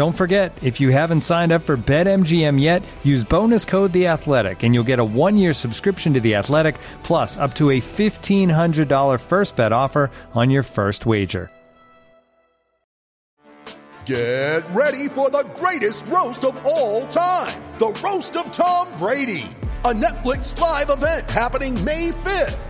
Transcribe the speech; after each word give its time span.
Don't 0.00 0.16
forget, 0.16 0.56
if 0.62 0.80
you 0.80 0.88
haven't 0.88 1.20
signed 1.24 1.52
up 1.52 1.60
for 1.60 1.76
BetMGM 1.76 2.58
yet, 2.58 2.82
use 3.04 3.22
bonus 3.22 3.66
code 3.66 3.92
The 3.92 4.06
Athletic, 4.06 4.62
and 4.62 4.74
you'll 4.74 4.82
get 4.82 4.98
a 4.98 5.04
one-year 5.04 5.52
subscription 5.52 6.14
to 6.14 6.20
The 6.20 6.36
Athletic, 6.36 6.76
plus 7.02 7.36
up 7.36 7.54
to 7.56 7.72
a 7.72 7.80
fifteen 7.80 8.48
hundred 8.48 8.88
dollar 8.88 9.18
first 9.18 9.56
bet 9.56 9.72
offer 9.72 10.10
on 10.32 10.48
your 10.48 10.62
first 10.62 11.04
wager. 11.04 11.50
Get 14.06 14.66
ready 14.70 15.10
for 15.10 15.28
the 15.28 15.46
greatest 15.58 16.06
roast 16.06 16.46
of 16.46 16.58
all 16.64 17.04
time 17.08 17.62
the 17.76 17.92
Roast 18.02 18.38
of 18.38 18.50
Tom 18.52 18.88
Brady, 18.96 19.44
a 19.84 19.92
Netflix 19.92 20.58
live 20.58 20.88
event 20.88 21.30
happening 21.30 21.74
May 21.84 22.08
5th. 22.08 22.69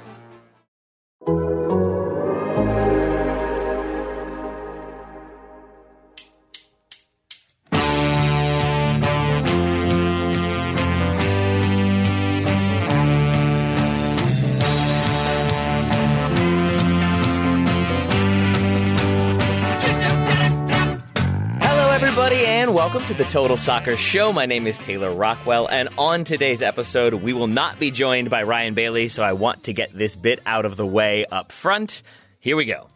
To 23.11 23.17
the 23.17 23.29
Total 23.29 23.57
Soccer 23.57 23.97
Show. 23.97 24.31
My 24.31 24.45
name 24.45 24.67
is 24.67 24.77
Taylor 24.77 25.11
Rockwell, 25.11 25.67
and 25.67 25.89
on 25.97 26.23
today's 26.23 26.61
episode, 26.61 27.13
we 27.13 27.33
will 27.33 27.47
not 27.47 27.77
be 27.77 27.91
joined 27.91 28.29
by 28.29 28.43
Ryan 28.43 28.73
Bailey, 28.73 29.09
so 29.09 29.21
I 29.21 29.33
want 29.33 29.65
to 29.65 29.73
get 29.73 29.91
this 29.91 30.15
bit 30.15 30.39
out 30.45 30.63
of 30.63 30.77
the 30.77 30.85
way 30.85 31.25
up 31.29 31.51
front. 31.51 32.03
Here 32.39 32.55
we 32.55 32.63
go. 32.63 32.87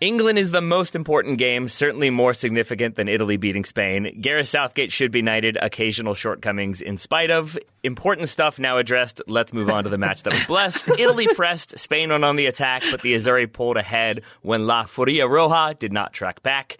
England 0.00 0.38
is 0.38 0.50
the 0.50 0.60
most 0.60 0.94
important 0.94 1.38
game, 1.38 1.68
certainly 1.68 2.10
more 2.10 2.34
significant 2.34 2.96
than 2.96 3.08
Italy 3.08 3.38
beating 3.38 3.64
Spain. 3.64 4.14
Gareth 4.20 4.48
Southgate 4.48 4.92
should 4.92 5.10
be 5.10 5.22
knighted, 5.22 5.56
occasional 5.60 6.12
shortcomings 6.12 6.82
in 6.82 6.98
spite 6.98 7.30
of. 7.30 7.56
Important 7.82 8.28
stuff 8.28 8.58
now 8.58 8.76
addressed. 8.76 9.22
Let's 9.26 9.54
move 9.54 9.70
on 9.70 9.84
to 9.84 9.90
the 9.90 9.96
match 9.96 10.24
that 10.24 10.34
was 10.34 10.44
blessed. 10.44 10.88
Italy 10.98 11.28
pressed, 11.34 11.78
Spain 11.78 12.10
went 12.10 12.24
on 12.24 12.36
the 12.36 12.44
attack, 12.44 12.82
but 12.90 13.00
the 13.00 13.14
Azzurri 13.14 13.50
pulled 13.50 13.78
ahead 13.78 14.20
when 14.42 14.66
La 14.66 14.84
Furia 14.84 15.24
Roja 15.24 15.78
did 15.78 15.94
not 15.94 16.12
track 16.12 16.42
back. 16.42 16.76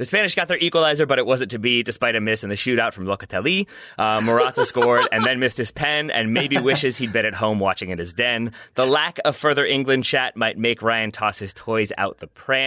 The 0.00 0.06
Spanish 0.06 0.34
got 0.34 0.48
their 0.48 0.56
equalizer, 0.56 1.04
but 1.06 1.18
it 1.18 1.26
wasn't 1.26 1.50
to 1.50 1.58
be, 1.58 1.82
despite 1.82 2.16
a 2.16 2.22
miss 2.22 2.42
in 2.42 2.48
the 2.48 2.56
shootout 2.56 2.94
from 2.94 3.04
Locatelli. 3.04 3.66
Uh, 3.98 4.20
Morata 4.22 4.64
scored 4.64 5.06
and 5.12 5.24
then 5.24 5.40
missed 5.40 5.58
his 5.58 5.70
pen 5.72 6.10
and 6.10 6.32
maybe 6.32 6.56
wishes 6.56 6.96
he'd 6.96 7.12
been 7.12 7.26
at 7.26 7.34
home 7.34 7.58
watching 7.58 7.90
in 7.90 7.98
his 7.98 8.14
den. 8.14 8.52
The 8.76 8.86
lack 8.86 9.18
of 9.26 9.36
further 9.36 9.66
England 9.66 10.04
chat 10.04 10.36
might 10.36 10.56
make 10.56 10.80
Ryan 10.80 11.10
toss 11.10 11.38
his 11.38 11.52
toys 11.52 11.92
out 11.98 12.16
the 12.18 12.28
pram, 12.28 12.60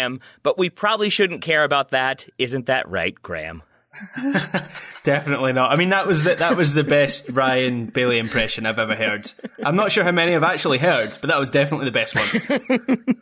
but 0.44 0.58
we 0.58 0.70
probably 0.70 1.10
shouldn't 1.10 1.42
care 1.42 1.64
about 1.64 1.90
that. 1.92 2.28
Isn't 2.38 2.66
that 2.68 2.88
right, 2.90 3.16
Graham? 3.22 3.64
Definitely 5.04 5.52
not. 5.52 5.72
I 5.72 5.76
mean, 5.76 5.90
that 5.90 6.08
was 6.08 6.24
the, 6.24 6.36
that 6.36 6.56
was 6.56 6.74
the 6.74 6.84
best 6.84 7.30
Ryan 7.30 7.88
Bailey 7.88 8.20
impression 8.20 8.66
I've 8.66 8.80
ever 8.80 8.96
heard. 8.96 9.30
I'm 9.64 9.76
not 9.76 9.92
sure 9.92 10.04
how 10.04 10.14
many 10.14 10.34
I've 10.34 10.44
actually 10.44 10.78
heard, 10.78 11.18
but 11.20 11.30
that 11.30 11.40
was 11.40 11.50
definitely 11.50 11.86
the 11.86 11.92
best 11.92 12.16
one. 12.16 13.18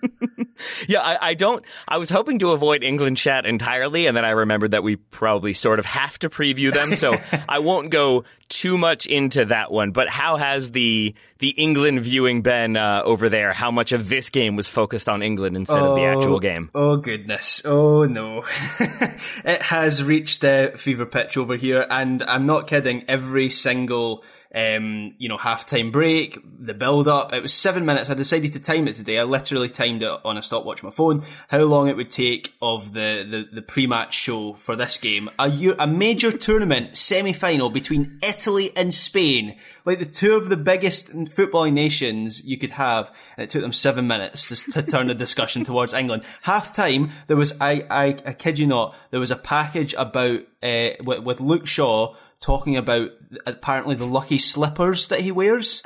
yeah, 0.87 1.01
I, 1.01 1.29
I, 1.29 1.33
don't. 1.33 1.65
I 1.87 1.97
was 1.97 2.11
hoping 2.11 2.37
to 2.39 2.51
avoid 2.51 2.83
England 2.83 3.17
chat 3.17 3.47
entirely, 3.47 4.05
and 4.05 4.15
then 4.15 4.25
I 4.25 4.29
remembered 4.29 4.71
that 4.71 4.83
we 4.83 4.97
probably 4.97 5.53
sort 5.53 5.79
of 5.79 5.85
have 5.85 6.19
to 6.19 6.29
preview 6.29 6.71
them, 6.71 6.93
so 6.93 7.17
I 7.49 7.59
won't 7.59 7.89
go 7.89 8.25
too 8.47 8.77
much 8.77 9.07
into 9.07 9.45
that 9.45 9.71
one. 9.71 9.91
But 9.91 10.09
how 10.09 10.37
has 10.37 10.71
the 10.71 11.15
the 11.39 11.49
England 11.49 12.01
viewing 12.01 12.43
been 12.43 12.77
uh, 12.77 13.01
over 13.03 13.29
there? 13.29 13.53
How 13.53 13.71
much 13.71 13.91
of 13.91 14.07
this 14.07 14.29
game 14.29 14.55
was 14.55 14.67
focused 14.67 15.09
on 15.09 15.23
England 15.23 15.55
instead 15.55 15.79
oh, 15.79 15.91
of 15.91 15.95
the 15.95 16.03
actual 16.03 16.39
game? 16.39 16.69
Oh 16.75 16.97
goodness! 16.97 17.63
Oh 17.65 18.05
no! 18.05 18.45
it 18.79 19.61
has 19.63 20.03
reached 20.03 20.43
fever 20.69 21.05
pitch 21.05 21.37
over 21.37 21.55
here 21.55 21.85
and 21.89 22.23
I'm 22.23 22.45
not 22.45 22.67
kidding. 22.67 23.03
Every 23.07 23.49
single 23.49 24.23
um, 24.53 25.15
you 25.17 25.29
know, 25.29 25.37
halftime 25.37 25.91
break, 25.91 26.37
the 26.59 26.73
build 26.73 27.07
up. 27.07 27.33
It 27.33 27.41
was 27.41 27.53
seven 27.53 27.85
minutes. 27.85 28.09
I 28.09 28.13
decided 28.13 28.53
to 28.53 28.59
time 28.59 28.87
it 28.87 28.95
today. 28.95 29.17
I 29.17 29.23
literally 29.23 29.69
timed 29.69 30.03
it 30.03 30.19
on 30.25 30.37
a 30.37 30.43
stopwatch 30.43 30.83
on 30.83 30.89
my 30.89 30.93
phone. 30.93 31.23
How 31.47 31.59
long 31.59 31.87
it 31.87 31.95
would 31.95 32.11
take 32.11 32.53
of 32.61 32.93
the, 32.93 33.25
the, 33.27 33.55
the 33.55 33.61
pre-match 33.61 34.13
show 34.13 34.53
for 34.53 34.75
this 34.75 34.97
game. 34.97 35.29
A, 35.39 35.75
a 35.79 35.87
major 35.87 36.31
tournament 36.31 36.97
semi-final 36.97 37.69
between 37.69 38.19
Italy 38.21 38.71
and 38.75 38.93
Spain. 38.93 39.55
Like 39.85 39.99
the 39.99 40.05
two 40.05 40.35
of 40.35 40.49
the 40.49 40.57
biggest 40.57 41.11
footballing 41.11 41.73
nations 41.73 42.43
you 42.43 42.57
could 42.57 42.71
have. 42.71 43.15
And 43.37 43.45
it 43.45 43.49
took 43.49 43.61
them 43.61 43.73
seven 43.73 44.07
minutes 44.07 44.49
to, 44.49 44.71
to 44.73 44.83
turn 44.83 45.07
the 45.07 45.15
discussion 45.15 45.63
towards 45.65 45.93
England. 45.93 46.23
Half 46.41 46.73
time, 46.73 47.11
there 47.27 47.37
was, 47.37 47.55
I, 47.61 47.85
I, 47.89 48.17
I 48.25 48.33
kid 48.33 48.59
you 48.59 48.67
not, 48.67 48.95
there 49.11 49.19
was 49.19 49.31
a 49.31 49.37
package 49.37 49.93
about, 49.97 50.41
uh, 50.61 50.89
with, 51.03 51.21
with 51.21 51.39
Luke 51.39 51.67
Shaw 51.67 52.15
talking 52.41 52.75
about 52.75 53.11
apparently 53.45 53.95
the 53.95 54.05
lucky 54.05 54.37
slippers 54.37 55.07
that 55.07 55.21
he 55.21 55.31
wears. 55.31 55.81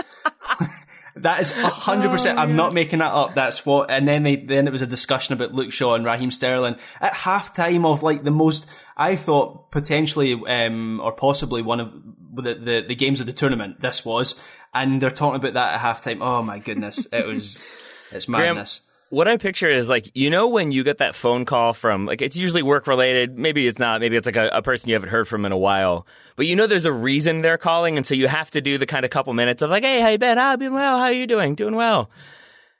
that 1.17 1.39
is 1.41 1.51
hundred 1.51 2.07
oh, 2.07 2.11
percent. 2.11 2.39
I'm 2.39 2.55
not 2.55 2.73
making 2.73 2.99
that 2.99 3.13
up. 3.13 3.35
That's 3.35 3.65
what. 3.65 3.91
And 3.91 4.07
then 4.07 4.23
they 4.23 4.37
then 4.37 4.67
it 4.67 4.71
was 4.71 4.81
a 4.81 4.87
discussion 4.87 5.33
about 5.33 5.53
Luke 5.53 5.71
Shaw 5.71 5.93
and 5.93 6.03
Raheem 6.03 6.31
Sterling 6.31 6.77
at 6.99 7.13
halftime 7.13 7.85
of 7.85 8.01
like 8.01 8.23
the 8.23 8.31
most 8.31 8.67
I 8.97 9.15
thought 9.15 9.69
potentially 9.71 10.33
um, 10.33 10.99
or 11.01 11.11
possibly 11.11 11.61
one 11.61 11.79
of 11.79 11.93
the, 12.33 12.55
the 12.55 12.85
the 12.87 12.95
games 12.95 13.19
of 13.19 13.27
the 13.27 13.33
tournament. 13.33 13.81
This 13.81 14.03
was, 14.03 14.35
and 14.73 15.01
they're 15.01 15.11
talking 15.11 15.35
about 15.35 15.53
that 15.53 15.75
at 15.75 15.81
halftime. 15.81 16.19
Oh 16.21 16.41
my 16.41 16.59
goodness, 16.59 17.07
it 17.11 17.25
was 17.25 17.63
it's 18.11 18.27
madness. 18.27 18.81
What 19.15 19.29
I 19.29 19.37
picture 19.37 19.69
is 19.69 19.87
like, 19.87 20.11
you 20.13 20.29
know, 20.29 20.49
when 20.49 20.71
you 20.71 20.83
get 20.83 20.97
that 20.97 21.15
phone 21.15 21.45
call 21.45 21.71
from, 21.71 22.05
like, 22.05 22.21
it's 22.21 22.35
usually 22.35 22.61
work 22.61 22.85
related. 22.85 23.39
Maybe 23.39 23.65
it's 23.65 23.79
not. 23.79 24.01
Maybe 24.01 24.17
it's 24.17 24.25
like 24.25 24.35
a, 24.35 24.49
a, 24.49 24.61
person 24.61 24.89
you 24.89 24.95
haven't 24.95 25.07
heard 25.07 25.25
from 25.25 25.45
in 25.45 25.53
a 25.53 25.57
while. 25.57 26.05
But 26.35 26.47
you 26.47 26.57
know, 26.57 26.67
there's 26.67 26.83
a 26.83 26.91
reason 26.91 27.41
they're 27.41 27.57
calling. 27.57 27.95
And 27.95 28.05
so 28.05 28.13
you 28.13 28.27
have 28.27 28.51
to 28.51 28.59
do 28.59 28.77
the 28.77 28.85
kind 28.85 29.05
of 29.05 29.11
couple 29.11 29.33
minutes 29.33 29.61
of 29.61 29.69
like, 29.69 29.85
hey, 29.85 30.01
how 30.01 30.09
you 30.09 30.17
been? 30.17 30.37
I've 30.37 30.59
been 30.59 30.73
well. 30.73 30.97
How 30.97 31.05
are 31.05 31.13
you 31.13 31.27
doing? 31.27 31.55
Doing 31.55 31.77
well. 31.77 32.09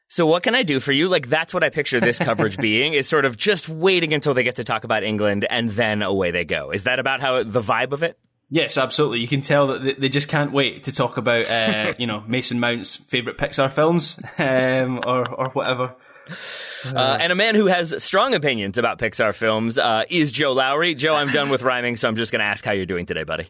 So 0.10 0.26
what 0.26 0.44
can 0.44 0.56
I 0.56 0.64
do 0.64 0.82
for 0.82 0.92
you? 0.92 1.08
Like, 1.08 1.30
that's 1.30 1.54
what 1.54 1.64
I 1.64 1.70
picture 1.70 2.02
this 2.02 2.20
coverage 2.20 2.58
being 2.62 2.96
is 2.96 3.08
sort 3.08 3.24
of 3.24 3.38
just 3.38 3.70
waiting 3.70 4.14
until 4.14 4.34
they 4.34 4.44
get 4.44 4.58
to 4.58 4.66
talk 4.66 4.84
about 4.84 5.06
England 5.06 5.48
and 5.50 5.70
then 5.70 6.02
away 6.02 6.32
they 6.32 6.44
go. 6.44 6.72
Is 6.72 6.84
that 6.84 7.00
about 7.00 7.22
how 7.22 7.44
the 7.44 7.62
vibe 7.62 7.94
of 7.94 8.04
it? 8.04 8.20
Yes, 8.50 8.78
absolutely. 8.78 9.22
You 9.22 9.30
can 9.30 9.40
tell 9.40 9.68
that 9.68 10.02
they 10.02 10.10
just 10.10 10.28
can't 10.28 10.52
wait 10.52 10.84
to 10.84 10.92
talk 10.92 11.16
about, 11.16 11.50
uh, 11.50 11.94
you 11.98 12.08
know, 12.08 12.20
Mason 12.28 12.60
Mount's 12.60 12.98
favorite 12.98 13.38
Pixar 13.38 13.72
films, 13.72 14.20
um, 14.38 15.00
or, 15.08 15.30
or 15.34 15.50
whatever. 15.52 15.96
Uh, 16.86 17.18
and 17.20 17.32
a 17.32 17.36
man 17.36 17.56
who 17.56 17.66
has 17.66 18.04
strong 18.04 18.34
opinions 18.36 18.78
about 18.78 19.00
Pixar 19.00 19.34
films 19.34 19.78
uh, 19.78 20.04
is 20.10 20.32
Joe 20.32 20.54
Lowry. 20.54 20.94
Joe, 20.96 21.16
I'm 21.16 21.32
done 21.32 21.50
with 21.50 21.62
rhyming, 21.64 21.98
so 21.98 22.08
I'm 22.08 22.16
just 22.16 22.32
going 22.32 22.40
to 22.42 22.46
ask 22.46 22.64
how 22.64 22.74
you're 22.74 22.86
doing 22.86 23.06
today, 23.06 23.24
buddy. 23.24 23.50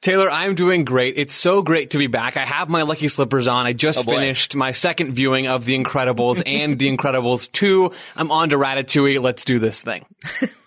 Taylor, 0.00 0.30
I'm 0.30 0.54
doing 0.54 0.84
great. 0.84 1.14
It's 1.16 1.34
so 1.34 1.62
great 1.62 1.90
to 1.90 1.98
be 1.98 2.06
back. 2.06 2.36
I 2.36 2.44
have 2.44 2.68
my 2.68 2.82
lucky 2.82 3.08
slippers 3.08 3.46
on. 3.48 3.66
I 3.66 3.72
just 3.72 4.00
Oh, 4.00 4.02
finished 4.02 4.54
my 4.56 4.72
second 4.72 5.14
viewing 5.14 5.46
of 5.46 5.64
The 5.64 5.78
Incredibles 5.78 6.42
and 6.46 6.78
The 6.78 6.94
Incredibles 6.94 7.50
2. 7.52 7.92
I'm 8.16 8.30
on 8.30 8.50
to 8.50 8.56
Ratatouille. 8.56 9.22
Let's 9.22 9.44
do 9.44 9.58
this 9.58 9.82
thing. 9.82 10.04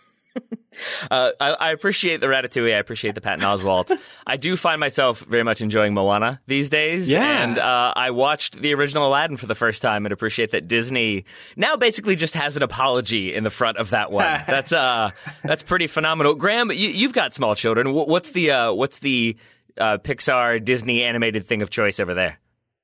Uh, 1.09 1.31
I, 1.39 1.49
I 1.51 1.71
appreciate 1.71 2.21
the 2.21 2.27
Ratatouille. 2.27 2.75
I 2.75 2.77
appreciate 2.77 3.15
the 3.15 3.21
Patton 3.21 3.43
Oswalt. 3.43 3.91
I 4.27 4.35
do 4.37 4.55
find 4.55 4.79
myself 4.79 5.21
very 5.21 5.43
much 5.43 5.61
enjoying 5.61 5.93
Moana 5.93 6.39
these 6.45 6.69
days. 6.69 7.09
Yeah. 7.09 7.43
And 7.43 7.57
uh, 7.57 7.93
I 7.95 8.11
watched 8.11 8.61
the 8.61 8.73
original 8.73 9.07
Aladdin 9.07 9.37
for 9.37 9.45
the 9.45 9.55
first 9.55 9.81
time 9.81 10.05
and 10.05 10.13
appreciate 10.13 10.51
that 10.51 10.67
Disney 10.67 11.25
now 11.55 11.77
basically 11.77 12.15
just 12.15 12.35
has 12.35 12.57
an 12.57 12.63
apology 12.63 13.33
in 13.33 13.43
the 13.43 13.49
front 13.49 13.77
of 13.77 13.91
that 13.91 14.11
one. 14.11 14.23
that's 14.47 14.71
uh, 14.71 15.11
that's 15.43 15.63
pretty 15.63 15.87
phenomenal. 15.87 16.35
Graham, 16.35 16.71
you, 16.71 16.89
you've 16.89 17.13
got 17.13 17.33
small 17.33 17.55
children. 17.55 17.93
What's 17.93 18.31
the 18.31 18.51
uh, 18.51 18.73
what's 18.73 18.99
the 18.99 19.37
uh, 19.77 19.97
Pixar 19.97 20.63
Disney 20.63 21.03
animated 21.03 21.45
thing 21.45 21.61
of 21.61 21.69
choice 21.69 21.99
over 21.99 22.13
there? 22.13 22.39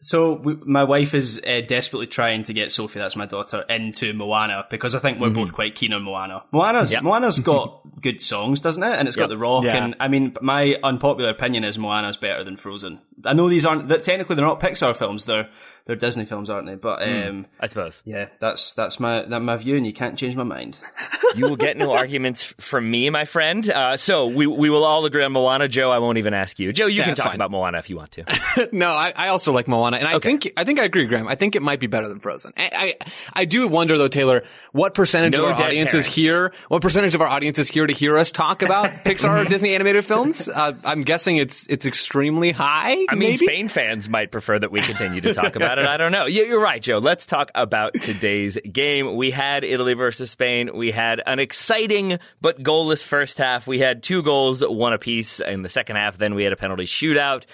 So 0.06 0.34
we, 0.34 0.54
my 0.54 0.84
wife 0.84 1.16
is 1.16 1.42
uh, 1.48 1.62
desperately 1.68 2.06
trying 2.06 2.44
to 2.44 2.54
get 2.54 2.72
Sophie, 2.72 3.00
that's 3.00 3.16
my 3.16 3.26
daughter, 3.26 3.66
into 3.68 4.14
Moana 4.14 4.68
because 4.70 4.94
I 4.94 5.00
think 5.00 5.20
we're 5.20 5.32
both 5.32 5.52
quite 5.52 5.74
keen 5.74 5.94
on 5.94 6.04
Moana. 6.04 6.44
Moana's 6.52 6.94
Yep. 6.94 7.02
Moana's 7.02 7.40
got 7.40 7.82
good 8.02 8.22
songs, 8.22 8.62
doesn't 8.62 8.84
it? 8.84 9.00
And 9.00 9.08
it's 9.08 9.18
got 9.18 9.30
The 9.30 9.38
Rock. 9.38 9.64
Yeah. 9.64 9.84
And 9.84 9.96
I 10.00 10.08
mean, 10.08 10.36
my 10.42 10.78
unpopular 10.84 11.32
opinion 11.32 11.64
is 11.64 11.80
Moana's 11.80 12.18
better 12.18 12.44
than 12.44 12.56
Frozen. 12.56 13.02
I 13.24 13.34
know 13.34 13.50
these 13.50 13.66
aren't 13.66 13.88
that 13.88 14.04
technically 14.04 14.36
they're 14.36 14.46
not 14.46 14.60
Pixar 14.60 14.96
films; 14.96 15.26
they're 15.26 15.50
they're 15.86 15.96
Disney 15.96 16.26
films, 16.26 16.50
aren't 16.50 16.68
they? 16.68 16.76
But 16.76 17.02
um, 17.04 17.46
I 17.60 17.68
suppose. 17.68 18.02
yeah, 18.06 18.30
that's 18.40 18.74
that's 18.74 19.00
my 19.00 19.22
that 19.24 19.40
my 19.40 19.56
view, 19.58 19.76
and 19.76 19.86
you 19.86 19.94
can't 19.94 20.18
change 20.18 20.36
my 20.36 20.44
mind. 20.44 20.78
You 21.36 21.50
will 21.50 21.58
get 21.58 21.76
no 21.76 21.92
arguments 21.92 22.54
from 22.62 22.90
me, 22.90 23.10
my 23.10 23.26
friend. 23.26 23.70
Uh, 23.70 23.98
so 23.98 24.28
we 24.28 24.48
we 24.48 24.70
will 24.70 24.86
all 24.86 25.04
agree 25.04 25.22
on 25.22 25.34
Moana. 25.34 25.68
Joe, 25.68 25.92
I 25.92 26.00
won't 26.00 26.18
even 26.18 26.34
ask 26.34 26.60
you. 26.60 26.72
Joe, 26.72 26.86
you 26.86 27.04
can 27.04 27.14
talk 27.14 27.26
fine. 27.26 27.36
about 27.36 27.52
Moana 27.52 27.78
if 27.80 27.90
you 27.90 27.98
want 27.98 28.12
to. 28.12 28.70
no, 28.72 28.92
I, 28.92 29.12
I 29.14 29.28
also 29.28 29.52
like 29.52 29.68
Moana, 29.68 29.98
and 29.98 30.08
I 30.08 30.18
think 30.20 30.50
I 30.56 30.64
think 30.64 30.80
I 30.80 30.86
agree, 30.86 31.08
Graham. 31.08 31.28
I 31.28 31.36
think 31.36 31.58
it 31.58 31.62
might 31.62 31.82
be 31.82 31.88
better 31.88 32.08
than 32.08 32.22
Frozen. 32.22 32.54
I 32.56 32.70
I, 32.74 32.94
I 33.34 33.46
do 33.46 33.68
wonder 33.68 33.98
though, 33.98 34.08
Taylor, 34.08 34.46
what 34.72 34.94
percentage 34.94 35.34
No 35.34 35.48
of 35.48 35.60
our 35.60 35.66
audience 35.66 35.92
parents. 35.92 36.08
is 36.08 36.16
here? 36.16 36.54
What 36.70 36.82
percentage 36.82 37.16
of 37.16 37.22
our 37.22 37.28
audience 37.28 37.60
is 37.60 37.68
here 37.68 37.86
to 37.86 37.94
hear 37.94 38.18
us 38.18 38.32
talk 38.32 38.62
about 38.62 38.92
Pixar 39.04 39.42
or 39.42 39.44
Disney 39.44 39.76
animated 39.76 40.06
films? 40.06 40.48
Uh, 40.48 40.74
I'm 40.86 41.02
guessing 41.02 41.36
it's 41.36 41.68
it's 41.68 41.86
extremely 41.86 42.52
high. 42.52 42.92
I 43.10 43.16
mean, 43.16 43.32
maybe? 43.32 43.38
Spain 43.46 43.68
fans 43.68 44.08
might 44.08 44.32
prefer 44.32 44.58
that 44.58 44.72
we 44.72 44.80
continue 44.80 45.20
to 45.20 45.34
talk 45.34 45.58
about 45.58 45.75
it. 45.80 45.86
I 45.86 45.98
don't 45.98 46.12
know. 46.12 46.26
You're 46.26 46.62
right, 46.62 46.82
Joe. 46.82 46.98
Let's 46.98 47.26
talk 47.26 47.52
about 47.56 47.94
today's 47.94 48.58
game. 48.72 49.16
We 49.16 49.32
had 49.32 49.64
Italy 49.64 49.94
versus 49.94 50.32
Spain. 50.32 50.72
We 50.76 50.92
had 50.92 51.22
an 51.26 51.40
exciting 51.40 52.20
but 52.42 52.62
goalless 52.62 53.04
first 53.04 53.38
half. 53.38 53.68
We 53.68 53.80
had 53.80 54.04
two 54.04 54.24
goals, 54.24 54.62
one 54.62 54.94
apiece 54.94 55.40
in 55.40 55.62
the 55.62 55.70
second 55.70 55.96
half. 55.96 56.18
Then 56.18 56.36
we 56.36 56.44
had 56.44 56.54
a 56.54 56.58
penalty 56.58 56.86
shootout. 56.86 57.46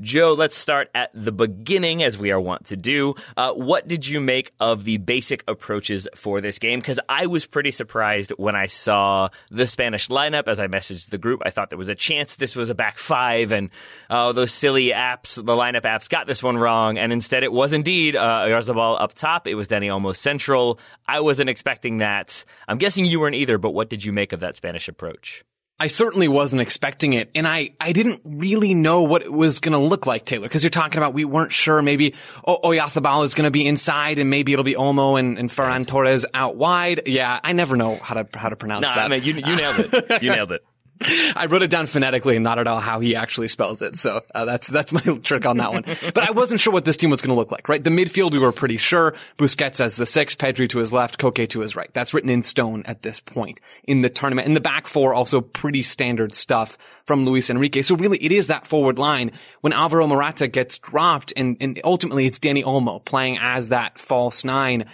Joe, 0.00 0.34
let's 0.34 0.56
start 0.56 0.90
at 0.94 1.10
the 1.14 1.32
beginning 1.32 2.02
as 2.02 2.18
we 2.18 2.30
are 2.30 2.40
wont 2.40 2.66
to 2.66 2.76
do. 2.76 3.14
Uh, 3.34 3.52
what 3.52 3.88
did 3.88 4.06
you 4.06 4.20
make 4.20 4.52
of 4.60 4.84
the 4.84 4.98
basic 4.98 5.42
approaches 5.48 6.06
for 6.14 6.42
this 6.42 6.58
game? 6.58 6.80
Because 6.80 7.00
I 7.08 7.26
was 7.26 7.46
pretty 7.46 7.70
surprised 7.70 8.30
when 8.36 8.54
I 8.54 8.66
saw 8.66 9.30
the 9.50 9.66
Spanish 9.66 10.08
lineup 10.08 10.48
as 10.48 10.60
I 10.60 10.66
messaged 10.66 11.08
the 11.08 11.16
group. 11.16 11.40
I 11.46 11.50
thought 11.50 11.70
there 11.70 11.78
was 11.78 11.88
a 11.88 11.94
chance 11.94 12.36
this 12.36 12.54
was 12.54 12.68
a 12.68 12.74
back 12.74 12.98
five, 12.98 13.52
and 13.52 13.70
uh, 14.10 14.32
those 14.32 14.52
silly 14.52 14.88
apps, 14.88 15.36
the 15.36 15.42
lineup 15.42 15.82
apps, 15.82 16.10
got 16.10 16.26
this 16.26 16.42
one 16.42 16.58
wrong. 16.58 16.98
And 16.98 17.10
instead, 17.10 17.42
it 17.42 17.52
was 17.52 17.72
indeed 17.72 18.16
uh, 18.16 18.44
Oyarzabal 18.46 19.00
up 19.00 19.14
top. 19.14 19.46
It 19.46 19.54
was 19.54 19.66
Dani 19.66 19.86
Olmo 19.86 20.14
central. 20.14 20.78
I 21.06 21.20
wasn't 21.20 21.48
expecting 21.48 21.98
that. 21.98 22.44
I'm 22.68 22.78
guessing 22.78 23.06
you 23.06 23.18
weren't 23.18 23.36
either, 23.36 23.56
but 23.56 23.70
what 23.70 23.88
did 23.88 24.04
you 24.04 24.12
make 24.12 24.34
of 24.34 24.40
that 24.40 24.56
Spanish 24.56 24.88
approach? 24.88 25.42
I 25.78 25.88
certainly 25.88 26.26
wasn't 26.26 26.62
expecting 26.62 27.12
it, 27.12 27.30
and 27.34 27.46
I, 27.46 27.70
I 27.78 27.92
didn't 27.92 28.22
really 28.24 28.72
know 28.72 29.02
what 29.02 29.20
it 29.22 29.32
was 29.32 29.58
going 29.58 29.72
to 29.72 29.78
look 29.78 30.06
like, 30.06 30.24
Taylor, 30.24 30.48
because 30.48 30.62
you're 30.64 30.70
talking 30.70 30.96
about 30.96 31.12
we 31.12 31.26
weren't 31.26 31.52
sure 31.52 31.82
maybe 31.82 32.14
oh, 32.46 32.58
o- 32.62 32.70
Oyathabal 32.70 33.24
is 33.24 33.34
going 33.34 33.44
to 33.44 33.50
be 33.50 33.66
inside, 33.66 34.18
and 34.18 34.30
maybe 34.30 34.52
it'll 34.54 34.64
be 34.64 34.74
Olmo 34.74 35.18
and, 35.18 35.38
and 35.38 35.50
Ferran 35.50 35.86
Torres 35.86 36.24
out 36.32 36.56
wide. 36.56 37.02
Yeah, 37.04 37.38
I 37.44 37.52
never 37.52 37.76
know 37.76 37.96
how 37.96 38.14
to 38.22 38.26
how 38.38 38.48
to 38.48 38.56
pronounce 38.56 38.84
Nah, 38.86 38.94
that. 38.94 39.04
I 39.04 39.08
mean, 39.08 39.22
you, 39.22 39.34
you 39.34 39.56
nailed 39.56 39.80
it. 39.80 40.22
You 40.22 40.30
nailed 40.30 40.52
it. 40.52 40.64
I 41.36 41.46
wrote 41.46 41.62
it 41.62 41.70
down 41.70 41.86
phonetically 41.86 42.36
and 42.36 42.44
not 42.44 42.58
at 42.58 42.66
all 42.66 42.80
how 42.80 43.00
he 43.00 43.14
actually 43.14 43.48
spells 43.48 43.82
it. 43.82 43.96
So 43.96 44.22
uh, 44.34 44.44
that's 44.44 44.68
that's 44.68 44.92
my 44.92 45.00
trick 45.22 45.46
on 45.46 45.58
that 45.58 45.72
one. 45.72 45.84
But 46.14 46.28
I 46.28 46.32
wasn't 46.32 46.60
sure 46.60 46.72
what 46.72 46.84
this 46.84 46.96
team 46.96 47.10
was 47.10 47.22
going 47.22 47.34
to 47.34 47.36
look 47.36 47.52
like. 47.52 47.68
Right, 47.68 47.82
the 47.82 47.90
midfield 47.90 48.32
we 48.32 48.38
were 48.38 48.52
pretty 48.52 48.76
sure. 48.76 49.14
Busquets 49.38 49.80
as 49.80 49.96
the 49.96 50.06
six, 50.06 50.34
Pedri 50.34 50.68
to 50.70 50.78
his 50.78 50.92
left, 50.92 51.18
Koke 51.18 51.48
to 51.50 51.60
his 51.60 51.76
right. 51.76 51.90
That's 51.92 52.12
written 52.12 52.30
in 52.30 52.42
stone 52.42 52.82
at 52.86 53.02
this 53.02 53.20
point 53.20 53.60
in 53.84 54.02
the 54.02 54.10
tournament. 54.10 54.46
And 54.46 54.56
the 54.56 54.60
back 54.60 54.88
four 54.88 55.14
also 55.14 55.40
pretty 55.40 55.82
standard 55.82 56.34
stuff 56.34 56.76
from 57.06 57.24
Luis 57.24 57.50
Enrique. 57.50 57.82
So 57.82 57.96
really, 57.96 58.18
it 58.18 58.32
is 58.32 58.48
that 58.48 58.66
forward 58.66 58.98
line 58.98 59.32
when 59.60 59.72
Alvaro 59.72 60.06
Morata 60.06 60.48
gets 60.48 60.78
dropped, 60.78 61.32
and 61.36 61.56
and 61.60 61.80
ultimately 61.84 62.26
it's 62.26 62.38
Danny 62.38 62.64
Olmo 62.64 63.04
playing 63.04 63.38
as 63.40 63.68
that 63.68 63.98
false 63.98 64.44
nine. 64.44 64.86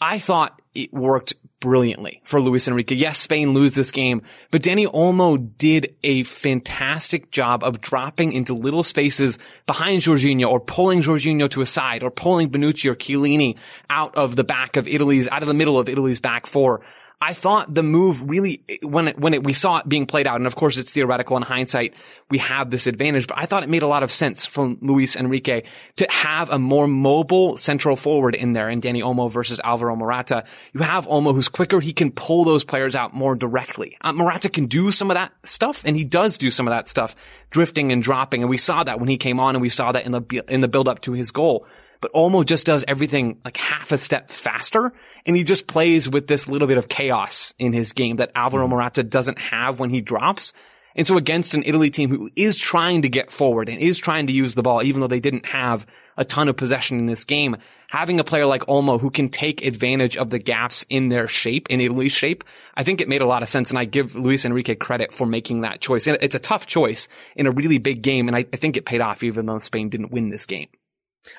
I 0.00 0.18
thought 0.18 0.60
it 0.74 0.92
worked 0.92 1.34
brilliantly 1.66 2.20
for 2.22 2.40
Luis 2.40 2.68
Enrique. 2.68 2.94
Yes, 2.94 3.18
Spain 3.18 3.52
lose 3.52 3.74
this 3.74 3.90
game, 3.90 4.22
but 4.52 4.62
Danny 4.62 4.86
Olmo 4.86 5.36
did 5.58 5.96
a 6.04 6.22
fantastic 6.22 7.32
job 7.32 7.64
of 7.64 7.80
dropping 7.80 8.32
into 8.32 8.54
little 8.54 8.84
spaces 8.84 9.36
behind 9.66 10.02
Jorginho 10.02 10.48
or 10.48 10.60
pulling 10.60 11.02
Jorginho 11.02 11.50
to 11.50 11.62
a 11.62 11.66
side 11.66 12.04
or 12.04 12.12
pulling 12.12 12.50
Bonucci 12.50 12.88
or 12.88 12.94
Chiellini 12.94 13.56
out 13.90 14.14
of 14.14 14.36
the 14.36 14.44
back 14.44 14.76
of 14.76 14.86
Italy's, 14.86 15.26
out 15.26 15.42
of 15.42 15.48
the 15.48 15.54
middle 15.54 15.76
of 15.76 15.88
Italy's 15.88 16.20
back 16.20 16.46
four. 16.46 16.82
I 17.18 17.32
thought 17.32 17.72
the 17.72 17.82
move 17.82 18.28
really, 18.28 18.62
when 18.82 19.08
it, 19.08 19.18
when 19.18 19.32
it, 19.32 19.42
we 19.42 19.54
saw 19.54 19.78
it 19.78 19.88
being 19.88 20.04
played 20.04 20.26
out, 20.26 20.36
and 20.36 20.46
of 20.46 20.54
course 20.54 20.76
it's 20.76 20.92
theoretical 20.92 21.38
in 21.38 21.42
hindsight, 21.42 21.94
we 22.30 22.36
have 22.38 22.70
this 22.70 22.86
advantage, 22.86 23.26
but 23.26 23.38
I 23.38 23.46
thought 23.46 23.62
it 23.62 23.70
made 23.70 23.82
a 23.82 23.86
lot 23.86 24.02
of 24.02 24.12
sense 24.12 24.44
from 24.44 24.76
Luis 24.82 25.16
Enrique 25.16 25.62
to 25.96 26.06
have 26.10 26.50
a 26.50 26.58
more 26.58 26.86
mobile 26.86 27.56
central 27.56 27.96
forward 27.96 28.34
in 28.34 28.52
there 28.52 28.68
in 28.68 28.80
Danny 28.80 29.00
Olmo 29.00 29.30
versus 29.30 29.60
Alvaro 29.64 29.96
Morata. 29.96 30.44
You 30.74 30.80
have 30.80 31.06
Olmo 31.06 31.32
who's 31.32 31.48
quicker. 31.48 31.80
He 31.80 31.94
can 31.94 32.12
pull 32.12 32.44
those 32.44 32.64
players 32.64 32.94
out 32.94 33.14
more 33.14 33.34
directly. 33.34 33.96
Uh, 34.02 34.12
Morata 34.12 34.50
can 34.50 34.66
do 34.66 34.92
some 34.92 35.10
of 35.10 35.14
that 35.14 35.32
stuff, 35.44 35.84
and 35.86 35.96
he 35.96 36.04
does 36.04 36.36
do 36.36 36.50
some 36.50 36.68
of 36.68 36.72
that 36.72 36.86
stuff, 36.86 37.16
drifting 37.48 37.92
and 37.92 38.02
dropping, 38.02 38.42
and 38.42 38.50
we 38.50 38.58
saw 38.58 38.84
that 38.84 39.00
when 39.00 39.08
he 39.08 39.16
came 39.16 39.40
on, 39.40 39.54
and 39.54 39.62
we 39.62 39.70
saw 39.70 39.90
that 39.90 40.04
in 40.04 40.12
the, 40.12 40.44
in 40.48 40.60
the 40.60 40.68
build 40.68 40.86
up 40.86 41.00
to 41.00 41.12
his 41.12 41.30
goal 41.30 41.66
but 42.00 42.12
Olmo 42.12 42.44
just 42.44 42.66
does 42.66 42.84
everything 42.86 43.40
like 43.44 43.56
half 43.56 43.92
a 43.92 43.98
step 43.98 44.30
faster, 44.30 44.92
and 45.24 45.36
he 45.36 45.44
just 45.44 45.66
plays 45.66 46.08
with 46.08 46.26
this 46.26 46.48
little 46.48 46.68
bit 46.68 46.78
of 46.78 46.88
chaos 46.88 47.54
in 47.58 47.72
his 47.72 47.92
game 47.92 48.16
that 48.16 48.32
Alvaro 48.34 48.64
mm-hmm. 48.64 48.74
Morata 48.74 49.02
doesn't 49.02 49.38
have 49.38 49.78
when 49.78 49.90
he 49.90 50.00
drops. 50.00 50.52
And 50.96 51.06
so 51.06 51.18
against 51.18 51.54
an 51.54 51.62
Italy 51.66 51.90
team 51.90 52.08
who 52.08 52.30
is 52.36 52.56
trying 52.56 53.02
to 53.02 53.08
get 53.10 53.30
forward 53.30 53.68
and 53.68 53.78
is 53.78 53.98
trying 53.98 54.28
to 54.28 54.32
use 54.32 54.54
the 54.54 54.62
ball, 54.62 54.82
even 54.82 55.02
though 55.02 55.06
they 55.06 55.20
didn't 55.20 55.44
have 55.44 55.86
a 56.16 56.24
ton 56.24 56.48
of 56.48 56.56
possession 56.56 56.98
in 56.98 57.04
this 57.04 57.24
game, 57.24 57.58
having 57.88 58.18
a 58.18 58.24
player 58.24 58.46
like 58.46 58.62
Olmo 58.62 58.98
who 58.98 59.10
can 59.10 59.28
take 59.28 59.62
advantage 59.62 60.16
of 60.16 60.30
the 60.30 60.38
gaps 60.38 60.86
in 60.88 61.10
their 61.10 61.28
shape, 61.28 61.68
in 61.68 61.82
Italy's 61.82 62.14
shape, 62.14 62.44
I 62.74 62.82
think 62.82 63.02
it 63.02 63.08
made 63.10 63.20
a 63.20 63.26
lot 63.26 63.42
of 63.42 63.50
sense. 63.50 63.68
And 63.70 63.78
I 63.78 63.84
give 63.84 64.16
Luis 64.16 64.46
Enrique 64.46 64.74
credit 64.74 65.12
for 65.12 65.26
making 65.26 65.60
that 65.60 65.82
choice. 65.82 66.06
And 66.06 66.16
it's 66.22 66.34
a 66.34 66.40
tough 66.40 66.66
choice 66.66 67.08
in 67.36 67.46
a 67.46 67.50
really 67.50 67.76
big 67.76 68.00
game. 68.00 68.26
And 68.26 68.36
I, 68.36 68.46
I 68.50 68.56
think 68.56 68.78
it 68.78 68.86
paid 68.86 69.02
off 69.02 69.22
even 69.22 69.44
though 69.44 69.58
Spain 69.58 69.90
didn't 69.90 70.12
win 70.12 70.30
this 70.30 70.46
game. 70.46 70.68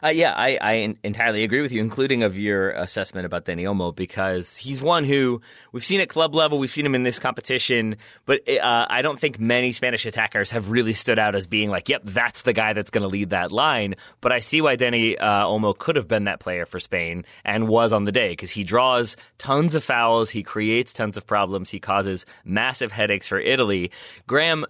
Uh, 0.04 0.10
yeah, 0.10 0.34
I, 0.36 0.58
I 0.62 0.96
entirely 1.04 1.44
agree 1.44 1.62
with 1.62 1.72
you, 1.72 1.80
including 1.82 2.24
of 2.24 2.38
your 2.38 2.72
assessment 2.72 3.26
about 3.26 3.46
Danny 3.46 3.64
Olmo, 3.64 3.96
because 3.96 4.56
he's 4.58 4.82
one 4.82 5.04
who 5.04 5.42
we've 5.72 5.84
seen 5.84 6.02
at 6.02 6.10
club 6.10 6.36
level, 6.36 6.60
we've 6.60 6.70
seen 6.70 6.86
him 6.86 6.94
in 6.94 7.04
this 7.04 7.20
competition, 7.20 7.96
but 8.26 8.48
uh, 8.50 8.86
I 8.90 9.02
don't 9.02 9.20
think 9.20 9.40
many 9.40 9.72
Spanish 9.72 10.06
attackers 10.06 10.52
have 10.52 10.72
really 10.72 10.94
stood 10.94 11.20
out 11.20 11.36
as 11.36 11.48
being 11.48 11.70
like, 11.70 11.90
yep, 11.90 12.02
that's 12.04 12.42
the 12.42 12.54
guy 12.54 12.74
that's 12.74 12.92
going 12.92 13.04
to 13.04 13.08
lead 13.08 13.30
that 13.30 13.52
line. 13.52 13.96
But 14.22 14.32
I 14.32 14.40
see 14.40 14.62
why 14.62 14.76
Danny 14.76 15.18
uh, 15.18 15.46
Olmo 15.46 15.78
could 15.78 15.96
have 15.96 16.08
been 16.08 16.26
that 16.26 16.40
player 16.40 16.66
for 16.66 16.80
Spain 16.80 17.26
and 17.46 17.68
was 17.68 17.94
on 17.94 18.04
the 18.04 18.12
day, 18.12 18.30
because 18.30 18.52
he 18.52 18.64
draws 18.64 19.16
tons 19.38 19.74
of 19.74 19.84
fouls, 19.84 20.30
he 20.30 20.44
creates 20.44 20.94
tons 20.94 21.18
of 21.18 21.26
problems, 21.26 21.70
he 21.70 21.80
causes 21.80 22.26
massive 22.44 22.92
headaches 22.92 23.28
for 23.28 23.40
Italy. 23.40 23.92
Graham, 24.28 24.66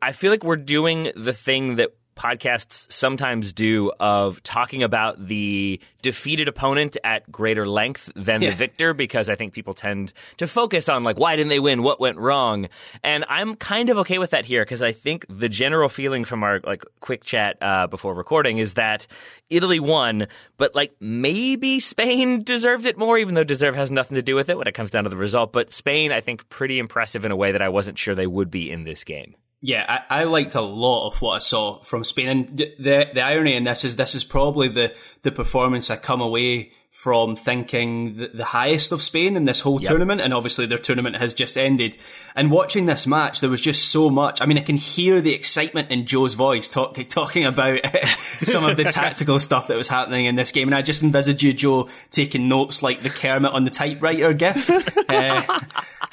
I 0.00 0.12
feel 0.12 0.30
like 0.30 0.44
we're 0.44 0.56
doing 0.56 1.10
the 1.16 1.32
thing 1.32 1.76
that 1.76 1.90
podcasts 2.16 2.90
sometimes 2.92 3.52
do 3.52 3.90
of 3.98 4.42
talking 4.42 4.82
about 4.82 5.26
the 5.26 5.80
defeated 6.02 6.48
opponent 6.48 6.96
at 7.04 7.30
greater 7.30 7.66
length 7.66 8.10
than 8.14 8.40
the 8.40 8.50
victor 8.50 8.92
because 8.92 9.28
I 9.28 9.34
think 9.34 9.52
people 9.52 9.72
tend 9.72 10.12
to 10.38 10.46
focus 10.46 10.88
on 10.88 11.04
like 11.04 11.18
why 11.18 11.36
didn't 11.36 11.50
they 11.50 11.60
win? 11.60 11.82
What 11.82 12.00
went 12.00 12.18
wrong? 12.18 12.68
And 13.02 13.24
I'm 13.28 13.54
kind 13.54 13.88
of 13.88 13.98
okay 13.98 14.18
with 14.18 14.30
that 14.30 14.44
here 14.44 14.62
because 14.62 14.82
I 14.82 14.92
think 14.92 15.24
the 15.28 15.48
general 15.48 15.88
feeling 15.88 16.24
from 16.24 16.42
our 16.42 16.60
like 16.64 16.84
quick 17.00 17.24
chat 17.24 17.56
uh, 17.62 17.86
before 17.86 18.14
recording 18.14 18.58
is 18.58 18.74
that 18.74 19.06
Italy 19.48 19.80
won 19.80 20.26
but 20.56 20.74
like 20.74 20.94
maybe 21.00 21.80
Spain 21.80 22.42
deserved 22.44 22.86
it 22.86 22.98
more 22.98 23.16
even 23.16 23.34
though 23.34 23.44
deserve 23.44 23.74
has 23.74 23.90
nothing 23.90 24.16
to 24.16 24.22
do 24.22 24.34
with 24.34 24.48
it 24.48 24.58
when 24.58 24.66
it 24.66 24.74
comes 24.74 24.90
down 24.90 25.04
to 25.04 25.10
the 25.10 25.16
result. 25.16 25.52
But 25.52 25.72
Spain 25.72 26.12
I 26.12 26.20
think 26.20 26.48
pretty 26.48 26.78
impressive 26.78 27.24
in 27.24 27.32
a 27.32 27.36
way 27.36 27.52
that 27.52 27.62
I 27.62 27.68
wasn't 27.68 27.98
sure 27.98 28.14
they 28.14 28.26
would 28.26 28.50
be 28.50 28.70
in 28.70 28.84
this 28.84 29.04
game 29.04 29.34
Yeah, 29.64 29.86
I, 29.88 30.22
I 30.22 30.24
liked 30.24 30.56
a 30.56 30.60
lot 30.60 31.06
of 31.06 31.22
what 31.22 31.34
I 31.34 31.38
saw 31.38 31.78
from 31.82 32.02
Spain, 32.02 32.28
and 32.28 32.58
the, 32.58 33.08
the 33.14 33.20
irony 33.20 33.54
in 33.54 33.62
this 33.62 33.84
is 33.84 33.94
this 33.94 34.14
is 34.14 34.24
probably 34.24 34.66
the 34.66 34.92
the 35.22 35.30
performance 35.30 35.88
I 35.88 35.96
come 35.96 36.20
away 36.20 36.72
from 36.92 37.34
thinking 37.36 38.16
the, 38.16 38.28
the 38.28 38.44
highest 38.44 38.92
of 38.92 39.00
Spain 39.00 39.34
in 39.34 39.46
this 39.46 39.60
whole 39.60 39.80
yep. 39.80 39.88
tournament, 39.88 40.20
and 40.20 40.34
obviously 40.34 40.66
their 40.66 40.78
tournament 40.78 41.16
has 41.16 41.32
just 41.32 41.56
ended. 41.56 41.96
And 42.36 42.50
watching 42.50 42.84
this 42.84 43.06
match, 43.06 43.40
there 43.40 43.48
was 43.50 43.62
just 43.62 43.88
so 43.88 44.10
much. 44.10 44.42
I 44.42 44.46
mean, 44.46 44.58
I 44.58 44.60
can 44.60 44.76
hear 44.76 45.22
the 45.22 45.34
excitement 45.34 45.90
in 45.90 46.04
Joe's 46.04 46.34
voice 46.34 46.68
talk, 46.68 46.96
talking 47.08 47.46
about 47.46 47.80
some 48.42 48.64
of 48.64 48.76
the 48.76 48.84
tactical 48.92 49.40
stuff 49.40 49.68
that 49.68 49.76
was 49.78 49.88
happening 49.88 50.26
in 50.26 50.36
this 50.36 50.52
game, 50.52 50.68
and 50.68 50.74
I 50.74 50.82
just 50.82 51.02
envisage 51.02 51.42
you, 51.42 51.54
Joe, 51.54 51.88
taking 52.10 52.48
notes 52.48 52.82
like 52.82 53.00
the 53.00 53.10
Kermit 53.10 53.52
on 53.52 53.64
the 53.64 53.70
typewriter 53.70 54.34
gif, 54.34 54.68
uh, 55.08 55.60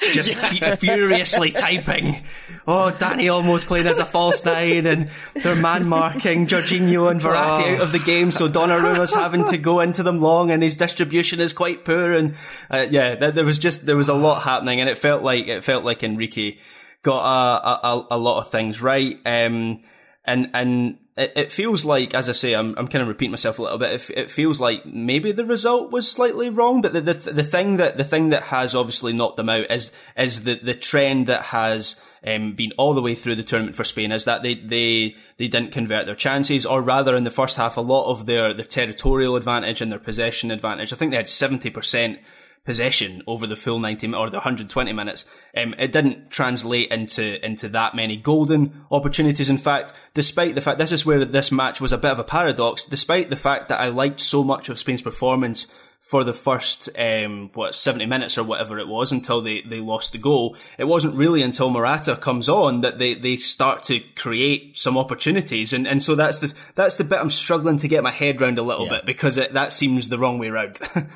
just 0.12 0.34
furiously 0.80 1.50
typing. 1.50 2.24
Oh, 2.66 2.90
Danny 2.90 3.26
Olmo 3.26 3.60
playing 3.64 3.86
as 3.86 3.98
a 3.98 4.06
false 4.06 4.44
nine, 4.44 4.86
and 4.86 5.10
they're 5.34 5.56
man 5.56 5.88
marking 5.88 6.46
Jorginho 6.46 7.10
and 7.10 7.20
Verratti 7.20 7.62
oh. 7.62 7.74
out 7.74 7.80
of 7.82 7.92
the 7.92 7.98
game, 7.98 8.32
so 8.32 8.48
Donnarumma's 8.48 9.12
having 9.12 9.44
to 9.46 9.58
go 9.58 9.80
into 9.80 10.02
them 10.02 10.20
long, 10.20 10.50
and 10.50 10.64
his 10.70 10.76
distribution 10.76 11.40
is 11.40 11.52
quite 11.52 11.84
poor. 11.84 12.12
And 12.12 12.34
uh, 12.70 12.86
yeah, 12.90 13.16
there 13.16 13.44
was 13.44 13.58
just 13.58 13.86
there 13.86 13.96
was 13.96 14.08
a 14.08 14.14
lot 14.14 14.42
happening, 14.42 14.80
and 14.80 14.88
it 14.88 14.98
felt 14.98 15.22
like 15.22 15.48
it 15.48 15.64
felt 15.64 15.84
like 15.84 16.04
Enrique 16.04 16.58
got 17.02 17.20
a 17.20 17.86
a, 17.86 18.06
a 18.12 18.18
lot 18.18 18.40
of 18.40 18.50
things 18.50 18.80
right. 18.80 19.18
Um, 19.26 19.82
and 20.24 20.50
and 20.54 20.98
it, 21.20 21.32
it, 21.36 21.52
feels 21.52 21.84
like, 21.84 22.14
as 22.14 22.28
I 22.28 22.32
say, 22.32 22.54
I'm 22.54 22.74
I'm 22.78 22.88
kind 22.88 23.02
of 23.02 23.08
repeating 23.08 23.30
myself 23.30 23.58
a 23.58 23.62
little 23.62 23.78
bit. 23.78 23.92
It, 23.92 24.10
it 24.16 24.30
feels 24.30 24.60
like 24.60 24.86
maybe 24.86 25.32
the 25.32 25.44
result 25.44 25.90
was 25.90 26.10
slightly 26.10 26.50
wrong, 26.50 26.80
but 26.80 26.92
the, 26.92 27.00
the 27.00 27.14
the 27.14 27.44
thing 27.44 27.76
that 27.76 27.96
the 27.96 28.04
thing 28.04 28.30
that 28.30 28.44
has 28.44 28.74
obviously 28.74 29.12
knocked 29.12 29.36
them 29.36 29.48
out 29.48 29.70
is 29.70 29.92
is 30.16 30.44
the 30.44 30.54
the 30.54 30.74
trend 30.74 31.26
that 31.26 31.42
has 31.42 31.96
um, 32.26 32.52
been 32.52 32.72
all 32.76 32.94
the 32.94 33.02
way 33.02 33.14
through 33.14 33.34
the 33.34 33.42
tournament 33.42 33.76
for 33.76 33.84
Spain 33.84 34.12
is 34.12 34.24
that 34.26 34.42
they, 34.42 34.54
they, 34.54 35.16
they 35.38 35.48
didn't 35.48 35.72
convert 35.72 36.06
their 36.06 36.14
chances, 36.14 36.66
or 36.66 36.82
rather 36.82 37.16
in 37.16 37.24
the 37.24 37.30
first 37.30 37.56
half, 37.56 37.76
a 37.76 37.80
lot 37.80 38.10
of 38.10 38.26
their, 38.26 38.52
their 38.52 38.64
territorial 38.64 39.36
advantage 39.36 39.80
and 39.80 39.90
their 39.90 39.98
possession 39.98 40.50
advantage. 40.50 40.92
I 40.92 40.96
think 40.96 41.10
they 41.10 41.16
had 41.16 41.26
70% 41.26 42.18
possession 42.64 43.22
over 43.26 43.46
the 43.46 43.56
full 43.56 43.78
90 43.78 44.14
or 44.14 44.30
the 44.30 44.36
120 44.36 44.92
minutes. 44.92 45.24
Um, 45.56 45.74
it 45.78 45.92
didn't 45.92 46.30
translate 46.30 46.92
into, 46.92 47.44
into 47.44 47.68
that 47.70 47.94
many 47.94 48.16
golden 48.16 48.84
opportunities. 48.90 49.50
In 49.50 49.58
fact, 49.58 49.92
despite 50.14 50.54
the 50.54 50.60
fact, 50.60 50.78
this 50.78 50.92
is 50.92 51.06
where 51.06 51.24
this 51.24 51.50
match 51.50 51.80
was 51.80 51.92
a 51.92 51.98
bit 51.98 52.12
of 52.12 52.18
a 52.18 52.24
paradox, 52.24 52.84
despite 52.84 53.30
the 53.30 53.36
fact 53.36 53.68
that 53.68 53.80
I 53.80 53.88
liked 53.88 54.20
so 54.20 54.44
much 54.44 54.68
of 54.68 54.78
Spain's 54.78 55.02
performance 55.02 55.66
for 56.00 56.24
the 56.24 56.32
first 56.32 56.88
um, 56.98 57.50
what 57.52 57.74
seventy 57.74 58.06
minutes 58.06 58.38
or 58.38 58.42
whatever 58.42 58.78
it 58.78 58.88
was 58.88 59.12
until 59.12 59.42
they, 59.42 59.60
they 59.60 59.80
lost 59.80 60.12
the 60.12 60.18
goal. 60.18 60.56
It 60.78 60.84
wasn't 60.84 61.14
really 61.14 61.42
until 61.42 61.68
Morata 61.68 62.16
comes 62.16 62.48
on 62.48 62.80
that 62.80 62.98
they, 62.98 63.14
they 63.14 63.36
start 63.36 63.82
to 63.84 64.00
create 64.16 64.78
some 64.78 64.96
opportunities, 64.96 65.74
and, 65.74 65.86
and 65.86 66.02
so 66.02 66.14
that's 66.14 66.38
the 66.38 66.54
that's 66.74 66.96
the 66.96 67.04
bit 67.04 67.18
I'm 67.18 67.30
struggling 67.30 67.76
to 67.78 67.88
get 67.88 68.02
my 68.02 68.10
head 68.10 68.40
around 68.40 68.58
a 68.58 68.62
little 68.62 68.86
yeah. 68.86 68.92
bit 68.92 69.06
because 69.06 69.36
it, 69.36 69.52
that 69.52 69.74
seems 69.74 70.08
the 70.08 70.18
wrong 70.18 70.38
way 70.38 70.48
around. 70.48 70.80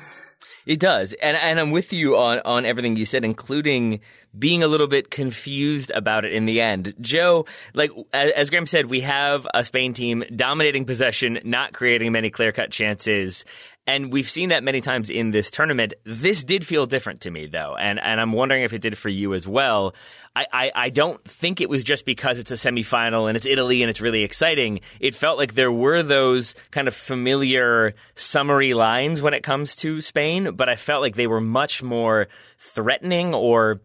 it 0.65 0.79
does, 0.79 1.13
and 1.13 1.37
and 1.37 1.59
I'm 1.59 1.71
with 1.71 1.93
you 1.93 2.17
on 2.17 2.39
on 2.45 2.65
everything 2.65 2.95
you 2.95 3.05
said, 3.05 3.23
including 3.23 4.01
being 4.37 4.63
a 4.63 4.67
little 4.67 4.87
bit 4.87 5.09
confused 5.09 5.91
about 5.91 6.25
it 6.25 6.33
in 6.33 6.45
the 6.45 6.61
end. 6.61 6.93
Joe, 6.99 7.45
like 7.73 7.91
as 8.13 8.49
Graham 8.49 8.65
said, 8.65 8.89
we 8.89 9.01
have 9.01 9.47
a 9.53 9.63
Spain 9.63 9.93
team 9.93 10.23
dominating 10.35 10.85
possession, 10.85 11.39
not 11.43 11.73
creating 11.73 12.11
many 12.11 12.29
clear 12.29 12.51
cut 12.51 12.71
chances, 12.71 13.45
and 13.87 14.11
we've 14.11 14.29
seen 14.29 14.49
that 14.49 14.63
many 14.63 14.81
times 14.81 15.09
in 15.09 15.31
this 15.31 15.51
tournament. 15.51 15.93
This 16.03 16.43
did 16.43 16.65
feel 16.65 16.85
different 16.85 17.21
to 17.21 17.31
me, 17.31 17.47
though, 17.47 17.75
and 17.75 17.99
and 17.99 18.19
I'm 18.19 18.31
wondering 18.31 18.63
if 18.63 18.73
it 18.73 18.81
did 18.81 18.97
for 18.97 19.09
you 19.09 19.33
as 19.33 19.47
well. 19.47 19.93
I, 20.35 20.47
I, 20.51 20.71
I 20.75 20.89
don't 20.89 21.21
think 21.23 21.61
it 21.61 21.69
was 21.69 21.83
just 21.83 22.05
because 22.05 22.39
it's 22.39 22.51
a 22.51 22.55
semifinal 22.55 23.27
and 23.29 23.37
it's 23.37 23.45
Italy 23.45 23.81
and 23.83 23.89
it's 23.89 24.01
really 24.01 24.23
exciting. 24.23 24.81
It 24.99 25.15
felt 25.15 25.37
like 25.37 25.53
there 25.53 25.71
were 25.71 26.03
those 26.03 26.55
kind 26.71 26.87
of 26.89 26.95
familiar 26.95 27.93
summary 28.15 28.73
lines 28.73 29.21
when 29.21 29.33
it 29.33 29.43
comes 29.43 29.77
to 29.77 30.01
Spain, 30.01 30.55
but 30.55 30.67
I 30.67 30.75
felt 30.75 31.01
like 31.01 31.15
they 31.15 31.27
were 31.27 31.39
much 31.39 31.81
more 31.81 32.27
threatening 32.57 33.33
or 33.33 33.79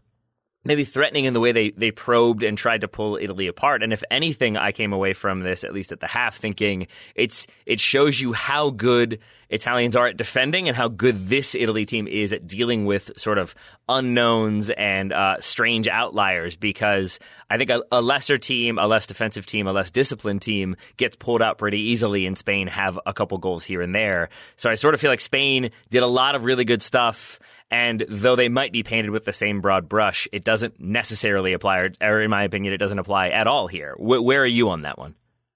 maybe 0.64 0.84
threatening 0.84 1.24
in 1.24 1.32
the 1.32 1.40
way 1.40 1.52
they, 1.52 1.70
they 1.70 1.90
probed 1.90 2.42
and 2.42 2.56
tried 2.58 2.82
to 2.82 2.88
pull 2.88 3.16
Italy 3.16 3.46
apart. 3.46 3.82
And 3.82 3.92
if 3.92 4.04
anything, 4.10 4.56
I 4.56 4.72
came 4.72 4.92
away 4.92 5.14
from 5.14 5.40
this, 5.40 5.64
at 5.64 5.72
least 5.72 5.92
at 5.92 6.00
the 6.00 6.06
half, 6.06 6.36
thinking 6.36 6.86
it's 7.14 7.46
it 7.66 7.80
shows 7.80 8.20
you 8.20 8.32
how 8.32 8.70
good 8.70 9.20
Italians 9.48 9.96
are 9.96 10.06
at 10.06 10.16
defending 10.16 10.68
and 10.68 10.76
how 10.76 10.88
good 10.88 11.28
this 11.28 11.54
Italy 11.54 11.84
team 11.84 12.06
is 12.06 12.32
at 12.32 12.46
dealing 12.46 12.84
with 12.84 13.10
sort 13.16 13.38
of 13.38 13.54
unknowns 13.88 14.70
and 14.70 15.12
uh, 15.12 15.40
strange 15.40 15.88
outliers. 15.88 16.56
Because 16.56 17.18
I 17.48 17.56
think 17.56 17.70
a, 17.70 17.82
a, 17.90 18.02
lesser 18.02 18.36
team, 18.36 18.78
a 18.78 18.86
less 18.86 19.06
defensive 19.06 19.46
team, 19.46 19.66
a 19.66 19.72
less 19.72 19.90
disciplined 19.90 20.42
team 20.42 20.76
gets 20.98 21.16
pulled 21.16 21.42
out 21.42 21.58
pretty 21.58 21.80
easily, 21.80 22.26
and 22.26 22.36
Spain 22.36 22.68
have 22.68 23.00
a 23.06 23.14
couple 23.14 23.38
goals 23.38 23.64
here 23.64 23.80
and 23.80 23.94
there. 23.94 24.28
So 24.56 24.70
I 24.70 24.74
sort 24.74 24.94
of 24.94 25.00
feel 25.00 25.10
like 25.10 25.20
Spain 25.20 25.70
did 25.88 26.02
a 26.02 26.06
lot 26.06 26.34
of 26.34 26.44
really 26.44 26.64
good 26.64 26.82
stuff 26.82 27.40
and 27.70 28.04
though 28.08 28.36
they 28.36 28.48
might 28.48 28.72
be 28.72 28.82
painted 28.82 29.10
with 29.10 29.24
the 29.24 29.32
same 29.32 29.60
broad 29.60 29.88
brush, 29.88 30.26
it 30.32 30.44
doesn't 30.44 30.80
necessarily 30.80 31.52
apply, 31.52 31.90
or, 32.00 32.20
in 32.20 32.30
my 32.30 32.42
opinion, 32.42 32.74
it 32.74 32.78
doesn't 32.78 32.98
apply 32.98 33.28
at 33.28 33.46
all 33.46 33.68
here. 33.68 33.94
where 33.98 34.42
are 34.42 34.46
you 34.46 34.70
on 34.70 34.82
that 34.82 34.98
one? 34.98 35.14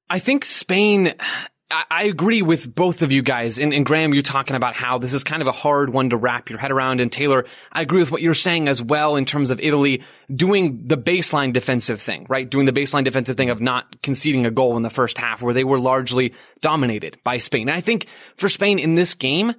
I 0.09 0.21
think 0.21 0.44
Spain, 0.44 1.14
I 1.71 2.04
agree 2.04 2.42
with 2.42 2.73
both 2.73 3.02
of 3.02 3.11
you 3.11 3.23
guys. 3.23 3.59
And, 3.59 3.73
and, 3.75 3.85
Graham, 3.85 4.14
you're 4.14 4.23
talking 4.23 4.54
about 4.54 4.76
how 4.76 4.99
this 4.99 5.12
is 5.12 5.25
kind 5.25 5.42
of 5.42 5.49
a 5.49 5.52
hard 5.52 5.90
one 5.90 6.11
to 6.11 6.16
wrap 6.16 6.50
your 6.50 6.59
head 6.59 6.71
around. 6.71 7.00
And 7.00 7.11
Taylor, 7.11 7.47
I 7.73 7.83
agree 7.83 7.99
with 7.99 8.12
what 8.12 8.23
you're 8.23 8.35
saying 8.35 8.68
as 8.68 8.80
well 8.80 9.16
in 9.16 9.25
terms 9.25 9.50
of 9.50 9.61
Italy 9.61 10.04
doing 10.33 10.87
the 10.87 10.99
baseline 10.99 11.52
defensive 11.52 12.00
thing, 12.00 12.26
right? 12.28 12.49
Doing 12.49 12.66
the 12.66 12.73
baseline 12.73 13.02
defensive 13.02 13.37
thing 13.37 13.50
of 13.50 13.61
not 13.61 14.02
conceding 14.02 14.47
a 14.47 14.50
goal 14.52 14.76
in 14.76 14.83
the 14.83 14.90
first 14.90 15.18
half 15.18 15.42
where 15.42 15.54
they 15.54 15.64
were 15.64 15.80
largely 15.80 16.35
dominated 16.61 17.18
by 17.25 17.38
Spain. 17.38 17.68
And 17.68 17.76
I 17.76 17.80
think 17.80 18.06
for 18.37 18.49
Spain 18.49 18.78
in 18.78 18.94
this 18.94 19.14
game, 19.14 19.54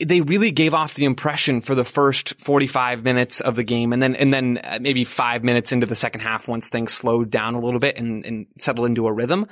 they 0.00 0.20
really 0.20 0.50
gave 0.50 0.74
off 0.74 0.94
the 0.94 1.04
impression 1.04 1.60
for 1.60 1.74
the 1.74 1.84
first 1.84 2.40
45 2.40 3.02
minutes 3.02 3.40
of 3.40 3.56
the 3.56 3.64
game 3.64 3.92
and 3.92 4.02
then 4.02 4.14
and 4.14 4.32
then 4.32 4.60
uh, 4.62 4.78
maybe 4.80 5.04
5 5.04 5.42
minutes 5.42 5.72
into 5.72 5.86
the 5.86 5.94
second 5.94 6.20
half 6.20 6.46
once 6.46 6.68
things 6.68 6.92
slowed 6.92 7.30
down 7.30 7.54
a 7.54 7.60
little 7.60 7.80
bit 7.80 7.96
and, 7.96 8.24
and 8.24 8.46
settled 8.58 8.86
into 8.86 9.06
a 9.06 9.12
rhythm. 9.12 9.46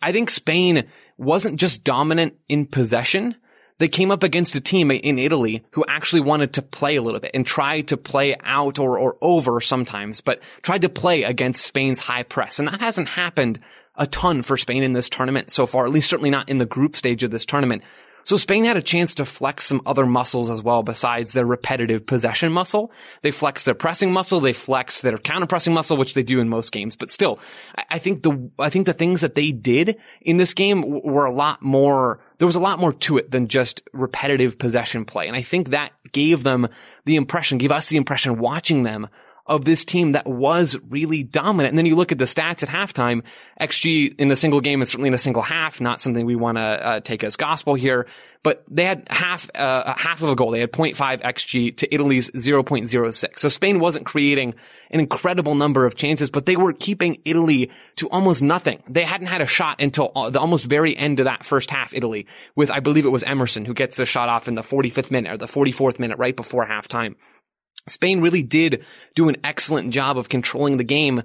I 0.00 0.12
think 0.12 0.30
Spain 0.30 0.84
wasn't 1.16 1.58
just 1.58 1.82
dominant 1.82 2.34
in 2.48 2.66
possession. 2.66 3.34
They 3.78 3.88
came 3.88 4.10
up 4.10 4.22
against 4.22 4.56
a 4.56 4.60
team 4.60 4.90
in 4.90 5.18
Italy 5.18 5.64
who 5.72 5.84
actually 5.88 6.20
wanted 6.20 6.52
to 6.54 6.62
play 6.62 6.96
a 6.96 7.02
little 7.02 7.20
bit 7.20 7.32
and 7.34 7.46
tried 7.46 7.88
to 7.88 7.96
play 7.96 8.36
out 8.42 8.78
or, 8.78 8.98
or 8.98 9.16
over 9.20 9.60
sometimes, 9.60 10.20
but 10.20 10.42
tried 10.62 10.82
to 10.82 10.88
play 10.88 11.22
against 11.22 11.64
Spain's 11.64 12.00
high 12.00 12.24
press. 12.24 12.58
And 12.58 12.68
that 12.68 12.80
hasn't 12.80 13.08
happened 13.08 13.60
a 13.94 14.06
ton 14.06 14.42
for 14.42 14.56
Spain 14.56 14.82
in 14.82 14.92
this 14.92 15.08
tournament 15.08 15.50
so 15.50 15.66
far, 15.66 15.84
at 15.84 15.92
least 15.92 16.08
certainly 16.08 16.30
not 16.30 16.48
in 16.48 16.58
the 16.58 16.66
group 16.66 16.96
stage 16.96 17.22
of 17.22 17.30
this 17.30 17.44
tournament. 17.44 17.82
So 18.28 18.36
Spain 18.36 18.64
had 18.64 18.76
a 18.76 18.82
chance 18.82 19.14
to 19.14 19.24
flex 19.24 19.64
some 19.64 19.80
other 19.86 20.04
muscles 20.04 20.50
as 20.50 20.62
well 20.62 20.82
besides 20.82 21.32
their 21.32 21.46
repetitive 21.46 22.04
possession 22.04 22.52
muscle. 22.52 22.92
They 23.22 23.30
flex 23.30 23.64
their 23.64 23.72
pressing 23.72 24.12
muscle, 24.12 24.38
they 24.40 24.52
flex 24.52 25.00
their 25.00 25.16
counter 25.16 25.46
pressing 25.46 25.72
muscle, 25.72 25.96
which 25.96 26.12
they 26.12 26.22
do 26.22 26.38
in 26.38 26.46
most 26.50 26.70
games. 26.70 26.94
But 26.94 27.10
still, 27.10 27.38
I 27.88 27.98
think 27.98 28.22
the, 28.22 28.50
I 28.58 28.68
think 28.68 28.84
the 28.84 28.92
things 28.92 29.22
that 29.22 29.34
they 29.34 29.50
did 29.50 29.96
in 30.20 30.36
this 30.36 30.52
game 30.52 30.82
were 30.82 31.24
a 31.24 31.34
lot 31.34 31.62
more, 31.62 32.20
there 32.36 32.44
was 32.44 32.54
a 32.54 32.60
lot 32.60 32.78
more 32.78 32.92
to 32.92 33.16
it 33.16 33.30
than 33.30 33.48
just 33.48 33.80
repetitive 33.94 34.58
possession 34.58 35.06
play. 35.06 35.26
And 35.26 35.34
I 35.34 35.40
think 35.40 35.70
that 35.70 35.92
gave 36.12 36.42
them 36.42 36.68
the 37.06 37.16
impression, 37.16 37.56
gave 37.56 37.72
us 37.72 37.88
the 37.88 37.96
impression 37.96 38.38
watching 38.38 38.82
them 38.82 39.08
of 39.48 39.64
this 39.64 39.84
team 39.84 40.12
that 40.12 40.26
was 40.26 40.76
really 40.88 41.22
dominant. 41.22 41.72
And 41.72 41.78
then 41.78 41.86
you 41.86 41.96
look 41.96 42.12
at 42.12 42.18
the 42.18 42.24
stats 42.24 42.62
at 42.62 42.68
halftime, 42.68 43.22
XG 43.60 44.18
in 44.20 44.30
a 44.30 44.36
single 44.36 44.60
game 44.60 44.80
and 44.80 44.88
certainly 44.88 45.08
in 45.08 45.14
a 45.14 45.18
single 45.18 45.42
half, 45.42 45.80
not 45.80 46.00
something 46.00 46.26
we 46.26 46.36
want 46.36 46.58
to 46.58 46.62
uh, 46.62 47.00
take 47.00 47.24
as 47.24 47.36
gospel 47.36 47.74
here, 47.74 48.06
but 48.42 48.64
they 48.70 48.84
had 48.84 49.06
half, 49.10 49.50
uh, 49.54 49.94
half 49.96 50.22
of 50.22 50.28
a 50.28 50.36
goal. 50.36 50.52
They 50.52 50.60
had 50.60 50.72
0.5 50.72 51.22
XG 51.22 51.76
to 51.78 51.94
Italy's 51.94 52.30
0.06. 52.30 53.38
So 53.38 53.48
Spain 53.48 53.80
wasn't 53.80 54.06
creating 54.06 54.54
an 54.90 55.00
incredible 55.00 55.54
number 55.54 55.84
of 55.84 55.96
chances, 55.96 56.30
but 56.30 56.46
they 56.46 56.56
were 56.56 56.72
keeping 56.72 57.18
Italy 57.24 57.70
to 57.96 58.08
almost 58.10 58.42
nothing. 58.42 58.82
They 58.88 59.04
hadn't 59.04 59.26
had 59.26 59.40
a 59.40 59.46
shot 59.46 59.80
until 59.80 60.12
uh, 60.14 60.30
the 60.30 60.40
almost 60.40 60.66
very 60.66 60.96
end 60.96 61.20
of 61.20 61.24
that 61.24 61.44
first 61.44 61.70
half, 61.70 61.92
Italy, 61.92 62.26
with, 62.54 62.70
I 62.70 62.80
believe 62.80 63.06
it 63.06 63.10
was 63.10 63.24
Emerson 63.24 63.64
who 63.64 63.74
gets 63.74 63.98
a 63.98 64.06
shot 64.06 64.28
off 64.28 64.48
in 64.48 64.54
the 64.54 64.62
45th 64.62 65.10
minute 65.10 65.32
or 65.32 65.36
the 65.36 65.46
44th 65.46 65.98
minute 65.98 66.18
right 66.18 66.36
before 66.36 66.66
halftime. 66.66 67.16
Spain 67.88 68.20
really 68.20 68.42
did 68.42 68.84
do 69.14 69.28
an 69.28 69.36
excellent 69.44 69.92
job 69.92 70.18
of 70.18 70.28
controlling 70.28 70.76
the 70.76 70.84
game. 70.84 71.22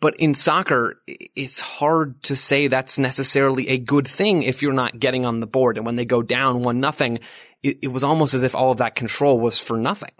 But 0.00 0.16
in 0.16 0.34
soccer, 0.34 1.00
it's 1.06 1.60
hard 1.60 2.22
to 2.24 2.36
say 2.36 2.68
that's 2.68 2.98
necessarily 2.98 3.68
a 3.68 3.78
good 3.78 4.06
thing 4.06 4.42
if 4.42 4.60
you're 4.60 4.72
not 4.72 5.00
getting 5.00 5.24
on 5.24 5.40
the 5.40 5.46
board. 5.46 5.78
And 5.78 5.86
when 5.86 5.96
they 5.96 6.04
go 6.04 6.22
down 6.22 6.62
one 6.62 6.80
nothing, 6.80 7.20
it, 7.62 7.78
it 7.82 7.88
was 7.88 8.04
almost 8.04 8.34
as 8.34 8.42
if 8.42 8.54
all 8.54 8.70
of 8.70 8.78
that 8.78 8.94
control 8.94 9.40
was 9.40 9.58
for 9.58 9.78
nothing. 9.78 10.12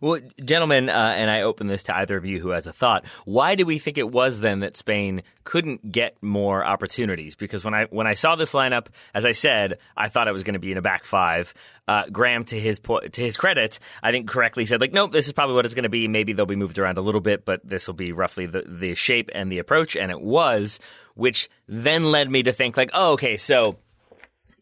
Well, 0.00 0.20
gentlemen, 0.44 0.88
uh, 0.88 1.14
and 1.16 1.30
I 1.30 1.42
open 1.42 1.66
this 1.66 1.84
to 1.84 1.96
either 1.96 2.16
of 2.16 2.24
you 2.24 2.40
who 2.40 2.50
has 2.50 2.66
a 2.66 2.72
thought. 2.72 3.04
Why 3.24 3.54
do 3.54 3.66
we 3.66 3.78
think 3.78 3.98
it 3.98 4.10
was 4.10 4.40
then 4.40 4.60
that 4.60 4.76
Spain 4.76 5.22
couldn't 5.44 5.90
get 5.90 6.16
more 6.22 6.64
opportunities? 6.64 7.34
Because 7.34 7.64
when 7.64 7.74
I 7.74 7.84
when 7.86 8.06
I 8.06 8.14
saw 8.14 8.36
this 8.36 8.52
lineup, 8.52 8.86
as 9.14 9.24
I 9.24 9.32
said, 9.32 9.78
I 9.96 10.08
thought 10.08 10.28
it 10.28 10.32
was 10.32 10.44
going 10.44 10.54
to 10.54 10.60
be 10.60 10.72
in 10.72 10.78
a 10.78 10.82
back 10.82 11.04
five. 11.04 11.54
Uh, 11.88 12.04
Graham, 12.10 12.44
to 12.44 12.58
his 12.58 12.78
po- 12.78 13.00
to 13.00 13.20
his 13.20 13.36
credit, 13.36 13.78
I 14.02 14.12
think 14.12 14.28
correctly 14.28 14.66
said 14.66 14.80
like, 14.80 14.92
nope, 14.92 15.12
this 15.12 15.26
is 15.26 15.32
probably 15.32 15.56
what 15.56 15.64
it's 15.64 15.74
going 15.74 15.82
to 15.82 15.88
be. 15.88 16.08
Maybe 16.08 16.32
they'll 16.32 16.46
be 16.46 16.56
moved 16.56 16.78
around 16.78 16.98
a 16.98 17.02
little 17.02 17.20
bit, 17.20 17.44
but 17.44 17.60
this 17.66 17.86
will 17.86 17.94
be 17.94 18.12
roughly 18.12 18.46
the 18.46 18.62
the 18.66 18.94
shape 18.94 19.30
and 19.34 19.50
the 19.50 19.58
approach, 19.58 19.96
and 19.96 20.10
it 20.10 20.20
was, 20.20 20.78
which 21.14 21.50
then 21.66 22.04
led 22.04 22.30
me 22.30 22.42
to 22.44 22.52
think 22.52 22.76
like, 22.76 22.90
oh, 22.94 23.12
okay, 23.12 23.36
so 23.36 23.76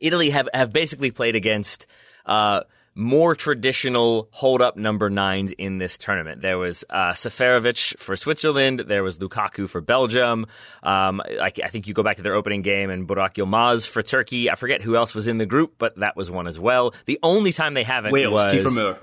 Italy 0.00 0.30
have 0.30 0.48
have 0.54 0.72
basically 0.72 1.10
played 1.10 1.36
against 1.36 1.86
uh, 2.26 2.62
more 2.94 3.34
traditional 3.34 4.28
hold 4.32 4.60
up 4.60 4.76
number 4.76 5.08
nines 5.10 5.52
in 5.52 5.78
this 5.78 5.96
tournament. 5.96 6.42
There 6.42 6.58
was 6.58 6.84
uh, 6.90 7.12
Seferovic 7.12 7.98
for 7.98 8.16
Switzerland. 8.16 8.84
There 8.86 9.02
was 9.02 9.18
Lukaku 9.18 9.68
for 9.68 9.80
Belgium. 9.80 10.46
Um, 10.82 11.20
I, 11.20 11.52
I, 11.64 11.68
think 11.68 11.86
you 11.86 11.94
go 11.94 12.02
back 12.02 12.16
to 12.16 12.22
their 12.22 12.34
opening 12.34 12.62
game 12.62 12.90
and 12.90 13.08
Burak 13.08 13.34
Yilmaz 13.34 13.88
for 13.88 14.02
Turkey. 14.02 14.50
I 14.50 14.54
forget 14.54 14.82
who 14.82 14.96
else 14.96 15.14
was 15.14 15.28
in 15.28 15.38
the 15.38 15.46
group, 15.46 15.74
but 15.78 15.96
that 16.00 16.16
was 16.16 16.30
one 16.30 16.46
as 16.46 16.58
well. 16.58 16.94
The 17.06 17.18
only 17.22 17.52
time 17.52 17.74
they 17.74 17.84
haven't 17.84 18.12
Wales, 18.12 18.32
was 18.32 18.54
Kiefer 18.54 18.74
Moore. 18.74 18.98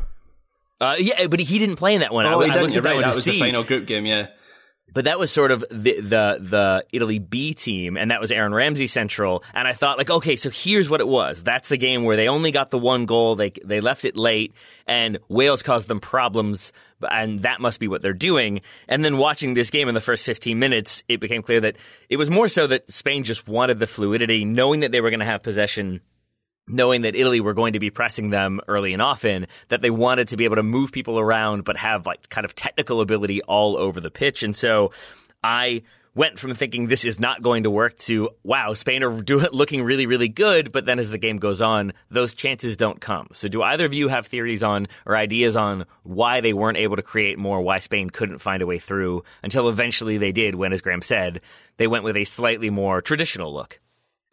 Uh, 0.80 0.96
yeah, 1.00 1.28
but 1.28 1.40
he 1.40 1.58
didn't 1.58 1.78
play 1.78 1.96
in 1.96 2.02
that 2.02 2.14
one. 2.14 2.26
Oh, 2.26 2.42
I, 2.42 2.46
he 2.46 2.50
I 2.52 2.54
didn't. 2.54 2.62
looked 2.62 2.74
You're 2.76 2.84
that 2.84 2.94
one 2.94 3.02
That 3.02 3.10
to 3.12 3.16
was 3.16 3.24
see. 3.24 3.32
the 3.32 3.40
final 3.40 3.64
group 3.64 3.88
game. 3.88 4.06
Yeah. 4.06 4.28
But 4.94 5.06
that 5.06 5.20
was 5.20 5.32
sort 5.32 5.52
of 5.52 5.66
the, 5.70 6.00
the 6.00 6.38
the 6.40 6.86
Italy 6.92 7.20
B 7.20 7.54
team, 7.54 7.98
and 7.98 8.10
that 8.10 8.22
was 8.22 8.32
Aaron 8.32 8.54
Ramsey 8.54 8.88
central. 8.88 9.44
And 9.54 9.68
I 9.68 9.74
thought, 9.74 9.98
like, 9.98 10.10
okay, 10.10 10.36
so 10.36 10.50
here's 10.50 10.90
what 10.90 11.02
it 11.02 11.08
was. 11.08 11.44
That's 11.44 11.70
the 11.70 11.78
game 11.78 12.04
where 12.04 12.16
they 12.16 12.28
only 12.28 12.52
got 12.52 12.72
the 12.72 12.80
one 12.80 13.06
goal. 13.06 13.36
They 13.36 13.52
they 13.64 13.82
left 13.82 14.06
it 14.06 14.16
late, 14.16 14.54
and 14.88 15.20
Wales 15.28 15.62
caused 15.62 15.88
them 15.88 16.00
problems, 16.00 16.72
and 17.12 17.40
that 17.40 17.60
must 17.60 17.80
be 17.80 17.88
what 17.88 18.02
they're 18.02 18.14
doing. 18.14 18.62
And 18.88 19.04
then 19.04 19.18
watching 19.18 19.54
this 19.54 19.70
game 19.70 19.90
in 19.90 19.94
the 19.94 20.02
first 20.02 20.26
15 20.26 20.58
minutes, 20.58 21.04
it 21.10 21.20
became 21.20 21.44
clear 21.44 21.60
that 21.62 21.76
it 22.10 22.18
was 22.18 22.30
more 22.30 22.48
so 22.48 22.66
that 22.68 22.90
Spain 22.92 23.24
just 23.24 23.48
wanted 23.48 23.80
the 23.80 23.88
fluidity, 23.88 24.46
knowing 24.46 24.80
that 24.80 24.92
they 24.92 25.02
were 25.02 25.10
going 25.10 25.20
to 25.20 25.26
have 25.26 25.44
possession 25.44 26.02
knowing 26.68 27.02
that 27.04 27.16
Italy 27.16 27.40
were 27.40 27.54
going 27.54 27.74
to 27.74 27.80
be 27.80 27.90
pressing 27.90 28.30
them 28.30 28.60
early 28.68 28.94
and 28.94 29.02
often, 29.02 29.48
that 29.70 29.82
they 29.82 29.90
wanted 29.90 30.30
to 30.30 30.38
be 30.38 30.46
able 30.46 30.58
to 30.58 30.64
move 30.64 30.92
people 30.92 31.20
around, 31.20 31.64
but 31.64 31.78
have 31.78 32.06
like 32.06 32.30
kind 32.30 32.46
of 32.46 32.56
technical 32.56 33.02
ability 33.02 33.42
all 33.44 33.78
over 33.78 34.02
the 34.02 34.12
pitch. 34.12 34.44
And 34.44 34.56
so 34.56 34.92
I 35.44 35.84
went 36.18 36.40
from 36.40 36.56
thinking 36.56 36.88
this 36.88 37.06
is 37.06 37.20
not 37.20 37.44
going 37.44 37.64
to 37.64 37.70
work 37.70 37.96
to 37.96 38.30
wow, 38.44 38.74
Spain 38.74 39.04
are 39.04 39.22
do- 39.22 39.38
looking 39.52 39.84
really, 39.84 40.08
really 40.08 40.28
good. 40.28 40.72
But 40.72 40.86
then 40.86 41.00
as 41.00 41.12
the 41.12 41.18
game 41.18 41.38
goes 41.38 41.62
on, 41.62 41.94
those 42.10 42.34
chances 42.34 42.76
don't 42.76 43.00
come. 43.00 43.28
So 43.34 43.48
do 43.48 43.62
either 43.62 43.86
of 43.86 43.94
you 43.94 44.08
have 44.08 44.26
theories 44.26 44.64
on 44.64 44.88
or 45.06 45.16
ideas 45.16 45.56
on 45.56 45.86
why 46.04 46.42
they 46.42 46.54
weren't 46.54 46.80
able 46.80 46.96
to 46.96 47.04
create 47.04 47.38
more, 47.38 47.62
why 47.62 47.80
Spain 47.80 48.10
couldn't 48.10 48.40
find 48.40 48.62
a 48.62 48.68
way 48.68 48.80
through 48.80 49.24
until 49.44 49.70
eventually 49.70 50.18
they 50.18 50.32
did 50.32 50.56
when, 50.56 50.74
as 50.74 50.82
Graham 50.82 51.04
said, 51.04 51.42
they 51.78 51.88
went 51.88 52.04
with 52.04 52.18
a 52.18 52.24
slightly 52.24 52.72
more 52.72 53.02
traditional 53.02 53.54
look? 53.54 53.80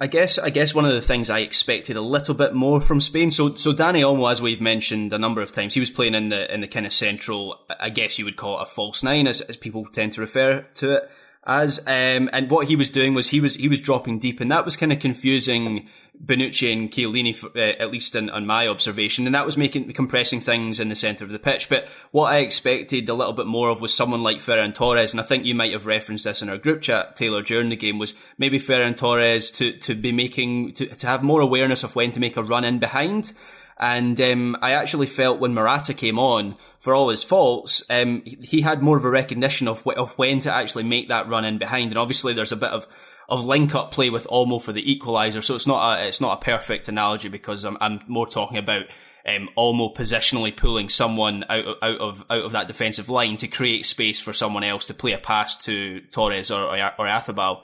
I 0.00 0.08
guess 0.08 0.38
I 0.38 0.50
guess 0.50 0.74
one 0.74 0.84
of 0.84 0.92
the 0.92 1.00
things 1.00 1.30
I 1.30 1.38
expected 1.40 1.96
a 1.96 2.00
little 2.00 2.34
bit 2.34 2.52
more 2.52 2.80
from 2.80 3.00
Spain. 3.00 3.30
So 3.30 3.54
so 3.54 3.72
Dani 3.72 4.02
Olmo, 4.02 4.30
as 4.30 4.42
we've 4.42 4.60
mentioned 4.60 5.12
a 5.12 5.18
number 5.18 5.40
of 5.40 5.52
times, 5.52 5.74
he 5.74 5.80
was 5.80 5.90
playing 5.90 6.14
in 6.14 6.30
the 6.30 6.52
in 6.52 6.60
the 6.60 6.68
kind 6.68 6.84
of 6.84 6.92
central. 6.92 7.64
I 7.78 7.90
guess 7.90 8.18
you 8.18 8.24
would 8.24 8.36
call 8.36 8.58
it 8.58 8.62
a 8.62 8.66
false 8.66 9.04
nine, 9.04 9.28
as, 9.28 9.40
as 9.42 9.56
people 9.56 9.86
tend 9.86 10.12
to 10.14 10.20
refer 10.20 10.62
to 10.74 10.96
it 10.96 11.10
as. 11.46 11.78
Um, 11.86 12.28
and 12.32 12.50
what 12.50 12.66
he 12.66 12.74
was 12.74 12.90
doing 12.90 13.14
was 13.14 13.28
he 13.28 13.40
was 13.40 13.54
he 13.54 13.68
was 13.68 13.80
dropping 13.80 14.18
deep, 14.18 14.40
and 14.40 14.50
that 14.50 14.64
was 14.64 14.76
kind 14.76 14.92
of 14.92 14.98
confusing 14.98 15.88
Bonucci 16.22 16.72
and 16.72 16.90
Chiellini, 16.90 17.34
uh, 17.44 17.82
at 17.82 17.90
least 17.90 18.14
in, 18.14 18.30
on 18.30 18.46
my 18.46 18.68
observation, 18.68 19.26
and 19.26 19.34
that 19.34 19.46
was 19.46 19.56
making 19.56 19.92
compressing 19.92 20.40
things 20.40 20.80
in 20.80 20.88
the 20.88 20.96
centre 20.96 21.24
of 21.24 21.30
the 21.30 21.38
pitch. 21.38 21.68
But 21.68 21.86
what 22.12 22.32
I 22.32 22.38
expected 22.38 23.08
a 23.08 23.14
little 23.14 23.32
bit 23.32 23.46
more 23.46 23.68
of 23.68 23.80
was 23.80 23.92
someone 23.92 24.22
like 24.22 24.38
Ferran 24.38 24.74
Torres, 24.74 25.12
and 25.12 25.20
I 25.20 25.24
think 25.24 25.44
you 25.44 25.54
might 25.54 25.72
have 25.72 25.86
referenced 25.86 26.24
this 26.24 26.42
in 26.42 26.48
our 26.48 26.58
group 26.58 26.82
chat, 26.82 27.16
Taylor, 27.16 27.42
during 27.42 27.68
the 27.68 27.76
game, 27.76 27.98
was 27.98 28.14
maybe 28.38 28.58
Ferran 28.58 28.96
Torres 28.96 29.50
to 29.52 29.72
to 29.78 29.94
be 29.94 30.12
making 30.12 30.72
to 30.74 30.86
to 30.86 31.06
have 31.06 31.22
more 31.22 31.40
awareness 31.40 31.84
of 31.84 31.96
when 31.96 32.12
to 32.12 32.20
make 32.20 32.36
a 32.36 32.42
run 32.42 32.64
in 32.64 32.78
behind. 32.78 33.32
And 33.76 34.20
um, 34.20 34.56
I 34.62 34.72
actually 34.72 35.08
felt 35.08 35.40
when 35.40 35.52
Morata 35.52 35.94
came 35.94 36.16
on, 36.16 36.54
for 36.78 36.94
all 36.94 37.08
his 37.08 37.24
faults, 37.24 37.82
um, 37.90 38.22
he 38.24 38.60
had 38.60 38.82
more 38.82 38.96
of 38.96 39.04
a 39.04 39.10
recognition 39.10 39.66
of 39.66 39.86
of 39.88 40.12
when 40.12 40.38
to 40.40 40.54
actually 40.54 40.84
make 40.84 41.08
that 41.08 41.28
run 41.28 41.44
in 41.44 41.58
behind. 41.58 41.90
And 41.90 41.98
obviously, 41.98 42.34
there's 42.34 42.52
a 42.52 42.56
bit 42.56 42.70
of 42.70 42.86
of 43.28 43.44
link 43.44 43.74
up 43.74 43.90
play 43.90 44.10
with 44.10 44.26
Olmo 44.26 44.60
for 44.60 44.72
the 44.72 44.82
equaliser. 44.82 45.42
So 45.42 45.54
it's 45.54 45.66
not 45.66 45.98
a 45.98 46.06
it's 46.08 46.20
not 46.20 46.38
a 46.38 46.44
perfect 46.44 46.88
analogy 46.88 47.28
because 47.28 47.64
I'm 47.64 47.76
I'm 47.80 48.00
more 48.06 48.26
talking 48.26 48.58
about 48.58 48.84
um, 49.26 49.48
positionally 49.56 50.54
pulling 50.54 50.88
someone 50.88 51.44
out 51.48 51.64
of, 51.64 51.76
out 51.82 52.00
of 52.00 52.24
out 52.30 52.44
of 52.44 52.52
that 52.52 52.68
defensive 52.68 53.08
line 53.08 53.36
to 53.38 53.48
create 53.48 53.86
space 53.86 54.20
for 54.20 54.32
someone 54.32 54.64
else 54.64 54.86
to 54.86 54.94
play 54.94 55.12
a 55.12 55.18
pass 55.18 55.56
to 55.64 56.00
Torres 56.10 56.50
or 56.50 56.62
or, 56.62 56.92
or 56.98 57.06
Athabal. 57.06 57.62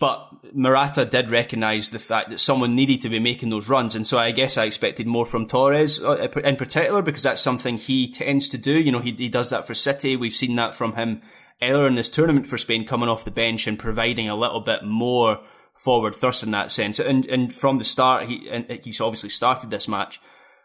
But 0.00 0.28
Morata 0.52 1.04
did 1.04 1.30
recognise 1.30 1.90
the 1.90 2.00
fact 2.00 2.30
that 2.30 2.40
someone 2.40 2.74
needed 2.74 3.02
to 3.02 3.08
be 3.08 3.20
making 3.20 3.50
those 3.50 3.68
runs, 3.68 3.94
and 3.94 4.06
so 4.06 4.18
I 4.18 4.32
guess 4.32 4.58
I 4.58 4.64
expected 4.64 5.06
more 5.06 5.24
from 5.24 5.46
Torres 5.46 6.02
uh, 6.02 6.28
in 6.42 6.56
particular 6.56 7.00
because 7.00 7.22
that's 7.22 7.40
something 7.40 7.76
he 7.76 8.10
tends 8.10 8.48
to 8.50 8.58
do. 8.58 8.72
You 8.72 8.90
know, 8.90 8.98
he 8.98 9.12
he 9.12 9.28
does 9.28 9.50
that 9.50 9.66
for 9.66 9.74
City. 9.74 10.16
We've 10.16 10.34
seen 10.34 10.56
that 10.56 10.74
from 10.74 10.94
him 10.94 11.22
earlier 11.62 11.86
in 11.86 11.94
this 11.94 12.10
tournament 12.10 12.46
for 12.46 12.58
Spain, 12.58 12.86
coming 12.86 13.08
off 13.08 13.24
the 13.24 13.30
bench 13.30 13.66
and 13.66 13.78
providing 13.78 14.28
a 14.28 14.36
little 14.36 14.60
bit 14.60 14.84
more 14.84 15.40
forward 15.74 16.14
thrust 16.14 16.42
in 16.42 16.50
that 16.52 16.70
sense. 16.70 16.98
And 16.98 17.26
and 17.26 17.54
from 17.54 17.78
the 17.78 17.84
start, 17.84 18.24
he 18.24 18.48
and 18.50 18.66
he's 18.82 19.00
obviously 19.00 19.30
started 19.30 19.70
this 19.70 19.88
match. 19.88 20.20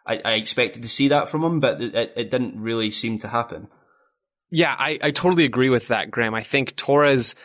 I, 0.06 0.22
I 0.24 0.34
expected 0.34 0.84
to 0.84 0.90
see 0.90 1.10
that 1.10 1.30
from 1.30 1.44
him, 1.44 1.60
but 1.60 1.82
it, 1.82 2.14
it 2.16 2.32
didn't 2.32 2.60
really 2.60 2.90
seem 2.92 3.20
to 3.20 3.28
happen. 3.28 3.68
Yeah, 4.50 4.76
I, 4.78 4.98
I 5.02 5.12
totally 5.12 5.46
agree 5.46 5.70
with 5.70 5.90
that, 5.90 6.10
Graham. 6.10 6.34
I 6.34 6.42
think 6.42 6.76
Torres, 6.76 7.36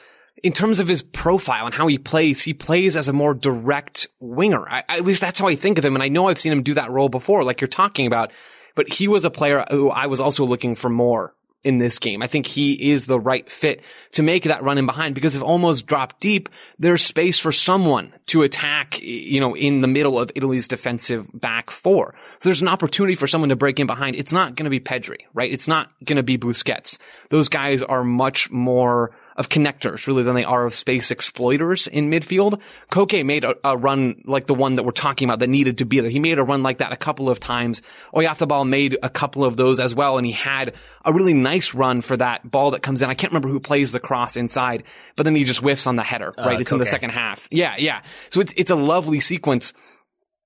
in 0.43 0.55
terms 0.55 0.81
of 0.81 0.89
his 0.89 1.03
profile 1.03 1.67
and 1.67 1.75
how 1.75 1.87
he 1.87 1.99
plays, 1.99 2.43
he 2.43 2.55
plays 2.55 2.97
as 2.97 3.09
a 3.09 3.13
more 3.13 3.35
direct 3.35 4.07
winger. 4.21 4.67
I, 4.67 4.85
at 4.89 5.05
least 5.05 5.21
that's 5.21 5.39
how 5.39 5.47
I 5.47 5.55
think 5.55 5.77
of 5.77 5.85
him. 5.85 5.95
And 5.95 6.03
I 6.03 6.09
know 6.09 6.29
I've 6.29 6.41
seen 6.41 6.53
him 6.53 6.63
do 6.63 6.75
that 6.75 6.91
role 6.91 7.11
before, 7.11 7.45
like 7.45 7.61
you're 7.61 7.69
talking 7.69 8.07
about. 8.07 8.31
But 8.75 8.93
he 8.93 9.07
was 9.07 9.25
a 9.25 9.31
player 9.31 9.65
who 9.71 9.91
I 9.91 10.07
was 10.07 10.21
also 10.21 10.47
looking 10.47 10.75
for 10.75 10.89
more 10.89 11.35
in 11.65 11.79
this 11.79 11.99
game. 11.99 12.23
I 12.23 12.27
think 12.27 12.47
he 12.47 12.93
is 12.93 13.07
the 13.07 13.19
right 13.19 13.51
fit 13.51 13.83
to 14.13 14.23
make 14.23 14.45
that 14.45 14.63
run 14.63 14.79
in 14.79 14.87
behind 14.87 15.15
because 15.15 15.35
if 15.35 15.43
Olmo 15.43 15.85
dropped 15.85 16.21
deep, 16.21 16.49
there's 16.79 17.03
space 17.03 17.39
for 17.39 17.51
someone 17.51 18.13
to 18.27 18.43
attack, 18.43 19.01
you 19.01 19.41
know, 19.41 19.57
in 19.57 19.81
the 19.81 19.89
middle 19.89 20.19
of 20.19 20.31
Italy's 20.35 20.69
defensive 20.69 21.29
back 21.33 21.71
four. 21.71 22.15
So 22.41 22.49
there's 22.49 22.63
an 22.63 22.69
opportunity 22.69 23.15
for 23.15 23.27
someone 23.27 23.49
to 23.49 23.57
break 23.57 23.81
in 23.81 23.87
behind. 23.87 24.17
It's 24.17 24.33
not 24.33 24.55
going 24.55 24.65
to 24.65 24.71
be 24.71 24.81
Pedri, 24.81 25.23
right? 25.33 25.51
It's 25.51 25.67
not 25.67 25.91
going 26.05 26.17
to 26.17 26.23
be 26.23 26.39
Busquets. 26.39 26.99
Those 27.31 27.49
guys 27.49 27.83
are 27.83 28.05
much 28.05 28.51
more 28.51 29.13
of 29.37 29.49
connectors 29.49 30.07
really 30.07 30.23
than 30.23 30.35
they 30.35 30.45
are 30.45 30.65
of 30.65 30.75
space 30.75 31.11
exploiters 31.11 31.87
in 31.87 32.11
midfield. 32.11 32.61
Koke 32.91 33.25
made 33.25 33.45
a, 33.45 33.55
a, 33.65 33.77
run 33.77 34.23
like 34.25 34.47
the 34.47 34.55
one 34.55 34.77
that 34.77 34.85
we're 34.85 34.93
talking 34.93 35.29
about 35.29 35.41
that 35.41 35.49
needed 35.49 35.79
to 35.79 35.85
be 35.85 36.01
there. 36.01 36.11
He 36.11 36.21
made 36.21 36.39
a 36.39 36.45
run 36.45 36.63
like 36.63 36.79
that 36.79 36.93
a 36.93 36.97
couple 36.97 37.29
of 37.29 37.41
times. 37.41 37.83
Oyarzabal 38.15 38.69
made 38.69 38.97
a 39.03 39.09
couple 39.09 39.45
of 39.45 39.57
those 39.57 39.81
as 39.81 39.95
well, 39.95 40.19
and 40.19 40.27
he 40.27 40.33
had 40.33 40.75
a 41.05 41.13
really 41.13 41.35
nice 41.35 41.75
run 41.75 42.01
for 42.01 42.17
that 42.17 42.49
ball 42.49 42.71
that 42.73 42.83
comes 42.83 43.03
in. 43.03 43.11
I 43.11 43.15
can't 43.15 43.33
remember 43.33 43.49
who 43.49 43.61
plays 43.61 43.93
the 43.93 44.01
cross 44.01 44.37
inside, 44.37 44.85
but 45.17 45.25
then 45.25 45.35
he 45.35 45.45
just 45.45 45.61
whiffs 45.61 45.87
on 45.87 45.97
the 45.97 46.03
header, 46.03 46.33
right? 46.39 46.57
Uh, 46.57 46.61
it's 46.61 46.73
in 46.73 46.79
the 46.79 46.87
second 46.87 47.11
half. 47.11 47.49
Yeah, 47.51 47.75
yeah. 47.79 48.03
So 48.31 48.41
it's 48.41 48.53
it's 48.57 48.71
a 48.71 48.77
lovely 48.77 49.21
sequence 49.21 49.73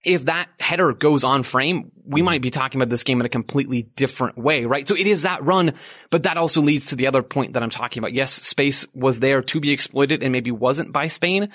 if 0.05 0.27
that 0.27 0.49
header 0.61 0.93
goes 0.93 1.25
on 1.25 1.43
frame, 1.43 1.91
we 2.05 2.23
might 2.23 2.41
be 2.41 2.51
talking 2.51 2.81
about 2.81 2.89
this 2.89 3.03
game 3.03 3.21
in 3.21 3.27
a 3.27 3.31
completely 3.31 3.83
different 3.83 4.39
way, 4.39 4.65
right? 4.65 4.87
So 4.87 4.95
it 4.95 5.07
is 5.07 5.23
that 5.23 5.45
run, 5.45 5.75
but 6.11 6.23
that 6.23 6.37
also 6.37 6.63
leads 6.63 6.89
to 6.89 6.97
the 6.97 7.09
other 7.09 7.23
point 7.23 7.55
that 7.55 7.63
I'm 7.63 7.71
talking 7.71 8.01
about. 8.01 8.13
Yes, 8.13 8.33
space 8.33 8.87
was 8.95 9.21
there 9.21 9.43
to 9.43 9.61
be 9.61 9.73
exploited 9.73 10.23
and 10.23 10.33
maybe 10.33 10.51
wasn't 10.51 10.93
by 10.93 11.09
Spain, 11.09 11.49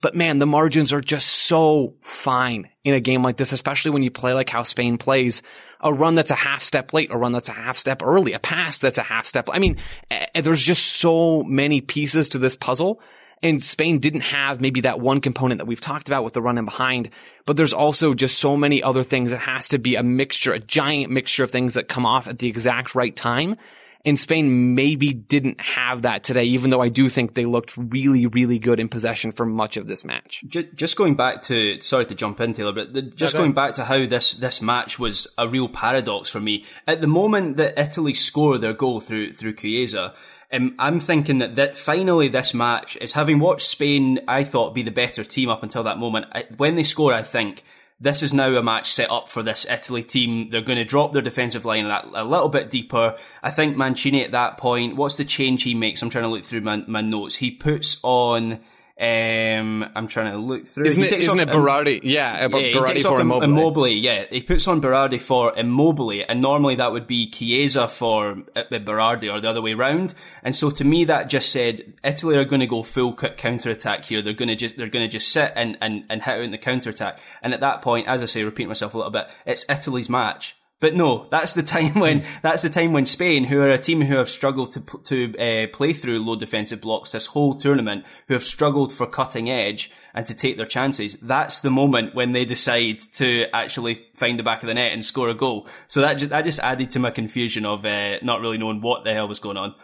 but 0.00 0.14
man, 0.14 0.38
the 0.38 0.46
margins 0.46 0.92
are 0.92 1.00
just 1.00 1.28
so 1.28 1.94
fine 2.00 2.68
in 2.84 2.94
a 2.94 3.00
game 3.00 3.22
like 3.22 3.36
this, 3.36 3.52
especially 3.52 3.90
when 3.90 4.04
you 4.04 4.10
play 4.10 4.32
like 4.32 4.48
how 4.48 4.62
Spain 4.62 4.96
plays. 4.96 5.42
A 5.80 5.92
run 5.92 6.14
that's 6.14 6.30
a 6.30 6.36
half 6.36 6.62
step 6.62 6.92
late, 6.92 7.10
a 7.10 7.16
run 7.16 7.32
that's 7.32 7.48
a 7.48 7.52
half 7.52 7.76
step 7.76 8.02
early, 8.02 8.32
a 8.32 8.38
pass 8.38 8.78
that's 8.78 8.98
a 8.98 9.02
half 9.02 9.26
step. 9.26 9.48
I 9.52 9.58
mean, 9.58 9.76
eh, 10.10 10.40
there's 10.40 10.62
just 10.62 10.86
so 10.86 11.42
many 11.42 11.80
pieces 11.80 12.28
to 12.30 12.38
this 12.38 12.54
puzzle. 12.54 13.00
And 13.42 13.62
Spain 13.62 14.00
didn't 14.00 14.22
have 14.22 14.60
maybe 14.60 14.80
that 14.80 14.98
one 14.98 15.20
component 15.20 15.58
that 15.58 15.66
we've 15.66 15.80
talked 15.80 16.08
about 16.08 16.24
with 16.24 16.32
the 16.32 16.42
run 16.42 16.58
in 16.58 16.64
behind, 16.64 17.10
but 17.46 17.56
there's 17.56 17.72
also 17.72 18.12
just 18.12 18.38
so 18.38 18.56
many 18.56 18.82
other 18.82 19.04
things. 19.04 19.30
It 19.32 19.38
has 19.38 19.68
to 19.68 19.78
be 19.78 19.94
a 19.94 20.02
mixture, 20.02 20.52
a 20.52 20.58
giant 20.58 21.12
mixture 21.12 21.44
of 21.44 21.50
things 21.50 21.74
that 21.74 21.88
come 21.88 22.04
off 22.04 22.26
at 22.26 22.40
the 22.40 22.48
exact 22.48 22.94
right 22.94 23.14
time. 23.14 23.56
And 24.04 24.18
Spain 24.18 24.74
maybe 24.74 25.12
didn't 25.12 25.60
have 25.60 26.02
that 26.02 26.22
today, 26.22 26.44
even 26.44 26.70
though 26.70 26.80
I 26.80 26.88
do 26.88 27.08
think 27.08 27.34
they 27.34 27.44
looked 27.44 27.76
really, 27.76 28.26
really 28.26 28.58
good 28.58 28.78
in 28.80 28.88
possession 28.88 29.32
for 29.32 29.44
much 29.44 29.76
of 29.76 29.88
this 29.88 30.04
match. 30.04 30.44
Ju- 30.46 30.68
Just 30.74 30.96
going 30.96 31.14
back 31.14 31.42
to, 31.42 31.80
sorry 31.80 32.06
to 32.06 32.14
jump 32.14 32.40
in, 32.40 32.52
Taylor, 32.52 32.72
but 32.72 32.92
the, 32.92 33.02
just 33.02 33.34
go 33.34 33.40
going 33.40 33.52
back 33.52 33.74
to 33.74 33.84
how 33.84 34.06
this, 34.06 34.34
this 34.34 34.62
match 34.62 34.98
was 35.00 35.26
a 35.36 35.48
real 35.48 35.68
paradox 35.68 36.30
for 36.30 36.40
me. 36.40 36.64
At 36.86 37.00
the 37.00 37.08
moment 37.08 37.56
that 37.56 37.78
Italy 37.78 38.14
score 38.14 38.56
their 38.56 38.72
goal 38.72 39.00
through, 39.00 39.32
through 39.32 39.54
Chiesa, 39.54 40.14
um, 40.52 40.74
I'm 40.78 41.00
thinking 41.00 41.38
that, 41.38 41.56
that 41.56 41.76
finally 41.76 42.28
this 42.28 42.54
match 42.54 42.96
is 42.96 43.12
having 43.12 43.38
watched 43.38 43.66
Spain, 43.66 44.20
I 44.26 44.44
thought 44.44 44.74
be 44.74 44.82
the 44.82 44.90
better 44.90 45.24
team 45.24 45.50
up 45.50 45.62
until 45.62 45.82
that 45.84 45.98
moment. 45.98 46.26
I, 46.32 46.44
when 46.56 46.76
they 46.76 46.84
score, 46.84 47.12
I 47.12 47.22
think 47.22 47.64
this 48.00 48.22
is 48.22 48.32
now 48.32 48.54
a 48.54 48.62
match 48.62 48.92
set 48.92 49.10
up 49.10 49.28
for 49.28 49.42
this 49.42 49.66
Italy 49.68 50.02
team. 50.02 50.50
They're 50.50 50.62
going 50.62 50.78
to 50.78 50.84
drop 50.84 51.12
their 51.12 51.22
defensive 51.22 51.64
line 51.64 51.84
a, 51.84 52.24
little 52.24 52.48
bit 52.48 52.70
deeper. 52.70 53.16
I 53.42 53.50
think 53.50 53.76
Mancini 53.76 54.24
at 54.24 54.32
that 54.32 54.56
point, 54.56 54.96
what's 54.96 55.16
the 55.16 55.24
change 55.24 55.64
he 55.64 55.74
makes? 55.74 56.00
I'm 56.00 56.10
trying 56.10 56.24
to 56.24 56.28
look 56.28 56.44
through 56.44 56.60
my, 56.60 56.76
my 56.86 57.00
notes. 57.00 57.36
He 57.36 57.50
puts 57.50 57.98
on 58.02 58.60
Um, 59.00 59.88
I'm 59.94 60.08
trying 60.08 60.32
to 60.32 60.38
look 60.38 60.66
through. 60.66 60.86
Isn't 60.86 61.04
He 61.04 61.08
it, 61.08 61.18
isn't 61.20 61.38
it 61.38 61.48
Berardi? 61.48 62.00
Yeah, 62.02 62.48
yeah, 62.48 62.48
he 62.48 62.74
Berardi 62.74 62.86
takes 62.86 63.04
for 63.04 63.14
off 63.14 63.20
Immobile. 63.20 63.44
Immobile. 63.44 63.86
Yeah, 63.86 64.24
he 64.28 64.42
puts 64.42 64.66
on 64.66 64.80
Berardi 64.80 65.20
for 65.20 65.56
Immobile, 65.56 66.24
and 66.28 66.42
normally 66.42 66.74
that 66.74 66.90
would 66.90 67.06
be 67.06 67.30
Chiesa 67.30 67.86
for 67.86 68.38
uh, 68.56 68.64
Berardi 68.72 69.32
or 69.32 69.40
the 69.40 69.48
other 69.48 69.62
way 69.62 69.74
round. 69.74 70.14
And 70.42 70.56
so 70.56 70.70
to 70.70 70.84
me, 70.84 71.04
that 71.04 71.28
just 71.28 71.52
said 71.52 71.94
Italy 72.02 72.36
are 72.36 72.44
going 72.44 72.58
to 72.58 72.66
go 72.66 72.82
full 72.82 73.14
counter 73.14 73.70
attack 73.70 74.04
here. 74.04 74.20
They're 74.20 74.32
going 74.32 74.48
to 74.48 74.56
just 74.56 74.76
they're 74.76 74.88
going 74.88 75.04
to 75.04 75.12
just 75.12 75.28
sit 75.28 75.52
and 75.54 75.78
and 75.80 76.04
and 76.10 76.20
hit 76.20 76.34
out 76.34 76.40
in 76.40 76.50
the 76.50 76.58
counter 76.58 76.90
attack. 76.90 77.20
And 77.40 77.54
at 77.54 77.60
that 77.60 77.82
point, 77.82 78.08
as 78.08 78.20
I 78.20 78.26
say, 78.26 78.42
repeat 78.42 78.66
myself 78.66 78.94
a 78.94 78.96
little 78.96 79.12
bit, 79.12 79.28
it's 79.46 79.64
Italy's 79.68 80.08
match. 80.08 80.56
But 80.80 80.94
no, 80.94 81.26
that's 81.30 81.54
the 81.54 81.62
time 81.74 81.94
when 81.94 82.24
that's 82.42 82.62
the 82.62 82.70
time 82.70 82.92
when 82.92 83.06
Spain, 83.06 83.44
who 83.44 83.60
are 83.60 83.68
a 83.68 83.78
team 83.78 84.02
who 84.02 84.16
have 84.16 84.28
struggled 84.28 84.72
to 84.72 84.80
to 85.04 85.38
uh, 85.38 85.66
play 85.68 85.92
through 85.92 86.20
low 86.20 86.36
defensive 86.36 86.80
blocks 86.80 87.12
this 87.12 87.26
whole 87.26 87.54
tournament, 87.54 88.04
who 88.28 88.34
have 88.34 88.44
struggled 88.44 88.92
for 88.92 89.06
cutting 89.06 89.50
edge 89.50 89.90
and 90.14 90.26
to 90.26 90.34
take 90.34 90.56
their 90.56 90.66
chances. 90.66 91.14
That's 91.22 91.60
the 91.60 91.70
moment 91.70 92.14
when 92.14 92.32
they 92.32 92.44
decide 92.44 93.00
to 93.14 93.46
actually 93.52 94.06
find 94.14 94.38
the 94.38 94.42
back 94.42 94.62
of 94.62 94.66
the 94.66 94.74
net 94.74 94.92
and 94.92 95.04
score 95.04 95.28
a 95.28 95.34
goal. 95.34 95.66
So 95.86 96.00
that 96.00 96.14
just, 96.14 96.30
that 96.30 96.44
just 96.44 96.60
added 96.60 96.90
to 96.92 96.98
my 96.98 97.10
confusion 97.10 97.64
of 97.64 97.84
uh, 97.84 98.18
not 98.22 98.40
really 98.40 98.58
knowing 98.58 98.80
what 98.80 99.04
the 99.04 99.14
hell 99.14 99.28
was 99.28 99.38
going 99.38 99.56
on. 99.56 99.74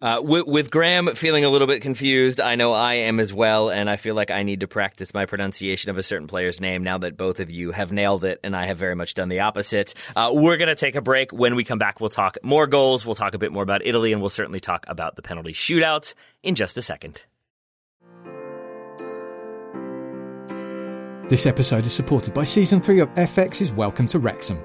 Uh, 0.00 0.20
with, 0.22 0.46
with 0.46 0.70
Graham 0.70 1.14
feeling 1.14 1.44
a 1.44 1.48
little 1.48 1.66
bit 1.66 1.82
confused, 1.82 2.40
I 2.40 2.54
know 2.54 2.72
I 2.72 2.94
am 2.94 3.18
as 3.18 3.34
well, 3.34 3.70
and 3.70 3.90
I 3.90 3.96
feel 3.96 4.14
like 4.14 4.30
I 4.30 4.42
need 4.42 4.60
to 4.60 4.68
practice 4.68 5.12
my 5.12 5.26
pronunciation 5.26 5.90
of 5.90 5.98
a 5.98 6.02
certain 6.02 6.26
player's 6.28 6.60
name 6.60 6.82
now 6.82 6.98
that 6.98 7.16
both 7.16 7.40
of 7.40 7.50
you 7.50 7.72
have 7.72 7.92
nailed 7.92 8.24
it, 8.24 8.40
and 8.44 8.56
I 8.56 8.66
have 8.66 8.78
very 8.78 8.94
much 8.94 9.14
done 9.14 9.28
the 9.28 9.40
opposite. 9.40 9.94
Uh, 10.14 10.30
we're 10.32 10.56
going 10.56 10.68
to 10.68 10.76
take 10.76 10.94
a 10.94 11.00
break. 11.00 11.32
When 11.32 11.54
we 11.54 11.64
come 11.64 11.78
back, 11.78 12.00
we'll 12.00 12.10
talk 12.10 12.38
more 12.42 12.66
goals, 12.66 13.04
we'll 13.04 13.14
talk 13.14 13.34
a 13.34 13.38
bit 13.38 13.52
more 13.52 13.62
about 13.62 13.84
Italy, 13.84 14.12
and 14.12 14.22
we'll 14.22 14.30
certainly 14.30 14.60
talk 14.60 14.84
about 14.88 15.16
the 15.16 15.22
penalty 15.22 15.52
shootout 15.52 16.14
in 16.42 16.54
just 16.54 16.76
a 16.76 16.82
second. 16.82 17.22
This 21.28 21.46
episode 21.46 21.86
is 21.86 21.92
supported 21.92 22.34
by 22.34 22.44
Season 22.44 22.80
3 22.80 23.00
of 23.00 23.08
FX's 23.14 23.72
Welcome 23.72 24.08
to 24.08 24.18
Wrexham. 24.18 24.64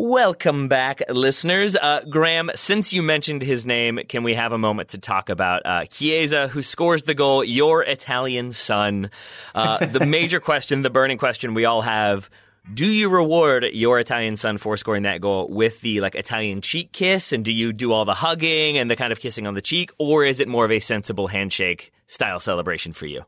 Welcome 0.00 0.68
back, 0.68 1.02
listeners. 1.08 1.74
Uh, 1.74 2.02
Graham, 2.08 2.52
since 2.54 2.92
you 2.92 3.02
mentioned 3.02 3.42
his 3.42 3.66
name, 3.66 3.98
can 4.08 4.22
we 4.22 4.32
have 4.34 4.52
a 4.52 4.56
moment 4.56 4.90
to 4.90 4.98
talk 4.98 5.28
about 5.28 5.66
uh, 5.66 5.86
Chiesa, 5.86 6.46
who 6.46 6.62
scores 6.62 7.02
the 7.02 7.14
goal, 7.14 7.42
your 7.42 7.82
Italian 7.82 8.52
son? 8.52 9.10
Uh, 9.56 9.84
the 9.84 9.98
major 10.06 10.38
question, 10.38 10.82
the 10.82 10.88
burning 10.88 11.18
question 11.18 11.52
we 11.52 11.64
all 11.64 11.82
have. 11.82 12.30
Do 12.72 12.86
you 12.86 13.08
reward 13.08 13.64
your 13.72 13.98
Italian 13.98 14.36
son 14.36 14.56
for 14.58 14.76
scoring 14.76 15.02
that 15.02 15.20
goal 15.20 15.48
with 15.48 15.80
the 15.80 16.00
like 16.00 16.14
Italian 16.14 16.60
cheek 16.60 16.92
kiss, 16.92 17.32
and 17.32 17.44
do 17.44 17.50
you 17.50 17.72
do 17.72 17.92
all 17.92 18.04
the 18.04 18.14
hugging 18.14 18.78
and 18.78 18.88
the 18.88 18.94
kind 18.94 19.10
of 19.10 19.18
kissing 19.18 19.48
on 19.48 19.54
the 19.54 19.60
cheek, 19.60 19.90
or 19.98 20.24
is 20.24 20.38
it 20.38 20.46
more 20.46 20.64
of 20.64 20.70
a 20.70 20.78
sensible 20.78 21.26
handshake 21.26 21.90
style 22.06 22.38
celebration 22.38 22.92
for 22.92 23.06
you? 23.06 23.24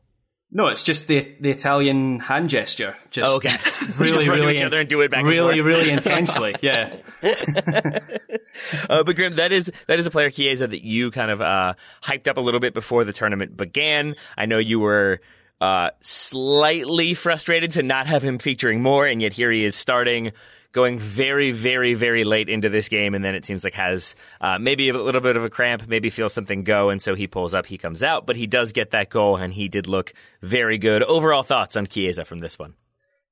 No, 0.53 0.67
it's 0.67 0.83
just 0.83 1.07
the 1.07 1.33
the 1.39 1.49
Italian 1.49 2.19
hand 2.19 2.49
gesture. 2.49 2.97
Just 3.09 3.29
Oh, 3.29 3.37
Okay. 3.37 3.55
really, 3.97 4.29
really, 4.29 4.55
each 4.55 4.63
other 4.63 4.79
and 4.79 4.89
do 4.89 5.01
it 5.01 5.11
back 5.11 5.23
really, 5.23 5.61
really 5.61 5.89
intensely. 5.97 6.55
Yeah. 6.61 6.95
Uh, 8.89 9.03
but 9.03 9.15
Graham, 9.15 9.35
that 9.35 9.51
is 9.51 9.71
that 9.87 9.99
is 9.99 10.05
a 10.05 10.11
player 10.11 10.29
Chiesa 10.29 10.67
that 10.67 10.83
you 10.83 11.11
kind 11.11 11.31
of 11.31 11.41
uh, 11.41 11.73
hyped 12.03 12.27
up 12.27 12.37
a 12.37 12.41
little 12.41 12.59
bit 12.59 12.73
before 12.73 13.05
the 13.05 13.13
tournament 13.13 13.55
began. 13.55 14.15
I 14.37 14.45
know 14.45 14.57
you 14.57 14.79
were 14.79 15.21
uh, 15.61 15.91
slightly 16.01 17.13
frustrated 17.13 17.71
to 17.71 17.83
not 17.83 18.07
have 18.07 18.23
him 18.23 18.39
featuring 18.39 18.81
more, 18.81 19.05
and 19.05 19.21
yet 19.21 19.31
here 19.33 19.51
he 19.51 19.63
is 19.63 19.75
starting, 19.75 20.31
going 20.71 20.99
very, 20.99 21.51
very, 21.51 21.93
very 21.93 22.23
late 22.23 22.49
into 22.49 22.69
this 22.69 22.89
game, 22.89 23.13
and 23.13 23.23
then 23.23 23.35
it 23.35 23.45
seems 23.45 23.63
like 23.63 23.73
has 23.73 24.15
uh, 24.39 24.57
maybe 24.59 24.89
a 24.89 24.93
little 24.93 25.21
bit 25.21 25.37
of 25.37 25.43
a 25.43 25.49
cramp, 25.49 25.87
maybe 25.87 26.09
feels 26.09 26.33
something 26.33 26.63
go, 26.63 26.89
and 26.89 27.01
so 27.01 27.15
he 27.15 27.27
pulls 27.27 27.53
up, 27.53 27.65
he 27.65 27.77
comes 27.77 28.03
out, 28.03 28.25
but 28.25 28.35
he 28.35 28.47
does 28.47 28.71
get 28.71 28.91
that 28.91 29.09
goal, 29.09 29.37
and 29.37 29.53
he 29.53 29.67
did 29.67 29.87
look 29.87 30.13
very 30.41 30.77
good. 30.77 31.03
Overall 31.03 31.43
thoughts 31.43 31.75
on 31.75 31.87
Chiesa 31.87 32.25
from 32.25 32.39
this 32.39 32.57
one? 32.57 32.73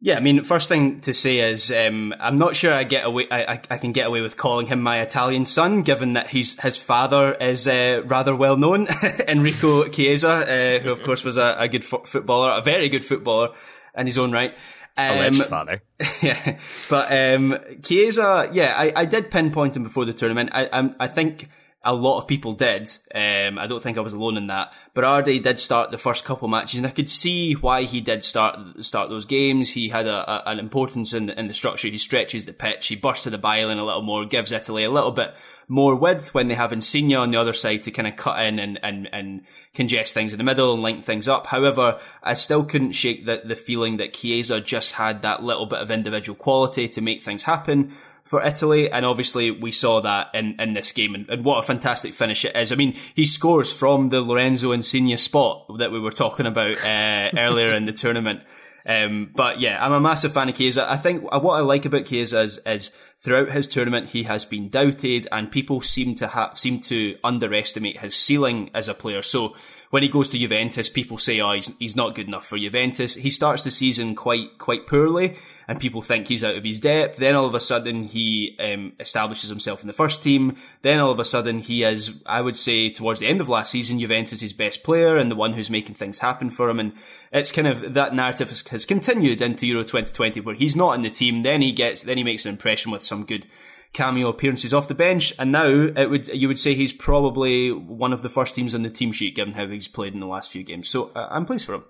Yeah, 0.01 0.15
I 0.15 0.21
mean, 0.21 0.45
first 0.45 0.69
thing 0.69 1.01
to 1.01 1.13
say 1.13 1.39
is 1.39 1.69
um, 1.71 2.15
I'm 2.21 2.37
not 2.37 2.55
sure 2.55 2.73
I 2.73 2.85
get 2.85 3.05
away. 3.05 3.27
I, 3.29 3.59
I, 3.69 3.77
can 3.77 3.91
get 3.91 4.07
away 4.07 4.21
with 4.21 4.37
calling 4.37 4.65
him 4.65 4.81
my 4.81 5.01
Italian 5.01 5.45
son, 5.45 5.81
given 5.81 6.13
that 6.13 6.27
he's 6.27 6.57
his 6.61 6.77
father 6.77 7.33
is 7.33 7.67
uh, 7.67 8.03
rather 8.05 8.33
well 8.33 8.55
known, 8.55 8.87
Enrico 9.27 9.89
Chiesa, 9.89 10.29
uh, 10.29 10.79
who 10.79 10.91
of 10.91 11.03
course 11.03 11.25
was 11.25 11.35
a, 11.35 11.53
a 11.59 11.67
good 11.67 11.83
fo- 11.83 12.05
footballer, 12.05 12.49
a 12.49 12.61
very 12.61 12.87
good 12.87 13.03
footballer 13.03 13.49
in 13.93 14.05
his 14.05 14.17
own 14.17 14.31
right. 14.31 14.55
Um, 14.97 15.17
Alleged 15.17 15.45
father. 15.45 15.81
yeah, 16.21 16.59
but 16.89 17.11
um, 17.11 17.57
Chiesa, 17.83 18.49
yeah, 18.51 18.73
I, 18.75 18.93
I 18.95 19.05
did 19.05 19.31
pinpoint 19.31 19.75
him 19.75 19.83
before 19.83 20.05
the 20.05 20.13
tournament. 20.13 20.49
I, 20.53 20.69
I, 20.71 20.93
I 20.99 21.07
think 21.07 21.49
a 21.81 21.95
lot 21.95 22.19
of 22.19 22.27
people 22.27 22.53
did. 22.53 22.91
Um, 23.15 23.57
I 23.57 23.65
don't 23.65 23.81
think 23.81 23.97
I 23.97 24.01
was 24.01 24.11
alone 24.11 24.35
in 24.35 24.47
that. 24.47 24.73
Berardi 24.93 25.41
did 25.41 25.59
start 25.59 25.91
the 25.91 25.97
first 25.97 26.25
couple 26.25 26.49
matches, 26.49 26.77
and 26.77 26.85
I 26.85 26.91
could 26.91 27.09
see 27.09 27.53
why 27.53 27.83
he 27.83 28.01
did 28.01 28.23
start 28.23 28.83
start 28.83 29.09
those 29.09 29.25
games. 29.25 29.71
He 29.71 29.87
had 29.87 30.05
a, 30.05 30.29
a, 30.29 30.51
an 30.51 30.59
importance 30.59 31.13
in 31.13 31.27
the, 31.27 31.39
in 31.39 31.47
the 31.47 31.53
structure. 31.53 31.87
He 31.87 31.97
stretches 31.97 32.45
the 32.45 32.53
pitch. 32.53 32.87
He 32.87 32.97
bursts 32.97 33.23
to 33.23 33.29
the 33.29 33.37
byline 33.37 33.79
a 33.79 33.83
little 33.83 34.01
more, 34.01 34.25
gives 34.25 34.51
Italy 34.51 34.83
a 34.83 34.89
little 34.89 35.11
bit 35.11 35.33
more 35.69 35.95
width 35.95 36.33
when 36.33 36.49
they 36.49 36.55
have 36.55 36.73
Insigne 36.73 37.15
on 37.15 37.31
the 37.31 37.39
other 37.39 37.53
side 37.53 37.83
to 37.83 37.91
kind 37.91 38.07
of 38.07 38.17
cut 38.17 38.43
in 38.43 38.59
and, 38.59 38.79
and, 38.83 39.07
and 39.13 39.43
congest 39.75 40.15
things 40.15 40.33
in 40.33 40.39
the 40.39 40.43
middle 40.43 40.73
and 40.73 40.81
link 40.81 41.05
things 41.05 41.27
up. 41.27 41.47
However, 41.47 41.99
I 42.23 42.33
still 42.33 42.65
couldn't 42.65 42.93
shake 42.93 43.25
the, 43.25 43.43
the 43.45 43.55
feeling 43.55 43.97
that 43.97 44.13
Chiesa 44.13 44.59
just 44.59 44.95
had 44.95 45.21
that 45.21 45.43
little 45.43 45.67
bit 45.67 45.79
of 45.79 45.91
individual 45.91 46.35
quality 46.35 46.89
to 46.89 47.01
make 47.01 47.23
things 47.23 47.43
happen 47.43 47.93
for 48.29 48.43
Italy, 48.43 48.91
and 48.91 49.07
obviously 49.07 49.49
we 49.49 49.71
saw 49.71 50.01
that 50.01 50.29
in, 50.35 50.55
in 50.61 50.75
this 50.75 50.91
game, 50.91 51.15
and, 51.15 51.27
and 51.31 51.43
what 51.43 51.57
a 51.57 51.63
fantastic 51.63 52.13
finish 52.13 52.45
it 52.45 52.55
is. 52.55 52.71
I 52.71 52.75
mean, 52.75 52.95
he 53.15 53.25
scores 53.25 53.73
from 53.73 54.09
the 54.09 54.21
Lorenzo 54.21 54.71
Insigne 54.71 55.17
spot 55.17 55.65
that 55.79 55.91
we 55.91 55.99
were 55.99 56.11
talking 56.11 56.45
about 56.45 56.77
uh, 56.85 57.31
earlier 57.39 57.73
in 57.73 57.87
the 57.87 57.91
tournament. 57.91 58.41
Um, 58.85 59.31
but 59.35 59.59
yeah, 59.59 59.83
I'm 59.83 59.93
a 59.93 59.99
massive 59.99 60.31
fan 60.31 60.47
of 60.47 60.53
Chiesa. 60.53 60.89
I 60.89 60.97
think 60.97 61.23
what 61.23 61.55
I 61.55 61.61
like 61.61 61.85
about 61.85 62.05
Chiesa 62.05 62.41
is, 62.41 62.59
is 62.67 62.89
throughout 63.19 63.51
his 63.51 63.67
tournament 63.67 64.09
he 64.09 64.21
has 64.23 64.45
been 64.45 64.69
doubted, 64.69 65.27
and 65.31 65.51
people 65.51 65.81
seem 65.81 66.13
to 66.15 66.27
have 66.27 66.55
seem 66.55 66.81
to 66.81 67.17
underestimate 67.23 67.97
his 67.97 68.15
ceiling 68.15 68.69
as 68.75 68.87
a 68.87 68.93
player. 68.93 69.23
So 69.23 69.55
when 69.89 70.03
he 70.03 70.09
goes 70.09 70.29
to 70.29 70.37
Juventus, 70.37 70.87
people 70.87 71.17
say, 71.17 71.39
"Oh, 71.39 71.53
he's 71.53 71.71
he's 71.79 71.95
not 71.95 72.15
good 72.15 72.27
enough 72.27 72.45
for 72.45 72.57
Juventus." 72.57 73.15
He 73.15 73.31
starts 73.31 73.63
the 73.63 73.71
season 73.71 74.15
quite 74.15 74.57
quite 74.59 74.85
poorly, 74.85 75.35
and 75.67 75.79
people 75.79 76.01
think 76.01 76.27
he's 76.27 76.43
out 76.43 76.55
of 76.55 76.63
his 76.63 76.79
depth. 76.79 77.17
Then 77.17 77.35
all 77.35 77.47
of 77.47 77.55
a 77.55 77.59
sudden 77.59 78.03
he 78.03 78.55
um, 78.59 78.93
establishes 78.99 79.49
himself 79.49 79.81
in 79.81 79.87
the 79.87 79.93
first 79.93 80.21
team. 80.21 80.57
Then 80.83 80.99
all 80.99 81.11
of 81.11 81.19
a 81.19 81.25
sudden 81.25 81.59
he 81.59 81.83
is, 81.83 82.21
I 82.25 82.41
would 82.41 82.57
say, 82.57 82.89
towards 82.89 83.19
the 83.19 83.27
end 83.27 83.41
of 83.41 83.49
last 83.49 83.71
season, 83.71 83.99
Juventus' 83.99 84.53
best 84.53 84.83
player 84.83 85.17
and 85.17 85.31
the 85.31 85.35
one 85.35 85.53
who's 85.53 85.69
making 85.69 85.95
things 85.95 86.19
happen 86.19 86.51
for 86.51 86.69
him. 86.69 86.79
And 86.79 86.93
it's 87.31 87.51
kind 87.51 87.67
of 87.67 87.95
that 87.95 88.13
narrative 88.13 88.49
has, 88.49 88.67
has 88.67 88.85
continued 88.85 89.41
into 89.41 89.65
Euro 89.67 89.83
2020, 89.83 90.41
where 90.41 90.55
he's 90.55 90.75
not 90.75 90.93
in 90.93 91.01
the 91.01 91.09
team. 91.09 91.43
Then 91.43 91.61
he 91.61 91.71
gets, 91.71 92.03
then 92.03 92.17
he 92.17 92.23
makes 92.23 92.45
an 92.45 92.51
impression 92.51 92.91
with 92.91 93.03
some 93.03 93.25
good 93.25 93.47
cameo 93.93 94.27
appearances 94.29 94.73
off 94.73 94.87
the 94.87 94.95
bench, 94.95 95.33
and 95.39 95.51
now 95.51 95.65
it 95.67 96.09
would 96.09 96.27
you 96.27 96.47
would 96.47 96.59
say 96.59 96.73
he's 96.73 96.93
probably 96.93 97.71
one 97.71 98.13
of 98.13 98.21
the 98.21 98.29
first 98.29 98.55
teams 98.55 98.75
on 98.75 98.83
the 98.83 98.89
team 98.89 99.11
sheet, 99.11 99.35
given 99.35 99.53
how 99.53 99.67
he's 99.67 99.87
played 99.87 100.13
in 100.13 100.19
the 100.19 100.27
last 100.27 100.51
few 100.51 100.63
games. 100.63 100.89
So 100.89 101.11
uh, 101.15 101.27
I'm 101.29 101.45
pleased 101.45 101.65
for 101.65 101.75
him. 101.75 101.85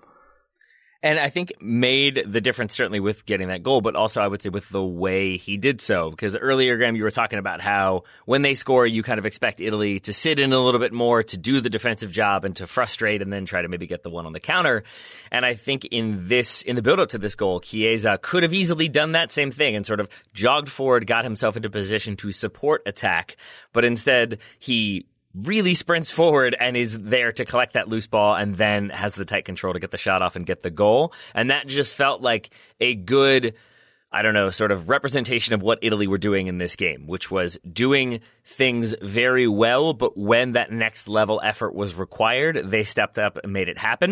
And 1.02 1.18
I 1.18 1.30
think 1.30 1.54
made 1.62 2.22
the 2.26 2.42
difference 2.42 2.74
certainly 2.74 3.00
with 3.00 3.24
getting 3.24 3.48
that 3.48 3.62
goal, 3.62 3.80
but 3.80 3.96
also 3.96 4.20
I 4.20 4.28
would 4.28 4.42
say 4.42 4.50
with 4.50 4.68
the 4.68 4.84
way 4.84 5.38
he 5.38 5.56
did 5.56 5.80
so. 5.80 6.10
Because 6.10 6.36
earlier, 6.36 6.76
Graham, 6.76 6.94
you 6.94 7.04
were 7.04 7.10
talking 7.10 7.38
about 7.38 7.62
how 7.62 8.04
when 8.26 8.42
they 8.42 8.54
score, 8.54 8.86
you 8.86 9.02
kind 9.02 9.18
of 9.18 9.24
expect 9.24 9.60
Italy 9.60 10.00
to 10.00 10.12
sit 10.12 10.38
in 10.38 10.52
a 10.52 10.58
little 10.58 10.78
bit 10.78 10.92
more, 10.92 11.22
to 11.22 11.38
do 11.38 11.62
the 11.62 11.70
defensive 11.70 12.12
job 12.12 12.44
and 12.44 12.54
to 12.56 12.66
frustrate 12.66 13.22
and 13.22 13.32
then 13.32 13.46
try 13.46 13.62
to 13.62 13.68
maybe 13.68 13.86
get 13.86 14.02
the 14.02 14.10
one 14.10 14.26
on 14.26 14.34
the 14.34 14.40
counter. 14.40 14.84
And 15.32 15.46
I 15.46 15.54
think 15.54 15.86
in 15.86 16.28
this, 16.28 16.60
in 16.60 16.76
the 16.76 16.82
build 16.82 17.00
up 17.00 17.08
to 17.10 17.18
this 17.18 17.34
goal, 17.34 17.60
Chiesa 17.60 18.18
could 18.20 18.42
have 18.42 18.52
easily 18.52 18.88
done 18.88 19.12
that 19.12 19.30
same 19.30 19.50
thing 19.50 19.76
and 19.76 19.86
sort 19.86 20.00
of 20.00 20.08
jogged 20.34 20.68
forward, 20.68 21.06
got 21.06 21.24
himself 21.24 21.56
into 21.56 21.70
position 21.70 22.14
to 22.16 22.30
support 22.30 22.82
attack. 22.84 23.36
But 23.72 23.86
instead, 23.86 24.38
he 24.58 25.06
really 25.34 25.74
sprints 25.74 26.10
forward 26.10 26.56
and 26.58 26.76
is 26.76 26.98
there 26.98 27.32
to 27.32 27.44
collect 27.44 27.74
that 27.74 27.88
loose 27.88 28.06
ball 28.06 28.34
and 28.34 28.56
then 28.56 28.90
has 28.90 29.14
the 29.14 29.24
tight 29.24 29.44
control 29.44 29.72
to 29.72 29.78
get 29.78 29.90
the 29.90 29.98
shot 29.98 30.22
off 30.22 30.36
and 30.36 30.44
get 30.44 30.62
the 30.62 30.70
goal. 30.70 31.12
And 31.34 31.50
that 31.50 31.66
just 31.66 31.94
felt 31.94 32.20
like 32.20 32.50
a 32.80 32.96
good, 32.96 33.54
I 34.10 34.22
don't 34.22 34.34
know, 34.34 34.50
sort 34.50 34.72
of 34.72 34.88
representation 34.88 35.54
of 35.54 35.62
what 35.62 35.78
Italy 35.82 36.08
were 36.08 36.18
doing 36.18 36.48
in 36.48 36.58
this 36.58 36.74
game, 36.74 37.06
which 37.06 37.30
was 37.30 37.58
doing 37.72 38.20
things 38.44 38.94
very 39.00 39.46
well, 39.46 39.92
but 39.92 40.18
when 40.18 40.52
that 40.52 40.72
next 40.72 41.08
level 41.08 41.40
effort 41.44 41.74
was 41.74 41.94
required, 41.94 42.62
they 42.64 42.82
stepped 42.82 43.18
up 43.18 43.38
and 43.42 43.52
made 43.52 43.68
it 43.68 43.78
happen. 43.78 44.10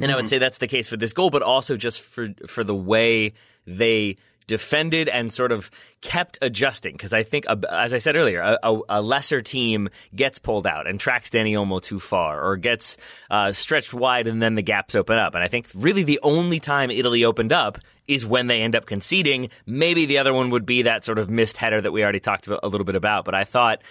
And 0.00 0.06
mm-hmm. 0.06 0.12
I 0.12 0.14
would 0.16 0.24
mm-hmm. 0.24 0.28
say 0.30 0.38
that's 0.38 0.58
the 0.58 0.68
case 0.68 0.88
for 0.88 0.96
this 0.96 1.12
goal, 1.12 1.28
but 1.28 1.42
also 1.42 1.76
just 1.76 2.00
for 2.00 2.28
for 2.46 2.64
the 2.64 2.74
way 2.74 3.34
they 3.66 4.16
defended 4.50 5.08
and 5.08 5.32
sort 5.32 5.52
of 5.52 5.70
kept 6.00 6.38
adjusting 6.42 6.92
because 6.92 7.12
I 7.12 7.22
think, 7.22 7.46
as 7.70 7.94
I 7.94 7.98
said 7.98 8.16
earlier, 8.16 8.40
a, 8.40 8.78
a, 8.88 9.00
lesser 9.00 9.40
team 9.40 9.88
gets 10.12 10.40
pulled 10.40 10.66
out 10.66 10.88
and 10.88 10.98
tracks 10.98 11.30
Dani 11.30 11.52
Olmo 11.52 11.80
too 11.80 12.00
far 12.00 12.42
or 12.42 12.56
gets 12.56 12.96
uh, 13.30 13.52
stretched 13.52 13.94
wide 13.94 14.26
and 14.26 14.42
then 14.42 14.56
the 14.56 14.62
gaps 14.62 14.96
open 14.96 15.18
up. 15.18 15.36
And 15.36 15.44
I 15.44 15.46
think 15.46 15.68
really 15.72 16.02
the 16.02 16.18
only 16.24 16.58
time 16.58 16.90
Italy 16.90 17.24
opened 17.24 17.52
up 17.52 17.78
is 18.08 18.26
when 18.26 18.48
they 18.48 18.60
end 18.60 18.74
up 18.74 18.86
conceding. 18.86 19.50
Maybe 19.66 20.04
the 20.04 20.18
other 20.18 20.34
one 20.34 20.50
would 20.50 20.66
be 20.66 20.82
that 20.82 21.04
sort 21.04 21.20
of 21.20 21.30
missed 21.30 21.56
header 21.56 21.80
that 21.80 21.92
we 21.92 22.02
already 22.02 22.18
talked 22.18 22.48
a 22.48 22.66
little 22.66 22.84
bit 22.84 22.96
about. 22.96 23.24
But 23.24 23.36
I 23.36 23.44
thought 23.44 23.82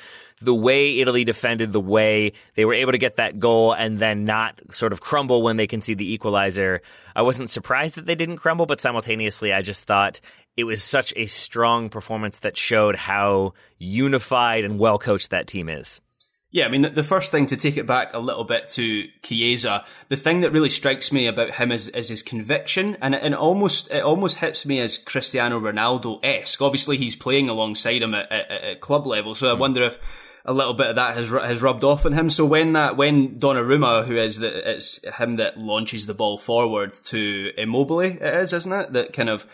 the 0.42 0.56
way 0.56 1.00
Italy 1.00 1.24
defended, 1.24 1.72
the 1.72 1.80
way 1.80 2.34
they 2.56 2.66
were 2.66 2.74
able 2.74 2.92
to 2.92 2.98
get 2.98 3.18
that 3.18 3.40
goal 3.40 3.74
and 3.74 4.00
then 4.00 4.26
not 4.26 4.60
sort 4.72 4.94
of 4.94 5.02
crumble 5.02 5.42
when 5.42 5.58
they 5.58 5.68
concede 5.68 5.98
the 5.98 6.12
equalizer. 6.12 6.82
I 7.16 7.22
wasn't 7.22 7.50
surprised 7.50 7.96
that 7.96 8.06
they 8.06 8.16
didn't 8.16 8.38
crumble, 8.38 8.66
but 8.66 8.82
simultaneously, 8.82 9.52
I 9.52 9.62
just 9.62 9.84
thought 9.84 10.22
it 10.60 10.66
was 10.66 10.84
such 10.84 11.14
a 11.16 11.26
strong 11.26 11.90
performance 11.90 12.40
that 12.40 12.58
showed 12.58 12.96
how 12.96 13.54
unified 13.78 14.66
and 14.66 14.78
well 14.78 15.00
coached 15.00 15.30
that 15.30 15.48
team 15.48 15.70
is. 15.70 16.02
Yeah, 16.52 16.66
I 16.66 16.70
mean, 16.70 16.82
the 16.82 17.04
first 17.04 17.32
thing 17.32 17.46
to 17.48 17.58
take 17.58 17.78
it 17.78 17.86
back 17.86 18.14
a 18.14 18.20
little 18.20 18.44
bit 18.44 18.70
to 18.70 19.08
Chiesa, 19.22 19.86
the 20.08 20.18
thing 20.18 20.42
that 20.42 20.52
really 20.52 20.72
strikes 20.72 21.12
me 21.12 21.28
about 21.28 21.52
him 21.52 21.72
is, 21.72 21.90
is 21.90 22.10
his 22.10 22.24
conviction, 22.24 22.98
and, 23.04 23.14
and 23.14 23.36
it 23.36 23.40
almost 23.40 23.92
it 23.92 24.04
almost 24.04 24.38
hits 24.38 24.66
me 24.66 24.80
as 24.80 24.98
Cristiano 24.98 25.60
Ronaldo 25.60 26.20
esque. 26.24 26.60
Obviously, 26.60 26.98
he's 26.98 27.16
playing 27.16 27.50
alongside 27.50 28.02
him 28.02 28.16
at, 28.16 28.32
at, 28.32 28.50
at 28.50 28.82
club 28.82 29.06
level, 29.06 29.36
so 29.36 29.52
I 29.52 29.56
mm. 29.56 29.60
wonder 29.60 29.84
if 29.84 30.00
a 30.44 30.54
little 30.54 30.74
bit 30.74 30.88
of 30.88 30.96
that 30.96 31.16
has 31.16 31.30
has 31.30 31.62
rubbed 31.62 31.84
off 31.84 32.08
on 32.08 32.14
him. 32.14 32.32
So 32.32 32.48
when 32.48 32.74
that 32.74 32.98
when 32.98 33.40
Donnarumma, 33.40 34.06
who 34.06 34.16
is 34.16 34.40
the 34.40 34.72
it's 34.72 35.00
him 35.18 35.36
that 35.36 35.60
launches 35.60 36.08
the 36.08 36.16
ball 36.16 36.40
forward 36.40 36.96
to 36.96 37.52
Immobile, 37.58 38.00
it 38.00 38.22
is, 38.22 38.54
isn't 38.54 38.74
it? 38.74 38.94
That 38.94 39.14
kind 39.14 39.30
of 39.30 39.46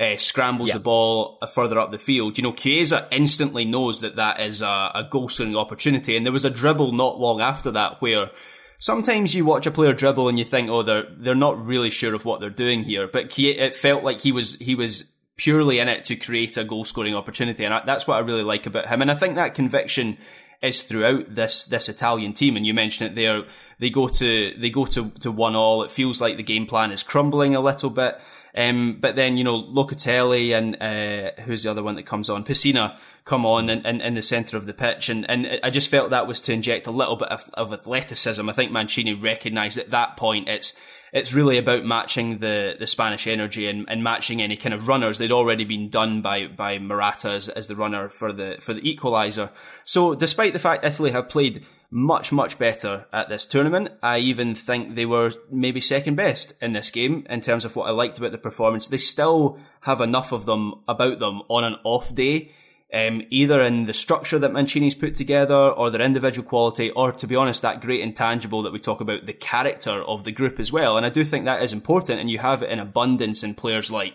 uh, 0.00 0.16
scrambles 0.16 0.68
yeah. 0.68 0.74
the 0.74 0.80
ball 0.80 1.38
further 1.54 1.78
up 1.78 1.92
the 1.92 1.98
field. 1.98 2.36
You 2.36 2.42
know, 2.42 2.52
Chiesa 2.52 3.06
instantly 3.12 3.64
knows 3.64 4.00
that 4.00 4.16
that 4.16 4.40
is 4.40 4.60
a, 4.60 4.90
a 4.94 5.08
goal 5.08 5.28
scoring 5.28 5.56
opportunity. 5.56 6.16
And 6.16 6.26
there 6.26 6.32
was 6.32 6.44
a 6.44 6.50
dribble 6.50 6.92
not 6.92 7.18
long 7.18 7.40
after 7.40 7.70
that 7.72 8.02
where 8.02 8.30
sometimes 8.78 9.34
you 9.34 9.44
watch 9.44 9.66
a 9.66 9.70
player 9.70 9.92
dribble 9.92 10.28
and 10.28 10.38
you 10.38 10.44
think, 10.44 10.68
oh, 10.68 10.82
they're 10.82 11.06
they're 11.16 11.34
not 11.34 11.64
really 11.64 11.90
sure 11.90 12.14
of 12.14 12.24
what 12.24 12.40
they're 12.40 12.50
doing 12.50 12.82
here. 12.82 13.08
But 13.08 13.38
it 13.38 13.74
felt 13.74 14.02
like 14.02 14.20
he 14.20 14.32
was 14.32 14.54
he 14.56 14.74
was 14.74 15.10
purely 15.36 15.78
in 15.78 15.88
it 15.88 16.04
to 16.04 16.16
create 16.16 16.56
a 16.56 16.64
goal 16.64 16.84
scoring 16.84 17.14
opportunity, 17.14 17.64
and 17.64 17.86
that's 17.86 18.06
what 18.06 18.16
I 18.16 18.20
really 18.20 18.42
like 18.42 18.66
about 18.66 18.88
him. 18.88 19.02
And 19.02 19.10
I 19.10 19.14
think 19.14 19.36
that 19.36 19.54
conviction 19.54 20.18
is 20.62 20.82
throughout 20.82 21.34
this 21.34 21.66
this 21.66 21.88
Italian 21.88 22.32
team. 22.32 22.56
And 22.56 22.66
you 22.66 22.74
mentioned 22.74 23.10
it 23.10 23.14
there; 23.14 23.44
they 23.78 23.90
go 23.90 24.08
to 24.08 24.54
they 24.58 24.70
go 24.70 24.86
to 24.86 25.10
to 25.20 25.30
one 25.30 25.54
all. 25.54 25.82
It 25.82 25.90
feels 25.90 26.20
like 26.20 26.36
the 26.36 26.42
game 26.42 26.66
plan 26.66 26.90
is 26.90 27.02
crumbling 27.02 27.54
a 27.54 27.60
little 27.60 27.90
bit. 27.90 28.20
Um, 28.56 28.98
but 29.00 29.16
then, 29.16 29.36
you 29.36 29.44
know, 29.44 29.62
Locatelli 29.62 30.56
and, 30.56 30.76
uh, 30.80 31.42
who's 31.42 31.64
the 31.64 31.70
other 31.70 31.82
one 31.82 31.96
that 31.96 32.06
comes 32.06 32.30
on? 32.30 32.44
Pessina 32.44 32.96
come 33.24 33.44
on 33.46 33.68
in, 33.70 33.84
in, 33.86 34.00
in, 34.00 34.14
the 34.14 34.22
centre 34.22 34.56
of 34.56 34.66
the 34.66 34.74
pitch. 34.74 35.08
And, 35.08 35.28
and 35.28 35.58
I 35.62 35.70
just 35.70 35.90
felt 35.90 36.10
that 36.10 36.26
was 36.26 36.40
to 36.42 36.52
inject 36.52 36.86
a 36.86 36.90
little 36.90 37.16
bit 37.16 37.28
of, 37.28 37.50
of 37.54 37.72
athleticism. 37.72 38.48
I 38.48 38.52
think 38.52 38.70
Mancini 38.70 39.14
recognised 39.14 39.78
at 39.78 39.90
that 39.90 40.16
point 40.16 40.48
it's, 40.48 40.74
it's 41.12 41.32
really 41.32 41.58
about 41.58 41.84
matching 41.84 42.38
the, 42.38 42.76
the 42.78 42.86
Spanish 42.86 43.26
energy 43.26 43.66
and, 43.66 43.88
and 43.88 44.04
matching 44.04 44.42
any 44.42 44.56
kind 44.56 44.74
of 44.74 44.86
runners. 44.86 45.18
They'd 45.18 45.32
already 45.32 45.64
been 45.64 45.88
done 45.88 46.22
by, 46.22 46.48
by 46.48 46.78
Morata 46.78 47.30
as, 47.30 47.48
as 47.48 47.66
the 47.66 47.76
runner 47.76 48.08
for 48.10 48.32
the, 48.32 48.58
for 48.60 48.74
the 48.74 48.82
equaliser. 48.82 49.50
So 49.84 50.14
despite 50.14 50.52
the 50.52 50.58
fact 50.58 50.84
Italy 50.84 51.10
have 51.12 51.28
played 51.28 51.64
much, 51.94 52.32
much 52.32 52.58
better 52.58 53.06
at 53.12 53.28
this 53.28 53.46
tournament. 53.46 53.88
I 54.02 54.18
even 54.18 54.56
think 54.56 54.96
they 54.96 55.06
were 55.06 55.30
maybe 55.48 55.78
second 55.78 56.16
best 56.16 56.52
in 56.60 56.72
this 56.72 56.90
game 56.90 57.24
in 57.30 57.40
terms 57.40 57.64
of 57.64 57.76
what 57.76 57.86
I 57.86 57.92
liked 57.92 58.18
about 58.18 58.32
the 58.32 58.38
performance. 58.38 58.88
They 58.88 58.98
still 58.98 59.60
have 59.82 60.00
enough 60.00 60.32
of 60.32 60.44
them 60.44 60.74
about 60.88 61.20
them 61.20 61.42
on 61.48 61.62
an 61.62 61.76
off 61.84 62.12
day, 62.12 62.50
um, 62.92 63.22
either 63.30 63.62
in 63.62 63.84
the 63.84 63.94
structure 63.94 64.40
that 64.40 64.50
Mancini's 64.50 64.96
put 64.96 65.14
together 65.14 65.54
or 65.54 65.88
their 65.88 66.00
individual 66.00 66.48
quality, 66.48 66.90
or 66.90 67.12
to 67.12 67.28
be 67.28 67.36
honest, 67.36 67.62
that 67.62 67.80
great 67.80 68.00
intangible 68.00 68.62
that 68.62 68.72
we 68.72 68.80
talk 68.80 69.00
about, 69.00 69.26
the 69.26 69.32
character 69.32 70.02
of 70.02 70.24
the 70.24 70.32
group 70.32 70.58
as 70.58 70.72
well. 70.72 70.96
And 70.96 71.06
I 71.06 71.10
do 71.10 71.22
think 71.22 71.44
that 71.44 71.62
is 71.62 71.72
important, 71.72 72.18
and 72.18 72.28
you 72.28 72.38
have 72.38 72.64
it 72.64 72.70
in 72.70 72.80
abundance 72.80 73.44
in 73.44 73.54
players 73.54 73.92
like 73.92 74.14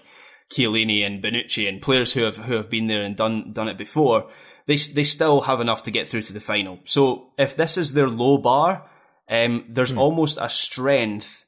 Chiellini 0.51 1.05
and 1.05 1.23
Bonucci 1.23 1.69
and 1.69 1.81
players 1.81 2.11
who 2.11 2.23
have 2.23 2.37
who 2.37 2.55
have 2.55 2.69
been 2.69 2.87
there 2.87 3.03
and 3.03 3.15
done 3.15 3.53
done 3.53 3.69
it 3.69 3.77
before 3.77 4.29
they 4.69 4.77
they 4.77 5.03
still 5.03 5.41
have 5.41 5.61
enough 5.61 5.83
to 5.83 5.91
get 5.91 6.07
through 6.07 6.21
to 6.21 6.33
the 6.33 6.39
final. 6.39 6.77
So 6.85 7.33
if 7.39 7.55
this 7.55 7.75
is 7.75 7.93
their 7.93 8.07
low 8.07 8.37
bar, 8.37 8.87
um, 9.27 9.65
there's 9.67 9.89
hmm. 9.89 9.97
almost 9.97 10.37
a 10.39 10.47
strength 10.47 11.43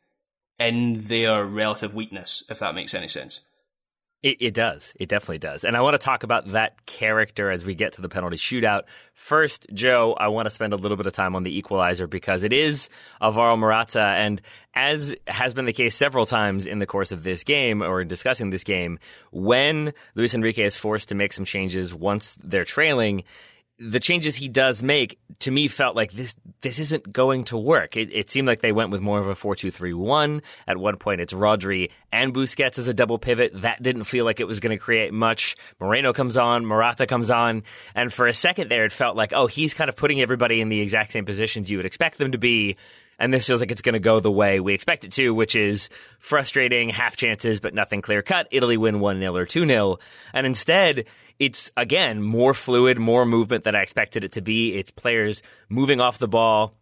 in 0.58 1.04
their 1.06 1.46
relative 1.46 1.94
weakness, 1.94 2.44
if 2.50 2.60
that 2.60 2.74
makes 2.74 2.96
any 2.96 3.08
sense. 3.08 3.42
It, 4.24 4.38
it, 4.40 4.54
does. 4.54 4.94
It 5.00 5.10
definitely 5.10 5.40
does. 5.40 5.64
And 5.64 5.76
I 5.76 5.82
want 5.82 5.96
to 5.96 5.98
talk 5.98 6.22
about 6.22 6.50
that 6.50 6.86
character 6.86 7.50
as 7.50 7.66
we 7.66 7.74
get 7.74 7.94
to 7.94 8.02
the 8.02 8.10
penalty 8.10 8.38
shootout. 8.38 8.84
First, 9.16 9.66
Joe, 9.74 10.16
I 10.20 10.28
want 10.28 10.46
to 10.46 10.52
spend 10.52 10.74
a 10.74 10.76
little 10.76 10.96
bit 10.96 11.08
of 11.08 11.14
time 11.14 11.36
on 11.36 11.42
the 11.42 11.58
equalizer 11.58 12.06
because 12.06 12.44
it 12.44 12.54
is 12.54 12.88
Alvaro 13.20 13.58
Morata. 13.58 14.02
And 14.02 14.40
as 14.76 15.16
has 15.26 15.56
been 15.56 15.66
the 15.66 15.74
case 15.74 15.96
several 15.96 16.28
times 16.28 16.68
in 16.68 16.78
the 16.78 16.86
course 16.86 17.12
of 17.12 17.24
this 17.24 17.44
game 17.44 17.82
or 17.82 18.02
in 18.02 18.08
discussing 18.08 18.52
this 18.52 18.64
game, 18.64 19.00
when 19.32 19.92
Luis 20.14 20.36
Enrique 20.36 20.66
is 20.66 20.78
forced 20.78 21.10
to 21.10 21.16
make 21.16 21.34
some 21.34 21.46
changes 21.46 21.92
once 21.92 22.38
they're 22.44 22.64
trailing, 22.64 23.24
the 23.84 24.00
changes 24.00 24.36
he 24.36 24.48
does 24.48 24.84
make 24.84 25.18
to 25.40 25.50
me 25.50 25.68
felt 25.68 25.96
like 25.96 26.12
this 26.12 26.36
this 26.62 26.78
isn't 26.78 27.12
going 27.12 27.46
to 27.46 27.58
work. 27.58 27.98
It, 27.98 28.14
it 28.14 28.30
seemed 28.30 28.48
like 28.48 28.62
they 28.62 28.72
went 28.72 28.92
with 28.92 29.02
more 29.02 29.20
of 29.20 29.28
a 29.28 29.34
four 29.34 29.56
two 29.56 29.72
three 29.72 29.94
one. 29.94 30.44
At 30.68 30.78
one 30.78 30.98
point, 30.98 31.20
it's 31.20 31.34
Rodri 31.34 31.90
and 32.12 32.32
Busquets 32.32 32.78
as 32.78 32.88
a 32.88 32.94
double 32.94 33.18
pivot. 33.18 33.62
That 33.62 33.82
didn't 33.82 34.04
feel 34.04 34.24
like 34.24 34.40
it 34.40 34.48
was 34.48 34.60
going 34.60 34.78
to 34.78 34.78
create 34.78 35.12
much. 35.12 35.56
Moreno 35.80 36.14
comes 36.14 36.38
on, 36.38 36.66
Morata 36.66 37.08
comes 37.08 37.32
on, 37.32 37.64
and 37.96 38.14
for 38.14 38.28
a 38.28 38.34
second 38.34 38.70
there, 38.70 38.86
it 38.86 38.92
felt 38.92 39.16
like 39.18 39.34
oh, 39.34 39.48
he's 39.48 39.74
kind 39.74 39.90
of 39.90 39.96
putting 39.96 40.22
everybody 40.22 40.62
in 40.62 40.70
the 40.70 40.80
exact 40.80 41.12
same 41.12 41.26
positions 41.26 41.72
you 41.72 41.78
would 41.78 41.86
expect 41.86 42.20
them 42.20 42.34
to 42.34 42.38
be. 42.38 42.78
And 43.22 43.32
this 43.32 43.46
feels 43.46 43.60
like 43.60 43.70
it's 43.72 43.84
going 43.84 43.94
to 43.94 44.00
go 44.00 44.20
the 44.20 44.32
way 44.32 44.60
we 44.60 44.74
expect 44.74 45.04
it 45.04 45.12
to, 45.14 45.30
which 45.30 45.56
is 45.56 45.90
frustrating, 46.18 46.90
half 46.90 47.16
chances, 47.16 47.60
but 47.60 47.74
nothing 47.76 48.02
clear 48.02 48.24
cut. 48.24 48.48
Italy 48.50 48.78
win 48.78 49.00
1 49.00 49.20
0 49.20 49.36
or 49.36 49.46
2 49.46 49.68
0. 49.68 50.00
And 50.34 50.48
instead, 50.48 51.06
it's 51.38 51.72
again 51.78 52.22
more 52.22 52.56
fluid, 52.56 52.98
more 52.98 53.26
movement 53.26 53.64
than 53.64 53.76
I 53.76 53.82
expected 53.82 54.24
it 54.24 54.34
to 54.34 54.42
be. 54.42 54.74
It's 54.76 54.90
players 54.90 55.44
moving 55.70 56.02
off 56.02 56.18
the 56.18 56.28
ball. 56.28 56.74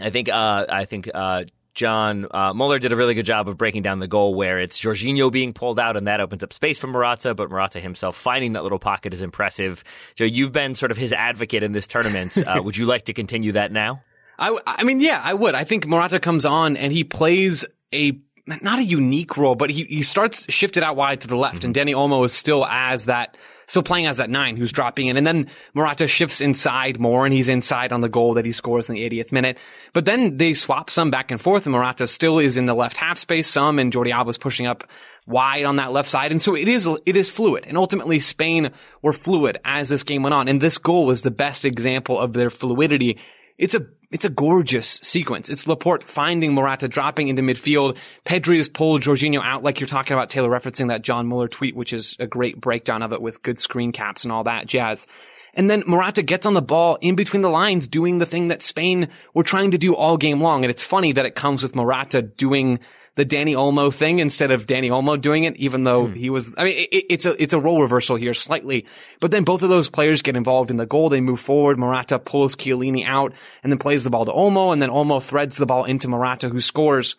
I 0.00 0.10
think 0.10 0.28
uh, 0.28 0.66
I 0.68 0.86
think 0.86 1.08
uh, 1.14 1.44
John 1.74 2.26
uh, 2.30 2.52
Muller 2.52 2.78
did 2.78 2.92
a 2.92 2.96
really 2.96 3.14
good 3.14 3.24
job 3.24 3.48
of 3.48 3.56
breaking 3.56 3.82
down 3.82 4.00
the 4.00 4.08
goal 4.08 4.34
where 4.34 4.58
it's 4.58 4.78
Jorginho 4.78 5.30
being 5.30 5.52
pulled 5.52 5.78
out 5.78 5.96
and 5.96 6.08
that 6.08 6.20
opens 6.20 6.42
up 6.42 6.52
space 6.52 6.78
for 6.78 6.88
Morata, 6.88 7.34
but 7.34 7.48
Morata 7.48 7.78
himself 7.80 8.16
finding 8.16 8.54
that 8.54 8.64
little 8.64 8.78
pocket 8.78 9.14
is 9.14 9.22
impressive. 9.22 9.84
Joe, 10.16 10.24
you've 10.24 10.52
been 10.52 10.74
sort 10.74 10.90
of 10.90 10.96
his 10.96 11.12
advocate 11.12 11.62
in 11.62 11.72
this 11.72 11.86
tournament. 11.86 12.36
Uh, 12.50 12.60
would 12.62 12.76
you 12.76 12.86
like 12.86 13.04
to 13.04 13.12
continue 13.12 13.52
that 13.52 13.70
now? 13.70 14.02
I, 14.40 14.58
I 14.66 14.82
mean, 14.84 15.00
yeah, 15.00 15.20
I 15.22 15.34
would. 15.34 15.54
I 15.54 15.64
think 15.64 15.86
Morata 15.86 16.18
comes 16.18 16.44
on 16.44 16.76
and 16.76 16.92
he 16.92 17.04
plays 17.04 17.64
a 17.94 18.18
not 18.46 18.80
a 18.80 18.84
unique 18.84 19.36
role, 19.36 19.54
but 19.54 19.70
he, 19.70 19.84
he 19.84 20.02
starts 20.02 20.50
shifted 20.52 20.82
out 20.82 20.96
wide 20.96 21.20
to 21.20 21.28
the 21.28 21.36
left, 21.36 21.58
mm-hmm. 21.58 21.66
and 21.66 21.74
Dani 21.74 21.94
Olmo 21.94 22.24
is 22.24 22.32
still 22.32 22.66
as 22.66 23.04
that 23.04 23.36
still 23.70 23.82
playing 23.84 24.08
as 24.08 24.16
that 24.16 24.28
nine 24.28 24.56
who's 24.56 24.72
dropping 24.72 25.06
in. 25.06 25.16
And 25.16 25.24
then 25.24 25.48
Morata 25.74 26.08
shifts 26.08 26.40
inside 26.40 26.98
more 26.98 27.24
and 27.24 27.32
he's 27.32 27.48
inside 27.48 27.92
on 27.92 28.00
the 28.00 28.08
goal 28.08 28.34
that 28.34 28.44
he 28.44 28.50
scores 28.50 28.88
in 28.88 28.96
the 28.96 29.08
80th 29.08 29.30
minute. 29.30 29.58
But 29.92 30.06
then 30.06 30.38
they 30.38 30.54
swap 30.54 30.90
some 30.90 31.12
back 31.12 31.30
and 31.30 31.40
forth 31.40 31.66
and 31.66 31.72
Morata 31.72 32.08
still 32.08 32.40
is 32.40 32.56
in 32.56 32.66
the 32.66 32.74
left 32.74 32.96
half 32.96 33.16
space 33.16 33.46
some 33.46 33.78
and 33.78 33.92
Jordi 33.92 34.12
Alba's 34.12 34.38
pushing 34.38 34.66
up 34.66 34.90
wide 35.24 35.64
on 35.64 35.76
that 35.76 35.92
left 35.92 36.08
side. 36.08 36.32
And 36.32 36.42
so 36.42 36.56
it 36.56 36.66
is, 36.66 36.90
it 37.06 37.16
is 37.16 37.30
fluid. 37.30 37.64
And 37.68 37.78
ultimately 37.78 38.18
Spain 38.18 38.72
were 39.02 39.12
fluid 39.12 39.58
as 39.64 39.88
this 39.88 40.02
game 40.02 40.24
went 40.24 40.34
on. 40.34 40.48
And 40.48 40.60
this 40.60 40.78
goal 40.78 41.06
was 41.06 41.22
the 41.22 41.30
best 41.30 41.64
example 41.64 42.18
of 42.18 42.32
their 42.32 42.50
fluidity 42.50 43.20
it's 43.60 43.74
a 43.74 43.86
it's 44.10 44.24
a 44.24 44.30
gorgeous 44.30 44.88
sequence. 44.88 45.48
It's 45.50 45.68
Laporte 45.68 46.02
finding 46.02 46.52
Morata, 46.52 46.88
dropping 46.88 47.28
into 47.28 47.42
midfield. 47.42 47.96
Pedri 48.24 48.56
has 48.56 48.68
pulled 48.68 49.02
Jorginho 49.02 49.40
out, 49.40 49.62
like 49.62 49.78
you're 49.78 49.86
talking 49.86 50.14
about, 50.14 50.30
Taylor, 50.30 50.48
referencing 50.48 50.88
that 50.88 51.02
John 51.02 51.28
Muller 51.28 51.46
tweet, 51.46 51.76
which 51.76 51.92
is 51.92 52.16
a 52.18 52.26
great 52.26 52.60
breakdown 52.60 53.02
of 53.02 53.12
it 53.12 53.22
with 53.22 53.42
good 53.42 53.60
screen 53.60 53.92
caps 53.92 54.24
and 54.24 54.32
all 54.32 54.42
that 54.44 54.66
jazz. 54.66 55.06
And 55.54 55.70
then 55.70 55.84
Morata 55.86 56.22
gets 56.22 56.46
on 56.46 56.54
the 56.54 56.62
ball 56.62 56.96
in 57.00 57.14
between 57.14 57.42
the 57.42 57.50
lines, 57.50 57.86
doing 57.86 58.18
the 58.18 58.26
thing 58.26 58.48
that 58.48 58.62
Spain 58.62 59.08
were 59.34 59.44
trying 59.44 59.72
to 59.72 59.78
do 59.78 59.94
all 59.94 60.16
game 60.16 60.40
long. 60.40 60.64
And 60.64 60.70
it's 60.70 60.82
funny 60.82 61.12
that 61.12 61.26
it 61.26 61.36
comes 61.36 61.62
with 61.62 61.76
Morata 61.76 62.22
doing 62.22 62.80
the 63.16 63.24
Danny 63.24 63.54
Olmo 63.54 63.92
thing 63.92 64.18
instead 64.18 64.50
of 64.50 64.66
Danny 64.66 64.88
Olmo 64.88 65.20
doing 65.20 65.44
it, 65.44 65.56
even 65.56 65.84
though 65.84 66.06
hmm. 66.06 66.14
he 66.14 66.30
was, 66.30 66.54
I 66.56 66.64
mean, 66.64 66.76
it, 66.76 67.04
it's 67.10 67.26
a, 67.26 67.42
it's 67.42 67.54
a 67.54 67.60
role 67.60 67.80
reversal 67.80 68.16
here 68.16 68.34
slightly, 68.34 68.86
but 69.20 69.30
then 69.30 69.44
both 69.44 69.62
of 69.62 69.68
those 69.68 69.88
players 69.88 70.22
get 70.22 70.36
involved 70.36 70.70
in 70.70 70.76
the 70.76 70.86
goal. 70.86 71.08
They 71.08 71.20
move 71.20 71.40
forward. 71.40 71.78
Morata 71.78 72.18
pulls 72.18 72.56
Chiellini 72.56 73.04
out 73.06 73.32
and 73.62 73.72
then 73.72 73.78
plays 73.78 74.04
the 74.04 74.10
ball 74.10 74.24
to 74.26 74.32
Olmo 74.32 74.72
and 74.72 74.80
then 74.80 74.90
Olmo 74.90 75.22
threads 75.22 75.56
the 75.56 75.66
ball 75.66 75.84
into 75.84 76.08
Morata 76.08 76.48
who 76.48 76.60
scores. 76.60 77.16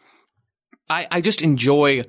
I, 0.90 1.08
I 1.10 1.22
just 1.22 1.42
enjoy 1.42 2.04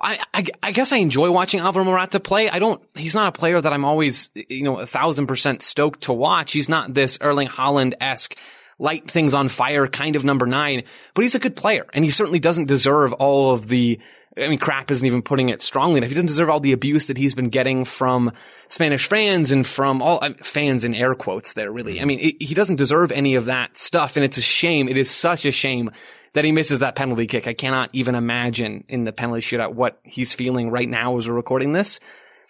I, 0.00 0.18
I, 0.32 0.44
I, 0.62 0.72
guess 0.72 0.92
I 0.92 0.96
enjoy 0.96 1.30
watching 1.30 1.60
Alvaro 1.60 1.84
Morata 1.84 2.18
play. 2.18 2.48
I 2.48 2.58
don't, 2.58 2.82
he's 2.94 3.14
not 3.14 3.28
a 3.28 3.38
player 3.38 3.60
that 3.60 3.72
I'm 3.72 3.84
always, 3.84 4.30
you 4.34 4.64
know, 4.64 4.78
a 4.78 4.86
thousand 4.86 5.26
percent 5.26 5.62
stoked 5.62 6.02
to 6.04 6.12
watch. 6.12 6.52
He's 6.52 6.68
not 6.68 6.94
this 6.94 7.18
Erling 7.20 7.48
Haaland-esque 7.48 8.34
light 8.78 9.10
things 9.10 9.34
on 9.34 9.48
fire 9.48 9.86
kind 9.86 10.16
of 10.16 10.24
number 10.24 10.46
nine, 10.46 10.82
but 11.14 11.22
he's 11.22 11.34
a 11.34 11.40
good 11.40 11.56
player 11.56 11.86
and 11.92 12.04
he 12.04 12.10
certainly 12.10 12.40
doesn't 12.40 12.66
deserve 12.66 13.12
all 13.14 13.52
of 13.52 13.68
the, 13.68 14.00
I 14.36 14.48
mean, 14.48 14.58
crap 14.58 14.90
isn't 14.90 15.06
even 15.06 15.22
putting 15.22 15.48
it 15.48 15.62
strongly 15.62 15.98
enough. 15.98 16.10
He 16.10 16.14
doesn't 16.14 16.26
deserve 16.26 16.50
all 16.50 16.60
the 16.60 16.72
abuse 16.72 17.06
that 17.06 17.16
he's 17.16 17.34
been 17.34 17.50
getting 17.50 17.84
from 17.84 18.32
Spanish 18.68 19.08
fans 19.08 19.52
and 19.52 19.66
from 19.66 20.02
all 20.02 20.18
I 20.22 20.30
mean, 20.30 20.38
fans 20.38 20.84
in 20.84 20.94
air 20.94 21.14
quotes 21.14 21.52
there, 21.52 21.70
really. 21.70 21.94
I 21.94 21.98
mm-hmm. 22.00 22.08
mean, 22.08 22.20
it, 22.20 22.42
he 22.42 22.54
doesn't 22.54 22.76
deserve 22.76 23.12
any 23.12 23.36
of 23.36 23.44
that 23.44 23.78
stuff. 23.78 24.16
And 24.16 24.24
it's 24.24 24.38
a 24.38 24.42
shame. 24.42 24.88
It 24.88 24.96
is 24.96 25.10
such 25.10 25.44
a 25.44 25.52
shame 25.52 25.90
that 26.32 26.44
he 26.44 26.52
misses 26.52 26.80
that 26.80 26.96
penalty 26.96 27.26
kick. 27.26 27.46
I 27.46 27.54
cannot 27.54 27.90
even 27.92 28.14
imagine 28.14 28.84
in 28.88 29.04
the 29.04 29.12
penalty 29.12 29.40
shootout 29.40 29.74
what 29.74 30.00
he's 30.02 30.34
feeling 30.34 30.70
right 30.70 30.88
now 30.88 31.16
as 31.16 31.28
we're 31.28 31.34
recording 31.34 31.72
this. 31.72 32.00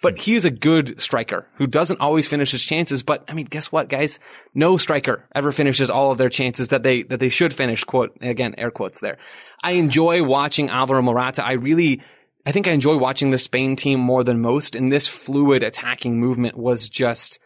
But 0.05 0.19
he 0.19 0.35
is 0.35 0.45
a 0.45 0.51
good 0.51 1.01
striker 1.01 1.47
who 1.55 1.65
doesn't 1.65 1.99
always 1.99 2.27
finish 2.27 2.51
his 2.51 2.63
chances. 2.63 3.01
But 3.01 3.23
I 3.27 3.33
mean, 3.33 3.47
guess 3.47 3.71
what, 3.71 3.89
guys? 3.89 4.19
No 4.53 4.77
striker 4.77 5.27
ever 5.33 5.51
finishes 5.51 5.89
all 5.89 6.11
of 6.11 6.19
their 6.19 6.29
chances 6.29 6.67
that 6.67 6.83
they, 6.83 7.01
that 7.01 7.19
they 7.19 7.29
should 7.29 7.55
finish. 7.55 7.83
Quote, 7.83 8.15
again, 8.21 8.53
air 8.59 8.69
quotes 8.69 8.99
there. 8.99 9.17
I 9.63 9.71
enjoy 9.71 10.23
watching 10.23 10.69
Alvaro 10.69 11.01
Morata. 11.01 11.43
I 11.43 11.53
really, 11.53 12.03
I 12.45 12.51
think 12.51 12.67
I 12.67 12.71
enjoy 12.73 12.97
watching 12.97 13.31
the 13.31 13.39
Spain 13.39 13.75
team 13.75 13.99
more 13.99 14.23
than 14.23 14.41
most. 14.41 14.75
And 14.75 14.91
this 14.91 15.07
fluid 15.07 15.63
attacking 15.63 16.19
movement 16.19 16.55
was 16.55 16.87
just 16.87 17.39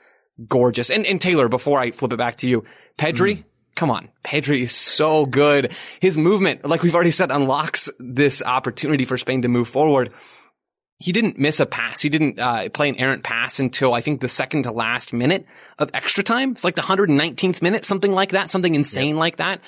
gorgeous. 0.45 0.89
And, 0.89 1.05
and 1.05 1.21
Taylor, 1.21 1.47
before 1.47 1.79
I 1.79 1.91
flip 1.91 2.11
it 2.11 2.17
back 2.17 2.35
to 2.39 2.49
you, 2.49 2.65
Pedri, 2.97 3.37
mm 3.37 3.43
come 3.75 3.91
on. 3.91 4.09
Pedri 4.25 4.63
is 4.63 4.73
so 4.73 5.25
good. 5.25 5.73
His 6.01 6.17
movement, 6.17 6.65
like 6.65 6.83
we've 6.83 6.93
already 6.93 7.11
said, 7.11 7.31
unlocks 7.31 7.89
this 7.97 8.43
opportunity 8.43 9.05
for 9.05 9.17
Spain 9.17 9.43
to 9.43 9.47
move 9.47 9.69
forward. 9.69 10.13
He 10.99 11.13
didn't 11.13 11.39
miss 11.39 11.61
a 11.61 11.65
pass. 11.65 12.01
He 12.01 12.09
didn't 12.09 12.39
uh, 12.39 12.69
play 12.69 12.89
an 12.89 12.97
errant 12.97 13.23
pass 13.23 13.59
until 13.59 13.93
I 13.93 14.01
think 14.01 14.19
the 14.19 14.27
second 14.27 14.63
to 14.63 14.71
last 14.71 15.13
minute 15.13 15.45
of 15.77 15.89
extra 15.93 16.23
time. 16.23 16.51
It's 16.51 16.65
like 16.65 16.75
the 16.75 16.81
119th 16.81 17.61
minute, 17.61 17.85
something 17.85 18.11
like 18.11 18.31
that, 18.31 18.49
something 18.49 18.75
insane 18.75 19.15
yep. 19.15 19.17
like 19.17 19.37
that. 19.37 19.61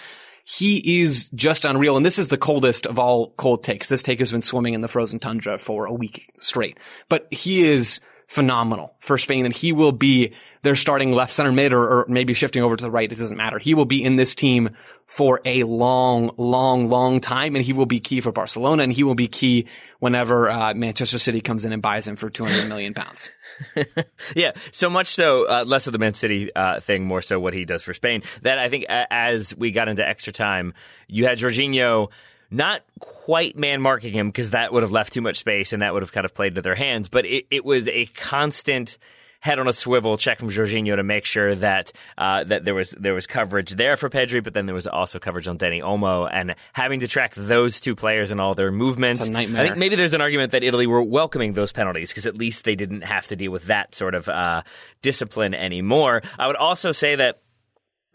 He 0.43 1.01
is 1.01 1.29
just 1.29 1.63
unreal. 1.63 1.95
And 1.95 2.05
this 2.05 2.19
is 2.19 2.27
the 2.27 2.37
coldest 2.37 2.85
of 2.85 2.99
all 2.99 3.31
cold 3.37 3.63
takes. 3.63 3.87
This 3.87 4.03
take 4.03 4.19
has 4.19 4.31
been 4.31 4.41
swimming 4.41 4.73
in 4.73 4.81
the 4.81 4.89
frozen 4.89 5.19
tundra 5.19 5.57
for 5.57 5.85
a 5.85 5.93
week 5.93 6.31
straight, 6.37 6.77
but 7.07 7.27
he 7.31 7.65
is 7.65 8.01
phenomenal 8.31 8.95
for 8.99 9.17
Spain 9.17 9.43
and 9.43 9.53
he 9.53 9.73
will 9.73 9.91
be 9.91 10.31
their 10.61 10.77
starting 10.77 11.11
left 11.11 11.33
center 11.33 11.51
mid 11.51 11.73
or, 11.73 11.83
or, 11.83 12.05
maybe 12.07 12.33
shifting 12.33 12.63
over 12.63 12.77
to 12.77 12.81
the 12.81 12.89
right. 12.89 13.11
It 13.11 13.17
doesn't 13.17 13.35
matter. 13.35 13.59
He 13.59 13.73
will 13.73 13.83
be 13.83 14.01
in 14.01 14.15
this 14.15 14.33
team 14.33 14.69
for 15.05 15.41
a 15.43 15.63
long, 15.63 16.31
long, 16.37 16.87
long 16.87 17.19
time 17.19 17.57
and 17.57 17.65
he 17.65 17.73
will 17.73 17.85
be 17.85 17.99
key 17.99 18.21
for 18.21 18.31
Barcelona 18.31 18.83
and 18.83 18.93
he 18.93 19.03
will 19.03 19.15
be 19.15 19.27
key 19.27 19.67
whenever 19.99 20.49
uh, 20.49 20.73
Manchester 20.73 21.19
City 21.19 21.41
comes 21.41 21.65
in 21.65 21.73
and 21.73 21.81
buys 21.81 22.07
him 22.07 22.15
for 22.15 22.29
200 22.29 22.69
million 22.69 22.93
pounds. 22.93 23.31
yeah, 24.33 24.53
so 24.71 24.89
much 24.89 25.07
so, 25.07 25.45
uh, 25.49 25.65
less 25.67 25.87
of 25.87 25.91
the 25.91 25.99
Man 25.99 26.13
City 26.13 26.55
uh, 26.55 26.79
thing, 26.79 27.03
more 27.03 27.21
so 27.21 27.37
what 27.37 27.53
he 27.53 27.65
does 27.65 27.83
for 27.83 27.93
Spain. 27.93 28.23
That 28.43 28.59
I 28.59 28.69
think 28.69 28.85
as 28.87 29.53
we 29.57 29.71
got 29.71 29.89
into 29.89 30.07
extra 30.07 30.31
time, 30.31 30.73
you 31.09 31.25
had 31.25 31.37
Jorginho 31.37 32.07
not 32.49 32.81
quite 32.99 33.20
man 33.55 33.81
marking 33.81 34.13
him 34.13 34.27
because 34.27 34.51
that 34.51 34.73
would 34.73 34.83
have 34.83 34.91
left 34.91 35.13
too 35.13 35.21
much 35.21 35.37
space 35.37 35.73
and 35.73 35.81
that 35.81 35.93
would 35.93 36.03
have 36.03 36.11
kind 36.11 36.25
of 36.25 36.33
played 36.33 36.55
to 36.55 36.61
their 36.61 36.75
hands. 36.75 37.09
But 37.09 37.25
it, 37.25 37.45
it 37.49 37.65
was 37.65 37.87
a 37.87 38.05
constant 38.07 38.97
head 39.41 39.57
on 39.57 39.67
a 39.67 39.73
swivel 39.73 40.17
check 40.17 40.39
from 40.39 40.49
Jorginho 40.49 40.95
to 40.95 41.03
make 41.03 41.25
sure 41.25 41.55
that 41.55 41.91
uh, 42.17 42.43
that 42.45 42.63
there 42.63 42.75
was 42.75 42.91
there 42.91 43.13
was 43.13 43.27
coverage 43.27 43.71
there 43.71 43.97
for 43.97 44.09
Pedri, 44.09 44.41
but 44.43 44.53
then 44.53 44.67
there 44.67 44.75
was 44.75 44.87
also 44.87 45.19
coverage 45.19 45.47
on 45.47 45.57
Dani 45.57 45.81
Olmo, 45.81 46.29
and 46.31 46.55
having 46.73 47.01
to 47.01 47.07
track 47.07 47.33
those 47.35 47.81
two 47.81 47.95
players 47.95 48.31
and 48.31 48.39
all 48.39 48.53
their 48.53 48.71
movements. 48.71 49.19
It's 49.19 49.29
a 49.29 49.33
nightmare. 49.33 49.63
I 49.63 49.65
think 49.65 49.77
maybe 49.77 49.95
there's 49.95 50.13
an 50.13 50.21
argument 50.21 50.51
that 50.51 50.63
Italy 50.63 50.87
were 50.87 51.01
welcoming 51.01 51.53
those 51.53 51.71
penalties 51.71 52.09
because 52.09 52.25
at 52.25 52.37
least 52.37 52.63
they 52.63 52.75
didn't 52.75 53.01
have 53.01 53.27
to 53.27 53.35
deal 53.35 53.51
with 53.51 53.65
that 53.65 53.95
sort 53.95 54.15
of 54.15 54.29
uh, 54.29 54.61
discipline 55.01 55.53
anymore. 55.53 56.21
I 56.39 56.47
would 56.47 56.55
also 56.55 56.91
say 56.91 57.15
that 57.15 57.41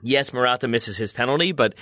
yes, 0.03 0.33
Morata 0.33 0.69
misses 0.69 0.97
his 0.97 1.13
penalty, 1.13 1.53
but 1.53 1.75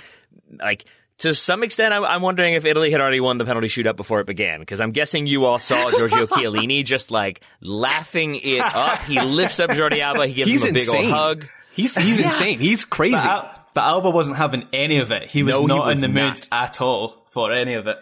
like 0.59 0.85
to 1.19 1.33
some 1.33 1.63
extent, 1.63 1.93
I'm, 1.93 2.03
I'm, 2.03 2.21
wondering 2.21 2.53
if 2.53 2.65
Italy 2.65 2.91
had 2.91 2.99
already 2.99 3.19
won 3.19 3.37
the 3.37 3.45
penalty 3.45 3.67
shootout 3.67 3.95
before 3.95 4.19
it 4.19 4.27
began, 4.27 4.59
because 4.59 4.81
I'm 4.81 4.91
guessing 4.91 5.27
you 5.27 5.45
all 5.45 5.59
saw 5.59 5.89
Giorgio 5.91 6.25
Chiellini 6.27 6.83
just 6.83 7.11
like 7.11 7.41
laughing 7.61 8.35
it 8.35 8.61
up. 8.61 8.99
He 9.03 9.19
lifts 9.21 9.59
up 9.59 9.69
Jordi 9.69 9.99
Alba, 9.99 10.27
he 10.27 10.33
gives 10.33 10.49
he's 10.49 10.63
him 10.65 10.75
a 10.75 10.79
insane. 10.79 11.01
big 11.01 11.05
old 11.05 11.13
hug. 11.13 11.47
He's 11.73 11.95
he's 11.95 12.19
yeah. 12.19 12.27
insane. 12.27 12.59
He's 12.59 12.85
crazy. 12.85 13.15
But, 13.15 13.69
but, 13.73 13.81
Alba 13.81 14.09
wasn't 14.09 14.37
having 14.37 14.67
any 14.71 14.97
of 14.99 15.11
it. 15.11 15.23
He 15.23 15.43
was 15.43 15.59
no, 15.59 15.65
not 15.65 15.73
he 15.73 15.79
was 15.87 15.95
in 15.95 16.01
the 16.01 16.07
not. 16.07 16.39
mood 16.39 16.47
at 16.51 16.81
all 16.81 17.25
for 17.31 17.51
any 17.51 17.73
of 17.73 17.87
it. 17.87 17.97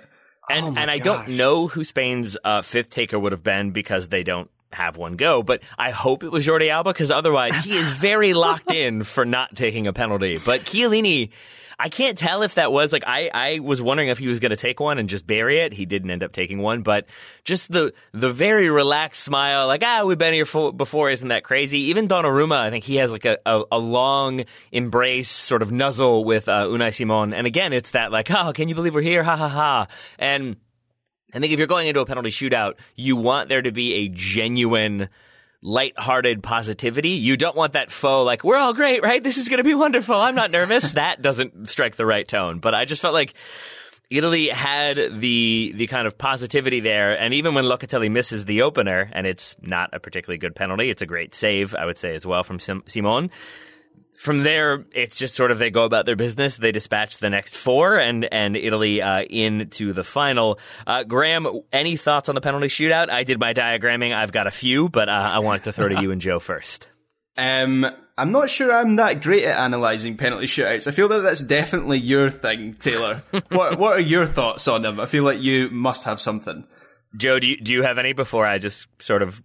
And 0.50 0.78
oh 0.78 0.82
and 0.82 0.92
I 0.92 1.00
don't 1.00 1.30
know 1.30 1.68
who 1.68 1.84
Spain's 1.84 2.38
uh, 2.44 2.62
fifth 2.62 2.90
taker 2.90 3.18
would 3.18 3.32
have 3.32 3.44
been 3.44 3.72
because 3.72 4.10
they 4.10 4.24
don't 4.24 4.50
have 4.72 4.98
one 4.98 5.16
go, 5.16 5.44
but 5.44 5.62
I 5.78 5.92
hope 5.92 6.24
it 6.24 6.32
was 6.32 6.46
Jordi 6.46 6.70
Alba 6.70 6.92
because 6.92 7.12
otherwise 7.12 7.56
he 7.64 7.76
is 7.76 7.90
very 7.92 8.34
locked 8.34 8.72
in 8.74 9.04
for 9.04 9.26
not 9.26 9.56
taking 9.56 9.88
a 9.88 9.94
penalty. 9.94 10.40
But 10.44 10.62
Chiellini 10.62 11.30
I 11.80 11.90
can't 11.90 12.18
tell 12.18 12.44
if 12.44 12.56
that 12.56 12.72
was 12.72 12.94
like 12.94 13.04
I 13.06 13.30
I 13.34 13.60
was 13.60 13.82
wondering 13.82 14.10
if 14.10 14.18
he 14.18 14.28
was 14.28 14.40
going 14.40 14.52
to 14.52 14.58
take 14.58 14.80
one 14.80 14.98
and 14.98 15.10
just 15.10 15.26
bury 15.26 15.60
it. 15.60 15.74
He 15.74 15.86
didn't 15.86 16.12
end 16.12 16.24
up 16.24 16.32
taking 16.32 16.60
one, 16.60 16.82
but 16.82 17.06
just 17.44 17.72
the 17.72 17.94
the 18.12 18.32
very 18.32 18.70
relaxed 18.70 19.24
smile, 19.24 19.68
like 19.68 19.84
ah, 19.84 20.04
we've 20.06 20.18
been 20.18 20.34
here 20.34 20.46
for, 20.46 20.72
before, 20.74 21.10
isn't 21.10 21.28
that 21.30 21.44
crazy? 21.44 21.80
Even 21.80 22.08
Donnarumma, 22.08 22.58
I 22.58 22.70
think 22.70 22.84
he 22.84 22.98
has 22.98 23.12
like 23.12 23.26
a, 23.26 23.38
a, 23.46 23.64
a 23.74 23.80
long 23.80 24.46
embrace, 24.72 25.30
sort 25.30 25.62
of 25.62 25.72
nuzzle 25.72 26.26
with 26.26 26.50
uh, 26.50 26.66
Unai 26.66 26.94
Simon, 26.94 27.34
and 27.34 27.48
again, 27.48 27.74
it's 27.74 27.92
that 27.92 28.12
like, 28.12 28.30
oh, 28.32 28.54
can 28.54 28.70
you 28.70 28.76
believe 28.76 28.96
we're 28.96 29.02
here? 29.02 29.24
Ha 29.24 29.36
ha 29.36 29.50
ha, 29.50 29.88
and. 30.18 30.58
I 31.36 31.40
think 31.40 31.52
if 31.52 31.58
you're 31.58 31.68
going 31.68 31.88
into 31.88 32.00
a 32.00 32.06
penalty 32.06 32.30
shootout, 32.30 32.76
you 32.96 33.16
want 33.16 33.50
there 33.50 33.64
to 33.64 33.72
be 33.72 33.96
a 33.96 34.08
genuine 34.08 35.10
light-hearted 35.64 36.44
positivity. 36.44 37.12
You 37.12 37.38
don't 37.38 37.56
want 37.56 37.74
that 37.74 37.92
faux 37.92 38.26
like 38.26 38.44
we're 38.44 38.58
all 38.58 38.74
great, 38.74 39.02
right? 39.02 39.24
This 39.24 39.38
is 39.38 39.50
going 39.50 39.58
to 39.58 39.64
be 39.64 39.74
wonderful. 39.74 40.16
I'm 40.16 40.36
not 40.36 40.52
nervous. 40.52 40.92
that 40.94 41.22
doesn't 41.22 41.70
strike 41.70 41.96
the 41.96 42.06
right 42.06 42.28
tone. 42.28 42.60
But 42.60 42.76
I 42.76 42.86
just 42.86 43.02
felt 43.02 43.14
like 43.14 43.34
Italy 44.10 44.50
had 44.50 44.98
the 45.20 45.72
the 45.76 45.88
kind 45.88 46.06
of 46.06 46.18
positivity 46.18 46.82
there, 46.82 47.20
and 47.20 47.34
even 47.34 47.56
when 47.56 47.64
Locatelli 47.64 48.12
misses 48.12 48.46
the 48.46 48.62
opener, 48.62 49.10
and 49.14 49.26
it's 49.26 49.56
not 49.62 49.90
a 49.94 50.00
particularly 50.00 50.38
good 50.38 50.56
penalty, 50.56 50.90
it's 50.90 51.02
a 51.02 51.08
great 51.08 51.34
save, 51.34 51.74
I 51.74 51.86
would 51.86 51.98
say 51.98 52.14
as 52.14 52.26
well 52.26 52.44
from 52.44 52.60
Sim- 52.60 52.84
Simon 52.86 53.32
from 54.16 54.44
there, 54.44 54.86
it's 54.94 55.18
just 55.18 55.36
sort 55.36 55.52
of 55.52 55.60
they 55.60 55.70
go 55.70 55.84
about 55.84 56.06
their 56.06 56.16
business. 56.16 56.56
They 56.56 56.72
dispatch 56.72 57.18
the 57.18 57.30
next 57.30 57.56
four 57.56 57.98
and 57.98 58.26
and 58.32 58.56
Italy 58.56 59.02
uh, 59.02 59.24
into 59.24 59.94
the 59.94 60.04
final. 60.04 60.60
Uh, 60.86 61.04
Graham, 61.04 61.48
any 61.72 61.98
thoughts 61.98 62.30
on 62.30 62.36
the 62.36 62.42
penalty 62.42 62.68
shootout? 62.68 63.10
I 63.10 63.24
did 63.24 63.40
my 63.40 63.54
diagramming. 63.54 64.14
I've 64.14 64.32
got 64.32 64.48
a 64.48 64.52
few, 64.52 64.90
but 64.90 65.10
uh, 65.10 65.32
I 65.34 65.40
wanted 65.40 65.64
to 65.64 65.74
throw 65.74 65.90
to 65.90 66.02
you 66.02 66.12
and 66.12 66.22
Joe 66.22 66.40
first. 66.40 66.90
Um, 67.36 67.84
I'm 68.16 68.32
not 68.32 68.52
sure 68.52 68.72
I'm 68.72 68.98
that 68.98 69.24
great 69.24 69.44
at 69.44 69.60
analysing 69.60 70.18
penalty 70.18 70.46
shootouts. 70.46 70.86
I 70.86 70.92
feel 70.92 71.08
that 71.08 71.22
that's 71.22 71.42
definitely 71.42 71.98
your 71.98 72.30
thing, 72.30 72.76
Taylor. 72.76 73.24
what 73.50 73.80
What 73.80 73.98
are 73.98 74.00
your 74.00 74.28
thoughts 74.28 74.68
on 74.68 74.84
them? 74.84 75.00
I 75.00 75.08
feel 75.08 75.24
like 75.24 75.42
you 75.42 75.70
must 75.72 76.04
have 76.04 76.22
something. 76.22 76.68
Joe, 77.18 77.40
do 77.40 77.48
you, 77.48 77.60
do 77.60 77.74
you 77.74 77.82
have 77.82 77.98
any 77.98 78.14
before 78.14 78.46
I 78.46 78.60
just 78.60 78.86
sort 79.02 79.24
of 79.24 79.42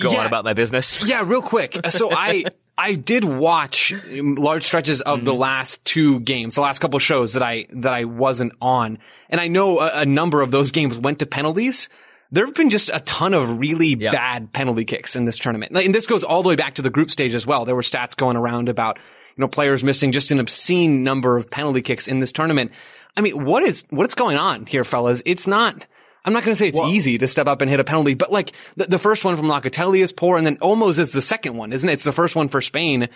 go 0.00 0.12
yeah. 0.12 0.20
on 0.20 0.26
about 0.26 0.44
my 0.44 0.54
business? 0.54 1.02
Yeah, 1.04 1.22
real 1.26 1.42
quick. 1.42 1.78
So 1.90 2.10
I 2.12 2.44
I 2.76 2.94
did 2.94 3.24
watch 3.24 3.92
large 4.10 4.64
stretches 4.64 5.00
of 5.00 5.18
mm-hmm. 5.18 5.24
the 5.26 5.34
last 5.34 5.84
two 5.84 6.20
games, 6.20 6.56
the 6.56 6.62
last 6.62 6.80
couple 6.80 6.98
shows 6.98 7.34
that 7.34 7.42
I 7.42 7.66
that 7.70 7.92
I 7.92 8.04
wasn't 8.04 8.54
on, 8.60 8.98
and 9.28 9.40
I 9.40 9.48
know 9.48 9.80
a, 9.80 10.00
a 10.00 10.06
number 10.06 10.42
of 10.42 10.50
those 10.50 10.72
games 10.72 10.98
went 10.98 11.20
to 11.20 11.26
penalties. 11.26 11.88
There 12.32 12.44
have 12.44 12.54
been 12.54 12.70
just 12.70 12.90
a 12.92 13.00
ton 13.00 13.32
of 13.32 13.58
really 13.58 13.94
yep. 13.94 14.12
bad 14.12 14.52
penalty 14.52 14.84
kicks 14.84 15.14
in 15.14 15.24
this 15.24 15.38
tournament, 15.38 15.76
and 15.76 15.94
this 15.94 16.06
goes 16.06 16.24
all 16.24 16.42
the 16.42 16.48
way 16.48 16.56
back 16.56 16.76
to 16.76 16.82
the 16.82 16.90
group 16.90 17.10
stage 17.10 17.34
as 17.34 17.46
well. 17.46 17.64
There 17.64 17.76
were 17.76 17.82
stats 17.82 18.16
going 18.16 18.36
around 18.36 18.68
about 18.68 18.98
you 19.36 19.42
know 19.42 19.48
players 19.48 19.84
missing 19.84 20.10
just 20.10 20.32
an 20.32 20.40
obscene 20.40 21.04
number 21.04 21.36
of 21.36 21.50
penalty 21.50 21.82
kicks 21.82 22.08
in 22.08 22.18
this 22.18 22.32
tournament. 22.32 22.72
I 23.16 23.20
mean, 23.20 23.44
what 23.44 23.62
is 23.62 23.84
what 23.90 24.06
is 24.06 24.14
going 24.14 24.36
on 24.36 24.66
here, 24.66 24.82
fellas? 24.84 25.22
It's 25.24 25.46
not 25.46 25.86
I'm 26.24 26.32
not 26.32 26.44
going 26.44 26.54
to 26.54 26.58
say 26.58 26.68
it's 26.68 26.78
well, 26.78 26.90
easy 26.90 27.18
to 27.18 27.28
step 27.28 27.46
up 27.46 27.60
and 27.60 27.70
hit 27.70 27.80
a 27.80 27.84
penalty, 27.84 28.14
but 28.14 28.32
like 28.32 28.52
the, 28.76 28.86
the 28.86 28.98
first 28.98 29.24
one 29.24 29.36
from 29.36 29.46
Locatelli 29.46 30.02
is 30.02 30.12
poor, 30.12 30.36
and 30.38 30.46
then 30.46 30.58
Olmo's 30.62 30.98
is 30.98 31.12
the 31.12 31.20
second 31.22 31.56
one, 31.56 31.72
isn't 31.72 31.88
it? 31.88 31.92
It's 31.94 32.04
the 32.04 32.12
first 32.12 32.34
one 32.34 32.48
for 32.48 32.60
Spain. 32.62 33.08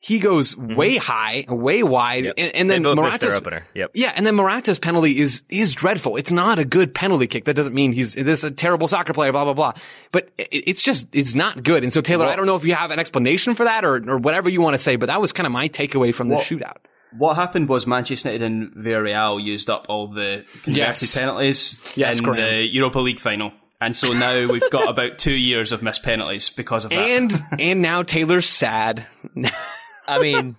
He 0.00 0.20
goes 0.20 0.56
way 0.56 0.96
high, 0.96 1.44
way 1.48 1.82
wide, 1.82 2.24
Yep. 2.26 2.34
and, 2.38 2.54
and 2.54 2.70
then 2.70 2.82
Morata's 2.84 3.34
opener. 3.34 3.66
Yep. 3.74 3.90
Yeah, 3.94 4.12
and 4.14 4.24
then 4.24 4.36
Morata's 4.36 4.78
penalty 4.78 5.18
is 5.18 5.42
is 5.48 5.74
dreadful. 5.74 6.16
It's 6.16 6.30
not 6.30 6.60
a 6.60 6.64
good 6.64 6.94
penalty 6.94 7.26
kick. 7.26 7.46
That 7.46 7.54
doesn't 7.56 7.74
mean 7.74 7.92
he's 7.92 8.14
this 8.14 8.40
is 8.40 8.44
a 8.44 8.52
terrible 8.52 8.86
soccer 8.86 9.12
player. 9.12 9.32
Blah 9.32 9.42
blah 9.42 9.54
blah. 9.54 9.72
But 10.12 10.28
it, 10.38 10.48
it's 10.52 10.82
just 10.84 11.08
it's 11.12 11.34
not 11.34 11.64
good. 11.64 11.82
And 11.82 11.92
so 11.92 12.00
Taylor, 12.00 12.26
I 12.26 12.36
don't 12.36 12.46
know 12.46 12.54
if 12.54 12.64
you 12.64 12.76
have 12.76 12.92
an 12.92 13.00
explanation 13.00 13.56
for 13.56 13.64
that 13.64 13.84
or 13.84 13.96
or 14.08 14.18
whatever 14.18 14.48
you 14.48 14.60
want 14.60 14.74
to 14.74 14.78
say, 14.78 14.94
but 14.94 15.06
that 15.06 15.20
was 15.20 15.32
kind 15.32 15.46
of 15.48 15.52
my 15.52 15.68
takeaway 15.68 16.14
from 16.14 16.28
the 16.28 16.36
What- 16.36 16.44
shootout. 16.44 16.76
What 17.16 17.34
happened 17.36 17.68
was 17.68 17.86
Manchester 17.86 18.28
United 18.30 18.44
and 18.46 18.72
Villarreal 18.72 19.42
used 19.42 19.70
up 19.70 19.86
all 19.88 20.08
the 20.08 20.44
converted 20.62 20.76
Yes. 20.76 21.16
penalties 21.18 21.78
Yes, 21.96 22.18
in 22.18 22.24
Graham. 22.24 22.36
the 22.36 22.62
Europa 22.66 22.98
League 22.98 23.20
final. 23.20 23.52
And 23.80 23.94
so 23.96 24.12
now 24.12 24.50
we've 24.50 24.70
got 24.70 24.88
about 24.90 25.18
two 25.18 25.32
years 25.32 25.70
of 25.72 25.82
missed 25.82 26.02
penalties 26.02 26.48
because 26.50 26.84
of 26.84 26.90
that. 26.90 26.98
And 26.98 27.32
and 27.60 27.80
now 27.80 28.02
Taylor's 28.02 28.48
sad. 28.48 29.06
I 30.08 30.18
mean, 30.20 30.56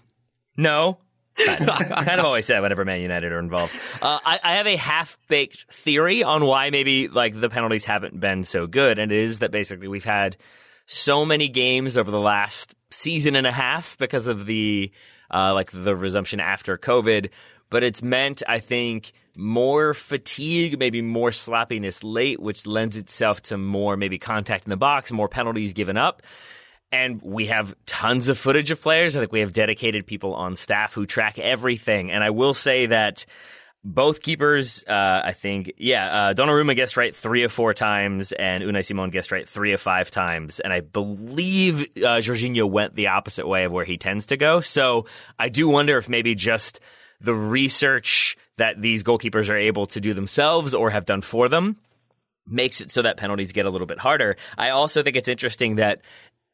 no. 0.58 1.00
I 1.38 1.56
kind 2.06 2.20
of 2.20 2.26
always 2.26 2.46
said 2.46 2.62
whenever 2.62 2.84
Man 2.86 3.02
United 3.02 3.32
are 3.32 3.40
involved. 3.40 3.74
Uh, 4.02 4.20
I, 4.26 4.40
I 4.44 4.56
have 4.56 4.68
a 4.68 4.76
half-baked 4.76 5.72
theory 5.74 6.24
on 6.24 6.46
why 6.46 6.70
maybe 6.70 7.08
like 7.08 7.40
the 7.40 7.50
penalties 7.50 7.86
haven't 7.86 8.20
been 8.20 8.44
so 8.44 8.68
good, 8.68 9.00
and 9.00 9.12
it 9.12 9.18
is 9.18 9.40
that 9.40 9.52
basically 9.52 9.88
we've 9.88 10.04
had 10.06 10.36
so 10.86 11.26
many 11.26 11.48
games 11.48 11.98
over 11.98 12.12
the 12.12 12.20
last 12.20 12.76
season 12.92 13.36
and 13.36 13.46
a 13.48 13.52
half 13.52 13.98
because 14.00 14.28
of 14.28 14.46
the 14.48 14.92
uh, 15.32 15.54
like 15.54 15.72
the 15.72 15.96
resumption 15.96 16.40
after 16.40 16.78
COVID. 16.78 17.30
But 17.70 17.84
it's 17.84 18.02
meant, 18.02 18.42
I 18.48 18.60
think, 18.60 19.12
more 19.36 19.94
fatigue, 19.94 20.80
maybe 20.80 21.02
more 21.02 21.32
sloppiness 21.32 22.04
late, 22.04 22.40
which 22.40 22.66
lends 22.66 22.98
itself 22.98 23.42
to 23.44 23.58
more 23.58 23.96
maybe 23.96 24.18
contact 24.18 24.66
in 24.66 24.70
the 24.70 24.78
box, 24.78 25.12
more 25.12 25.30
penalties 25.30 25.74
given 25.74 25.98
up. 25.98 26.22
And 26.92 27.22
we 27.22 27.48
have 27.48 27.76
tons 27.86 28.30
of 28.30 28.38
footage 28.38 28.72
of 28.72 28.82
players. 28.82 29.16
I 29.16 29.20
think 29.20 29.32
we 29.32 29.42
have 29.42 29.54
dedicated 29.54 30.08
people 30.08 30.34
on 30.34 30.56
staff 30.56 30.94
who 30.94 31.06
track 31.06 31.38
everything. 31.38 32.12
And 32.12 32.24
I 32.24 32.32
will 32.32 32.56
say 32.56 32.88
that 32.88 33.28
both 33.84 34.22
keepers, 34.22 34.84
uh, 34.88 35.22
I 35.24 35.32
think, 35.32 35.74
yeah, 35.78 36.06
uh, 36.08 36.34
Donnarumma 36.34 36.76
guessed 36.76 36.98
right 36.98 37.16
three 37.16 37.44
or 37.44 37.50
four 37.50 37.74
times, 37.74 38.34
and 38.34 38.64
Unai 38.64 38.86
Simon 38.86 39.10
guessed 39.10 39.32
right 39.32 39.48
three 39.48 39.72
or 39.72 39.78
five 39.78 40.12
times. 40.12 40.60
And 40.60 40.74
I 40.74 40.82
believe 40.82 41.82
uh, 41.98 42.20
Jorginho 42.20 42.70
went 42.70 42.96
the 42.96 43.08
opposite 43.08 43.48
way 43.48 43.64
of 43.64 43.72
where 43.72 43.86
he 43.86 43.98
tends 43.98 44.28
to 44.28 44.38
go. 44.38 44.60
So 44.60 45.06
I 45.38 45.50
do 45.50 45.70
wonder 45.70 45.98
if 45.98 46.10
maybe 46.10 46.36
just 46.36 46.82
the 47.22 47.34
research 47.34 48.38
that 48.58 48.82
these 48.82 49.04
goalkeepers 49.04 49.50
are 49.50 49.58
able 49.58 49.88
to 49.88 50.02
do 50.02 50.14
themselves 50.14 50.74
or 50.74 50.90
have 50.90 51.06
done 51.06 51.22
for 51.22 51.48
them 51.48 51.78
makes 52.46 52.82
it 52.82 52.92
so 52.92 53.02
that 53.04 53.18
penalties 53.18 53.52
get 53.52 53.66
a 53.66 53.70
little 53.70 53.88
bit 53.88 54.00
harder. 54.00 54.36
I 54.58 54.72
also 54.72 55.04
think 55.04 55.16
it's 55.16 55.28
interesting 55.28 55.76
that 55.76 56.02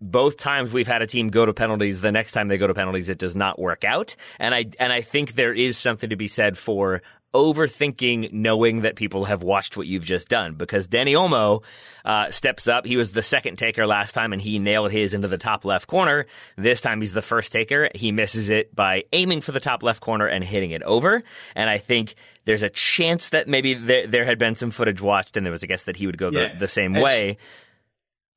both 0.01 0.37
times 0.37 0.73
we've 0.73 0.87
had 0.87 1.01
a 1.01 1.07
team 1.07 1.29
go 1.29 1.45
to 1.45 1.53
penalties, 1.53 2.01
the 2.01 2.11
next 2.11 2.33
time 2.33 2.47
they 2.47 2.57
go 2.57 2.67
to 2.67 2.73
penalties, 2.73 3.09
it 3.09 3.17
does 3.17 3.35
not 3.35 3.57
work 3.57 3.83
out. 3.83 4.15
And 4.39 4.53
I 4.53 4.65
and 4.79 4.91
I 4.91 5.01
think 5.01 5.33
there 5.33 5.53
is 5.53 5.77
something 5.77 6.09
to 6.09 6.15
be 6.15 6.27
said 6.27 6.57
for 6.57 7.01
overthinking 7.35 8.31
knowing 8.31 8.81
that 8.81 8.95
people 8.95 9.25
have 9.25 9.43
watched 9.43 9.75
what 9.77 9.87
you've 9.87 10.05
just 10.05 10.29
done 10.29 10.55
because 10.55 10.87
Danny 10.87 11.13
Olmo 11.13 11.61
uh, 12.05 12.31
steps 12.31 12.67
up. 12.67 12.85
He 12.85 12.95
was 12.97 13.11
the 13.11 13.21
second 13.21 13.57
taker 13.57 13.85
last 13.85 14.13
time 14.13 14.31
and 14.33 14.41
he 14.41 14.57
nailed 14.57 14.91
his 14.91 15.13
into 15.13 15.27
the 15.27 15.37
top 15.37 15.65
left 15.65 15.87
corner. 15.87 16.25
This 16.57 16.79
time 16.81 17.01
he's 17.01 17.13
the 17.13 17.21
first 17.21 17.51
taker. 17.51 17.89
He 17.93 18.11
misses 18.11 18.49
it 18.49 18.73
by 18.75 19.03
aiming 19.11 19.41
for 19.41 19.51
the 19.51 19.59
top 19.59 19.83
left 19.83 20.01
corner 20.01 20.25
and 20.27 20.43
hitting 20.43 20.71
it 20.71 20.83
over. 20.83 21.23
And 21.55 21.69
I 21.69 21.77
think 21.77 22.15
there's 22.45 22.63
a 22.63 22.69
chance 22.69 23.29
that 23.29 23.47
maybe 23.47 23.73
there, 23.73 24.07
there 24.07 24.25
had 24.25 24.37
been 24.39 24.55
some 24.55 24.71
footage 24.71 25.01
watched 25.01 25.35
and 25.35 25.45
there 25.45 25.51
was 25.51 25.63
a 25.63 25.67
guess 25.67 25.83
that 25.83 25.97
he 25.97 26.05
would 26.05 26.17
go 26.17 26.29
Yeah. 26.31 26.53
the, 26.53 26.59
the 26.59 26.67
same 26.67 26.95
It's- 26.95 27.03
way. 27.13 27.37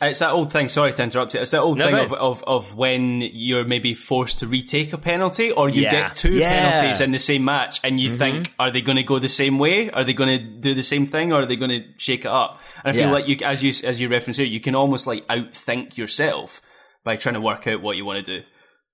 It's 0.00 0.20
that 0.20 0.30
old 0.30 0.52
thing. 0.52 0.68
Sorry 0.68 0.92
to 0.92 1.02
interrupt 1.02 1.34
you. 1.34 1.40
It's 1.40 1.50
that 1.50 1.60
old 1.60 1.76
No, 1.76 1.86
thing 1.86 1.96
of, 1.96 2.12
of 2.12 2.44
of 2.46 2.76
when 2.76 3.20
you're 3.20 3.64
maybe 3.64 3.94
forced 3.94 4.38
to 4.38 4.46
retake 4.46 4.92
a 4.92 4.98
penalty, 4.98 5.50
or 5.50 5.68
you 5.68 5.82
Yeah. 5.82 5.90
get 5.90 6.14
two 6.14 6.34
Yeah. 6.34 6.52
Mm-hmm. 6.52 6.70
penalties 6.78 7.00
in 7.00 7.10
the 7.10 7.18
same 7.18 7.44
match, 7.44 7.80
and 7.82 7.98
you 7.98 8.16
think, 8.16 8.52
are 8.60 8.70
they 8.70 8.80
going 8.80 8.96
to 8.96 9.02
go 9.02 9.18
the 9.18 9.28
same 9.28 9.58
way? 9.58 9.90
Are 9.90 10.04
they 10.04 10.12
going 10.12 10.38
to 10.38 10.44
do 10.44 10.72
the 10.74 10.84
same 10.84 11.06
thing, 11.06 11.32
or 11.32 11.40
are 11.42 11.46
they 11.46 11.56
going 11.56 11.70
to 11.72 11.84
shake 11.96 12.20
it 12.20 12.26
up? 12.30 12.60
And 12.84 12.90
I 12.90 12.92
feel 12.92 13.08
Yeah. 13.08 13.12
like 13.12 13.26
you, 13.26 13.38
as 13.44 13.64
you 13.64 13.72
as 13.88 13.98
you 14.00 14.08
reference 14.08 14.36
here, 14.36 14.46
you 14.46 14.60
can 14.60 14.76
almost 14.76 15.08
like 15.08 15.26
outthink 15.26 15.96
yourself 15.96 16.62
by 17.02 17.16
trying 17.16 17.34
to 17.34 17.40
work 17.40 17.66
out 17.66 17.82
what 17.82 17.96
you 17.96 18.04
want 18.04 18.24
to 18.24 18.40
do. 18.40 18.46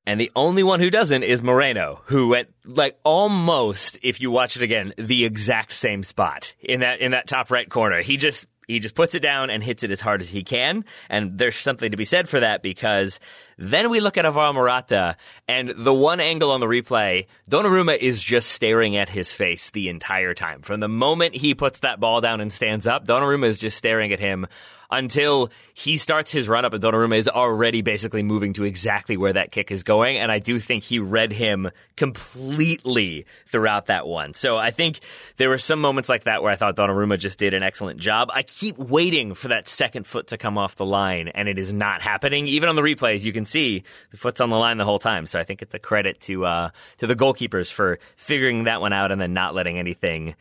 And 0.06 0.20
the 0.20 0.30
only 0.36 0.62
one 0.62 0.80
who 0.80 0.90
doesn't 0.90 1.22
is 1.22 1.42
Moreno, 1.42 2.02
who 2.06 2.28
went 2.28 2.48
like 2.66 2.98
almost, 3.04 3.98
if 4.02 4.20
you 4.20 4.30
watch 4.30 4.54
it 4.56 4.62
again, 4.62 4.92
the 4.98 5.24
exact 5.24 5.72
same 5.72 6.02
spot 6.02 6.54
in 6.60 6.80
that 6.80 7.00
in 7.00 7.12
that 7.12 7.26
top 7.26 7.50
right 7.50 7.68
corner. 7.68 8.02
He 8.02 8.16
just 8.18 8.46
he 8.66 8.78
just 8.78 8.94
puts 8.94 9.14
it 9.14 9.20
down 9.20 9.50
and 9.50 9.62
hits 9.62 9.82
it 9.82 9.90
as 9.90 10.00
hard 10.00 10.20
as 10.20 10.30
he 10.30 10.42
can. 10.42 10.84
And 11.08 11.38
there's 11.38 11.56
something 11.56 11.90
to 11.90 11.96
be 11.96 12.04
said 12.04 12.28
for 12.28 12.40
that 12.40 12.62
because 12.62 13.20
then 13.58 13.90
we 13.90 14.00
look 14.00 14.16
at 14.16 14.24
Alvaro 14.24 14.52
Morata 14.52 15.16
and 15.48 15.72
the 15.76 15.94
one 15.94 16.20
angle 16.20 16.50
on 16.50 16.60
the 16.60 16.66
replay, 16.66 17.26
Donnarumma 17.50 17.96
is 17.98 18.22
just 18.22 18.50
staring 18.50 18.96
at 18.96 19.08
his 19.08 19.32
face 19.32 19.70
the 19.70 19.88
entire 19.88 20.34
time. 20.34 20.62
From 20.62 20.80
the 20.80 20.88
moment 20.88 21.36
he 21.36 21.54
puts 21.54 21.80
that 21.80 22.00
ball 22.00 22.20
down 22.20 22.40
and 22.40 22.52
stands 22.52 22.86
up, 22.86 23.06
Donnarumma 23.06 23.46
is 23.46 23.58
just 23.58 23.76
staring 23.76 24.12
at 24.12 24.20
him 24.20 24.46
until 24.90 25.50
he 25.72 25.96
starts 25.96 26.30
his 26.30 26.48
run 26.48 26.64
up 26.64 26.72
and 26.72 26.82
Donnarumma 26.82 27.16
is 27.16 27.28
already 27.28 27.82
basically 27.82 28.22
moving 28.22 28.52
to 28.54 28.64
exactly 28.64 29.16
where 29.16 29.32
that 29.32 29.50
kick 29.50 29.70
is 29.70 29.82
going. 29.82 30.18
And 30.18 30.30
I 30.30 30.38
do 30.38 30.58
think 30.58 30.84
he 30.84 30.98
read 30.98 31.32
him 31.32 31.70
completely 31.96 33.26
throughout 33.46 33.86
that 33.86 34.06
one. 34.06 34.34
So 34.34 34.56
I 34.56 34.70
think 34.70 35.00
there 35.36 35.48
were 35.48 35.58
some 35.58 35.80
moments 35.80 36.08
like 36.08 36.24
that 36.24 36.42
where 36.42 36.52
I 36.52 36.56
thought 36.56 36.76
Donnarumma 36.76 37.18
just 37.18 37.38
did 37.38 37.54
an 37.54 37.62
excellent 37.62 37.98
job. 38.00 38.30
I 38.32 38.42
keep 38.42 38.78
waiting 38.78 39.34
for 39.34 39.48
that 39.48 39.68
second 39.68 40.06
foot 40.06 40.28
to 40.28 40.38
come 40.38 40.58
off 40.58 40.76
the 40.76 40.86
line 40.86 41.28
and 41.28 41.48
it 41.48 41.58
is 41.58 41.72
not 41.72 42.02
happening. 42.02 42.46
Even 42.46 42.68
on 42.68 42.76
the 42.76 42.82
replays, 42.82 43.24
you 43.24 43.32
can 43.32 43.44
see 43.44 43.84
the 44.10 44.16
foot's 44.16 44.40
on 44.40 44.50
the 44.50 44.56
line 44.56 44.78
the 44.78 44.84
whole 44.84 44.98
time. 44.98 45.26
So 45.26 45.40
I 45.40 45.44
think 45.44 45.62
it's 45.62 45.74
a 45.74 45.78
credit 45.78 46.20
to, 46.22 46.44
uh, 46.44 46.70
to 46.98 47.06
the 47.06 47.16
goalkeepers 47.16 47.70
for 47.70 47.98
figuring 48.16 48.64
that 48.64 48.80
one 48.80 48.92
out 48.92 49.10
and 49.10 49.20
then 49.20 49.32
not 49.32 49.54
letting 49.54 49.78
anything 49.78 50.34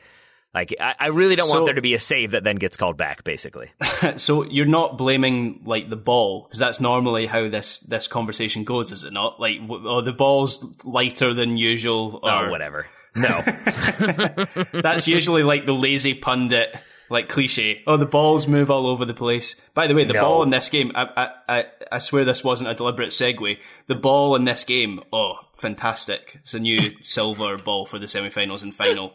like, 0.53 0.73
I, 0.79 0.95
I 0.99 1.07
really 1.07 1.35
don't 1.35 1.47
So- 1.47 1.55
want 1.55 1.65
there 1.65 1.75
to 1.75 1.81
be 1.81 1.93
a 1.93 1.99
save 1.99 2.31
that 2.31 2.43
then 2.43 2.57
gets 2.57 2.77
called 2.77 2.97
back, 2.97 3.23
basically. 3.23 3.71
so 4.17 4.43
you're 4.45 4.65
not 4.65 4.97
blaming 4.97 5.61
like 5.65 5.89
the 5.89 5.95
ball 5.95 6.43
because 6.43 6.59
that's 6.59 6.79
normally 6.79 7.25
how 7.25 7.49
this 7.49 7.79
this 7.79 8.07
conversation 8.07 8.63
goes, 8.63 8.91
is 8.91 9.03
it 9.03 9.13
not? 9.13 9.39
Like, 9.39 9.59
w- 9.61 9.87
oh, 9.87 10.01
the 10.01 10.13
ball's 10.13 10.63
lighter 10.85 11.33
than 11.33 11.57
usual, 11.57 12.19
oh, 12.23 12.27
or 12.27 12.47
Oh, 12.47 12.51
whatever. 12.51 12.85
No. 13.15 13.41
That's 14.73 15.07
usually 15.07 15.43
like 15.43 15.65
the 15.65 15.73
lazy 15.73 16.13
pundit, 16.13 16.75
like 17.09 17.29
cliche. 17.29 17.83
Oh, 17.85 17.97
the 17.97 18.05
balls 18.05 18.47
move 18.47 18.71
all 18.71 18.87
over 18.87 19.05
the 19.05 19.13
place. 19.13 19.55
By 19.73 19.87
the 19.87 19.95
way, 19.95 20.03
the 20.03 20.13
No. 20.13 20.21
ball 20.21 20.43
in 20.43 20.49
this 20.49 20.69
game, 20.69 20.91
I, 20.95 21.09
I, 21.15 21.57
I, 21.59 21.65
I 21.91 21.97
swear 21.99 22.25
this 22.25 22.43
wasn't 22.43 22.69
a 22.69 22.73
deliberate 22.73 23.09
segue. 23.09 23.57
The 23.87 23.95
ball 23.95 24.35
in 24.35 24.45
this 24.45 24.63
game, 24.63 24.99
oh, 25.11 25.35
fantastic. 25.57 26.37
It's 26.41 26.53
a 26.55 26.59
new 26.59 26.81
silver 27.01 27.57
ball 27.57 27.85
for 27.85 27.99
the 27.99 28.07
semi-finals 28.07 28.63
and 28.63 28.73
final. 28.73 29.13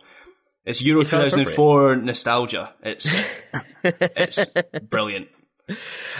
It's 0.68 0.82
Euro 0.82 1.02
felt 1.02 1.24
2004 1.32 1.96
nostalgia. 1.96 2.74
It's, 2.82 3.08
it's 3.82 4.44
brilliant. 4.82 5.28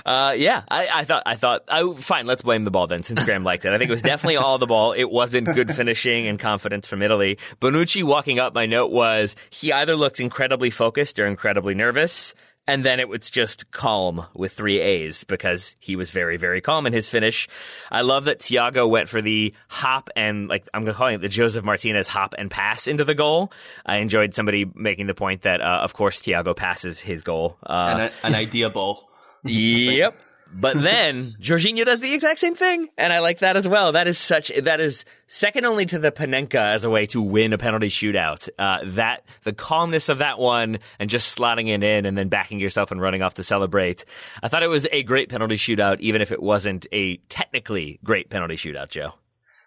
Uh, 0.07 0.34
yeah, 0.36 0.62
I, 0.70 0.88
I 0.94 1.05
thought, 1.05 1.22
I 1.26 1.34
thought, 1.34 1.64
oh, 1.68 1.92
fine, 1.94 2.24
let's 2.24 2.40
blame 2.40 2.64
the 2.64 2.70
ball 2.70 2.86
then, 2.86 3.03
since 3.03 3.24
Graham 3.24 3.44
liked 3.44 3.66
it. 3.66 3.74
I 3.74 3.78
think 3.78 3.90
it 3.90 3.92
was 3.92 4.03
definitely 4.03 4.38
all 4.38 4.57
the 4.57 4.66
ball. 4.66 4.92
It 4.92 5.11
wasn't 5.11 5.46
good 5.46 5.74
finishing 5.74 6.26
and 6.26 6.38
confidence 6.38 6.88
from 6.88 7.03
Italy. 7.03 7.38
Bonucci 7.61 8.03
walking 8.03 8.38
up, 8.38 8.55
my 8.55 8.64
note 8.64 8.90
was 8.90 9.36
he 9.51 9.70
either 9.70 9.96
looked 9.96 10.18
incredibly 10.18 10.70
focused 10.70 11.18
or 11.18 11.26
incredibly 11.26 11.74
nervous. 11.74 12.34
And 12.68 12.84
then 12.84 13.00
it 13.00 13.08
was 13.08 13.30
just 13.30 13.70
calm 13.70 14.26
with 14.34 14.52
three 14.52 14.78
A's 14.78 15.24
because 15.24 15.74
he 15.80 15.96
was 15.96 16.10
very, 16.10 16.36
very 16.36 16.60
calm 16.60 16.86
in 16.86 16.92
his 16.92 17.08
finish. 17.08 17.48
I 17.90 18.02
love 18.02 18.26
that 18.26 18.40
Thiago 18.40 18.88
went 18.88 19.08
for 19.08 19.22
the 19.22 19.54
hop 19.68 20.10
and 20.14 20.48
like 20.48 20.68
I'm 20.74 20.86
calling 20.92 21.14
it 21.14 21.22
the 21.22 21.28
Joseph 21.28 21.64
Martinez 21.64 22.06
hop 22.06 22.34
and 22.36 22.50
pass 22.50 22.86
into 22.86 23.04
the 23.04 23.14
goal. 23.14 23.50
I 23.86 23.96
enjoyed 23.96 24.34
somebody 24.34 24.70
making 24.74 25.06
the 25.06 25.14
point 25.14 25.42
that, 25.42 25.62
uh, 25.62 25.80
of 25.82 25.94
course, 25.94 26.20
Thiago 26.20 26.54
passes 26.54 27.00
his 27.00 27.22
goal. 27.22 27.56
Uh, 27.64 28.10
An, 28.22 28.32
an 28.32 28.34
idea 28.34 28.70
ball. 28.70 29.08
Yep. 29.44 30.14
But 30.53 30.74
then 30.80 31.36
Jorginho 31.40 31.84
does 31.84 32.01
the 32.01 32.14
exact 32.14 32.38
same 32.38 32.55
thing, 32.55 32.88
and 32.96 33.12
I 33.12 33.18
like 33.18 33.40
that 33.40 33.57
as 33.57 33.68
well. 33.68 33.92
That 33.92 34.09
is 34.09 34.18
such 34.18 34.49
that 34.49 34.80
is 34.80 35.05
second 35.26 35.66
only 35.66 35.86
to 35.86 35.99
the 35.99 36.11
Panenka 36.11 36.55
as 36.55 36.84
a 36.84 36.90
way 36.90 37.07
to 37.07 37.20
win 37.20 37.53
a 37.53 37.59
penalty 37.59 37.88
shootout. 37.88 38.49
Uh, 38.59 38.78
that 38.84 39.24
the 39.42 39.53
calmness 39.53 40.09
of 40.09 40.18
that 40.18 40.38
one 40.38 40.78
and 40.99 41.11
just 41.11 41.36
slotting 41.36 41.68
it 41.68 41.84
in 41.84 42.07
and 42.07 42.16
then 42.16 42.28
backing 42.28 42.61
yourself 42.61 42.90
and 42.90 43.01
running 43.01 43.22
off 43.22 43.34
to 43.34 43.42
celebrate. 43.42 44.05
I 44.42 44.49
thought 44.49 44.62
it 44.62 44.68
was 44.68 44.86
a 44.90 45.03
great 45.03 45.28
penalty 45.28 45.57
shootout, 45.57 46.01
even 46.01 46.22
if 46.22 46.32
it 46.32 46.42
wasn't 46.42 46.86
a 46.92 47.18
technically 47.28 48.01
great 48.03 48.30
penalty 48.30 48.57
shootout. 48.57 48.88
Joe. 48.88 49.12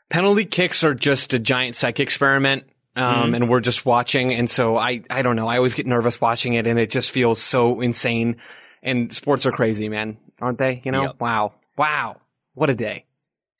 penalty 0.10 0.46
kicks 0.46 0.84
are 0.84 0.94
just 0.96 1.34
a 1.34 1.40
giant 1.40 1.76
psych 1.76 2.00
experiment. 2.00 2.64
Um, 2.94 3.34
and 3.34 3.50
we're 3.50 3.62
just 3.62 3.86
watching. 3.86 4.34
And 4.34 4.50
so 4.50 4.76
I, 4.76 5.02
I 5.10 5.22
don't 5.22 5.38
know. 5.38 5.48
I 5.48 5.56
always 5.56 5.76
get 5.76 5.88
nervous 5.88 6.20
watching 6.20 6.56
it 6.56 6.68
and 6.68 6.78
it 6.78 6.90
just 6.90 7.10
feels 7.12 7.42
so 7.42 7.80
insane. 7.80 8.36
And 8.84 9.14
sports 9.14 9.46
are 9.46 9.52
crazy, 9.54 9.88
man. 9.88 10.18
Aren't 10.42 10.58
they? 10.58 10.82
You 10.84 10.92
know? 10.92 11.04
Yep. 11.04 11.20
Wow. 11.20 11.54
Wow. 11.78 12.18
What 12.54 12.70
a 12.70 12.76
day. 12.76 13.06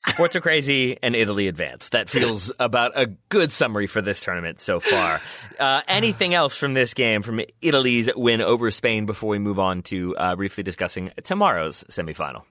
Sports 0.08 0.34
are 0.34 0.40
crazy 0.40 0.98
and 1.00 1.14
Italy 1.14 1.46
advanced. 1.46 1.92
That 1.92 2.08
feels 2.10 2.50
about 2.60 2.98
a 2.98 3.06
good 3.28 3.52
summary 3.52 3.86
for 3.86 4.02
this 4.02 4.20
tournament 4.20 4.58
so 4.58 4.80
far. 4.80 5.20
Uh, 5.60 5.82
anything 5.86 6.34
else 6.34 6.56
from 6.56 6.74
this 6.74 6.92
game, 6.92 7.22
from 7.22 7.40
Italy's 7.60 8.10
win 8.16 8.40
over 8.40 8.70
Spain, 8.72 9.06
before 9.06 9.30
we 9.30 9.38
move 9.38 9.60
on 9.60 9.82
to 9.82 10.16
uh, 10.16 10.34
briefly 10.34 10.64
discussing 10.64 11.12
tomorrow's 11.22 11.84
semifinal? 11.84 12.42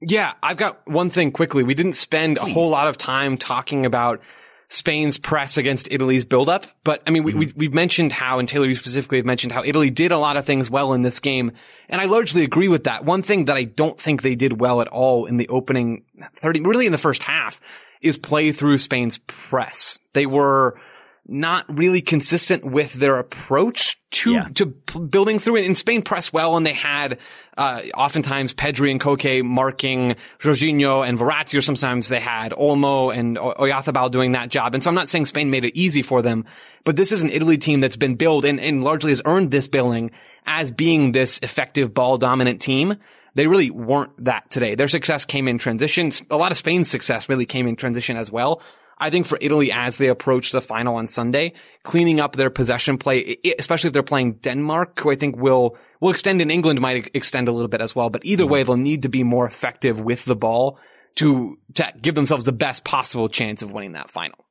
Yeah, 0.00 0.32
I've 0.42 0.56
got 0.56 0.86
one 0.88 1.10
thing 1.10 1.32
quickly. 1.32 1.62
We 1.62 1.74
didn't 1.74 1.94
spend 1.94 2.38
Please. 2.38 2.50
a 2.50 2.54
whole 2.54 2.70
lot 2.70 2.88
of 2.88 2.96
time 2.96 3.36
talking 3.36 3.84
about 3.84 4.22
Spain's 4.68 5.16
press 5.18 5.56
against 5.56 5.88
Italy's 5.90 6.24
buildup. 6.24 6.66
But 6.82 7.02
I 7.06 7.10
mean, 7.10 7.24
mm-hmm. 7.24 7.38
we, 7.38 7.52
we, 7.56 7.66
have 7.66 7.74
mentioned 7.74 8.12
how, 8.12 8.38
and 8.38 8.48
Taylor, 8.48 8.66
you 8.66 8.74
specifically 8.74 9.18
have 9.18 9.26
mentioned 9.26 9.52
how 9.52 9.62
Italy 9.64 9.90
did 9.90 10.12
a 10.12 10.18
lot 10.18 10.36
of 10.36 10.44
things 10.44 10.70
well 10.70 10.92
in 10.92 11.02
this 11.02 11.20
game. 11.20 11.52
And 11.88 12.00
I 12.00 12.06
largely 12.06 12.42
agree 12.42 12.68
with 12.68 12.84
that. 12.84 13.04
One 13.04 13.22
thing 13.22 13.44
that 13.46 13.56
I 13.56 13.64
don't 13.64 14.00
think 14.00 14.22
they 14.22 14.34
did 14.34 14.60
well 14.60 14.80
at 14.80 14.88
all 14.88 15.26
in 15.26 15.36
the 15.36 15.48
opening 15.48 16.04
30, 16.34 16.60
really 16.60 16.86
in 16.86 16.92
the 16.92 16.98
first 16.98 17.22
half 17.22 17.60
is 18.00 18.18
play 18.18 18.52
through 18.52 18.78
Spain's 18.78 19.18
press. 19.26 19.98
They 20.12 20.26
were, 20.26 20.78
not 21.28 21.64
really 21.76 22.02
consistent 22.02 22.64
with 22.64 22.92
their 22.92 23.18
approach 23.18 24.00
to 24.10 24.34
yeah. 24.34 24.44
to 24.54 24.66
building 24.66 25.38
through 25.38 25.56
it. 25.56 25.64
In 25.64 25.74
Spain, 25.74 26.02
press 26.02 26.32
well, 26.32 26.56
and 26.56 26.64
they 26.64 26.72
had 26.72 27.18
uh, 27.56 27.82
oftentimes 27.94 28.54
Pedri 28.54 28.90
and 28.90 29.00
Koke 29.00 29.42
marking 29.44 30.16
Jorginho 30.38 31.06
and 31.06 31.18
Verratti, 31.18 31.58
or 31.58 31.60
sometimes 31.60 32.08
they 32.08 32.20
had 32.20 32.52
Olmo 32.52 33.16
and 33.16 33.36
Oyarzabal 33.36 34.10
doing 34.10 34.32
that 34.32 34.50
job. 34.50 34.74
And 34.74 34.84
so 34.84 34.88
I'm 34.88 34.94
not 34.94 35.08
saying 35.08 35.26
Spain 35.26 35.50
made 35.50 35.64
it 35.64 35.76
easy 35.76 36.02
for 36.02 36.22
them, 36.22 36.44
but 36.84 36.96
this 36.96 37.10
is 37.10 37.22
an 37.22 37.30
Italy 37.30 37.58
team 37.58 37.80
that's 37.80 37.96
been 37.96 38.14
built 38.14 38.44
and, 38.44 38.60
and 38.60 38.84
largely 38.84 39.10
has 39.10 39.22
earned 39.24 39.50
this 39.50 39.66
billing 39.66 40.12
as 40.46 40.70
being 40.70 41.12
this 41.12 41.40
effective 41.42 41.92
ball 41.92 42.18
dominant 42.18 42.60
team. 42.62 42.96
They 43.34 43.48
really 43.48 43.70
weren't 43.70 44.24
that 44.24 44.48
today. 44.48 44.76
Their 44.76 44.88
success 44.88 45.24
came 45.24 45.48
in 45.48 45.58
transition. 45.58 46.10
A 46.30 46.36
lot 46.36 46.52
of 46.52 46.58
Spain's 46.58 46.88
success 46.88 47.28
really 47.28 47.44
came 47.44 47.66
in 47.66 47.76
transition 47.76 48.16
as 48.16 48.30
well. 48.30 48.62
I 48.98 49.10
think 49.10 49.26
for 49.26 49.38
Italy 49.40 49.70
as 49.70 49.98
they 49.98 50.08
approach 50.08 50.52
the 50.52 50.60
final 50.60 50.96
on 50.96 51.06
Sunday, 51.06 51.52
cleaning 51.82 52.18
up 52.18 52.34
their 52.34 52.50
possession 52.50 52.96
play, 52.96 53.36
especially 53.58 53.88
if 53.88 53.94
they're 53.94 54.02
playing 54.02 54.34
Denmark, 54.34 55.00
who 55.00 55.10
I 55.10 55.16
think 55.16 55.36
will 55.36 55.76
will 56.00 56.10
extend 56.10 56.40
in 56.40 56.50
England 56.50 56.80
might 56.80 57.10
extend 57.14 57.48
a 57.48 57.52
little 57.52 57.68
bit 57.68 57.80
as 57.80 57.94
well. 57.94 58.10
But 58.10 58.24
either 58.24 58.46
way, 58.46 58.62
they'll 58.62 58.76
need 58.76 59.02
to 59.02 59.08
be 59.08 59.22
more 59.22 59.46
effective 59.46 60.00
with 60.00 60.24
the 60.24 60.36
ball 60.36 60.78
to 61.16 61.58
to 61.74 61.92
give 62.00 62.14
themselves 62.14 62.44
the 62.44 62.52
best 62.52 62.84
possible 62.84 63.28
chance 63.28 63.62
of 63.62 63.72
winning 63.72 63.92
that 63.92 64.10
final. 64.10 64.46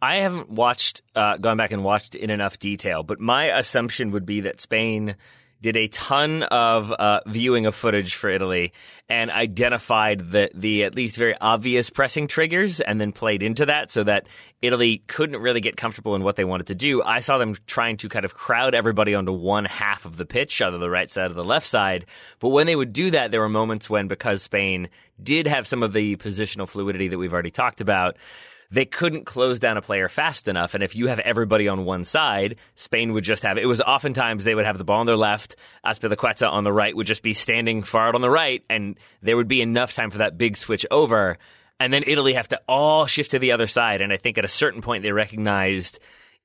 I 0.00 0.16
haven't 0.16 0.50
watched, 0.50 1.00
uh, 1.14 1.38
gone 1.38 1.56
back 1.56 1.72
and 1.72 1.82
watched 1.82 2.14
in 2.14 2.28
enough 2.28 2.58
detail, 2.58 3.02
but 3.02 3.20
my 3.20 3.46
assumption 3.46 4.10
would 4.10 4.26
be 4.26 4.42
that 4.42 4.60
Spain 4.60 5.16
did 5.64 5.78
a 5.78 5.88
ton 5.88 6.42
of 6.42 6.92
uh, 6.92 7.20
viewing 7.26 7.64
of 7.64 7.74
footage 7.74 8.16
for 8.16 8.28
Italy 8.28 8.74
and 9.08 9.30
identified 9.30 10.20
the 10.30 10.50
the 10.52 10.84
at 10.84 10.94
least 10.94 11.16
very 11.16 11.34
obvious 11.40 11.88
pressing 11.88 12.26
triggers 12.26 12.82
and 12.82 13.00
then 13.00 13.12
played 13.12 13.42
into 13.42 13.64
that 13.64 13.90
so 13.90 14.04
that 14.04 14.26
Italy 14.60 15.02
couldn't 15.06 15.40
really 15.40 15.62
get 15.62 15.78
comfortable 15.78 16.14
in 16.16 16.22
what 16.22 16.36
they 16.36 16.44
wanted 16.44 16.66
to 16.66 16.74
do. 16.74 17.02
I 17.02 17.20
saw 17.20 17.38
them 17.38 17.56
trying 17.66 17.96
to 17.98 18.10
kind 18.10 18.26
of 18.26 18.34
crowd 18.34 18.74
everybody 18.74 19.14
onto 19.14 19.32
one 19.32 19.64
half 19.64 20.04
of 20.04 20.18
the 20.18 20.26
pitch, 20.26 20.60
either 20.60 20.76
the 20.76 20.90
right 20.90 21.08
side 21.08 21.30
or 21.30 21.34
the 21.34 21.42
left 21.42 21.66
side. 21.66 22.04
But 22.40 22.50
when 22.50 22.66
they 22.66 22.76
would 22.76 22.92
do 22.92 23.10
that, 23.12 23.30
there 23.30 23.40
were 23.40 23.48
moments 23.48 23.88
when 23.88 24.06
because 24.06 24.42
Spain 24.42 24.90
did 25.22 25.46
have 25.46 25.66
some 25.66 25.82
of 25.82 25.94
the 25.94 26.16
positional 26.16 26.68
fluidity 26.68 27.08
that 27.08 27.16
we've 27.16 27.32
already 27.32 27.50
talked 27.50 27.80
about, 27.80 28.18
they 28.74 28.84
couldn't 28.84 29.24
close 29.24 29.60
down 29.60 29.76
a 29.76 29.82
player 29.82 30.08
fast 30.08 30.48
enough. 30.48 30.74
And 30.74 30.82
if 30.82 30.96
you 30.96 31.06
have 31.06 31.20
everybody 31.20 31.68
on 31.68 31.84
one 31.84 32.04
side, 32.04 32.56
Spain 32.74 33.12
would 33.12 33.22
just 33.22 33.44
have 33.44 33.56
it 33.56 33.66
was 33.66 33.80
oftentimes 33.80 34.42
they 34.42 34.54
would 34.54 34.66
have 34.66 34.78
the 34.78 34.84
ball 34.84 35.00
on 35.00 35.06
their 35.06 35.16
left, 35.16 35.54
Azpilicueta 35.86 36.50
on 36.50 36.64
the 36.64 36.72
right 36.72 36.94
would 36.94 37.06
just 37.06 37.22
be 37.22 37.34
standing 37.34 37.84
far 37.84 38.08
out 38.08 38.16
on 38.16 38.20
the 38.20 38.30
right, 38.30 38.64
and 38.68 38.98
there 39.22 39.36
would 39.36 39.46
be 39.46 39.62
enough 39.62 39.94
time 39.94 40.10
for 40.10 40.18
that 40.18 40.36
big 40.36 40.56
switch 40.56 40.84
over. 40.90 41.38
And 41.78 41.92
then 41.92 42.02
Italy 42.06 42.34
have 42.34 42.48
to 42.48 42.60
all 42.68 43.06
shift 43.06 43.30
to 43.32 43.38
the 43.38 43.52
other 43.52 43.66
side. 43.66 44.00
And 44.00 44.12
I 44.12 44.16
think 44.16 44.38
at 44.38 44.44
a 44.44 44.48
certain 44.48 44.82
point 44.82 45.02
they 45.02 45.12
recognized 45.12 46.00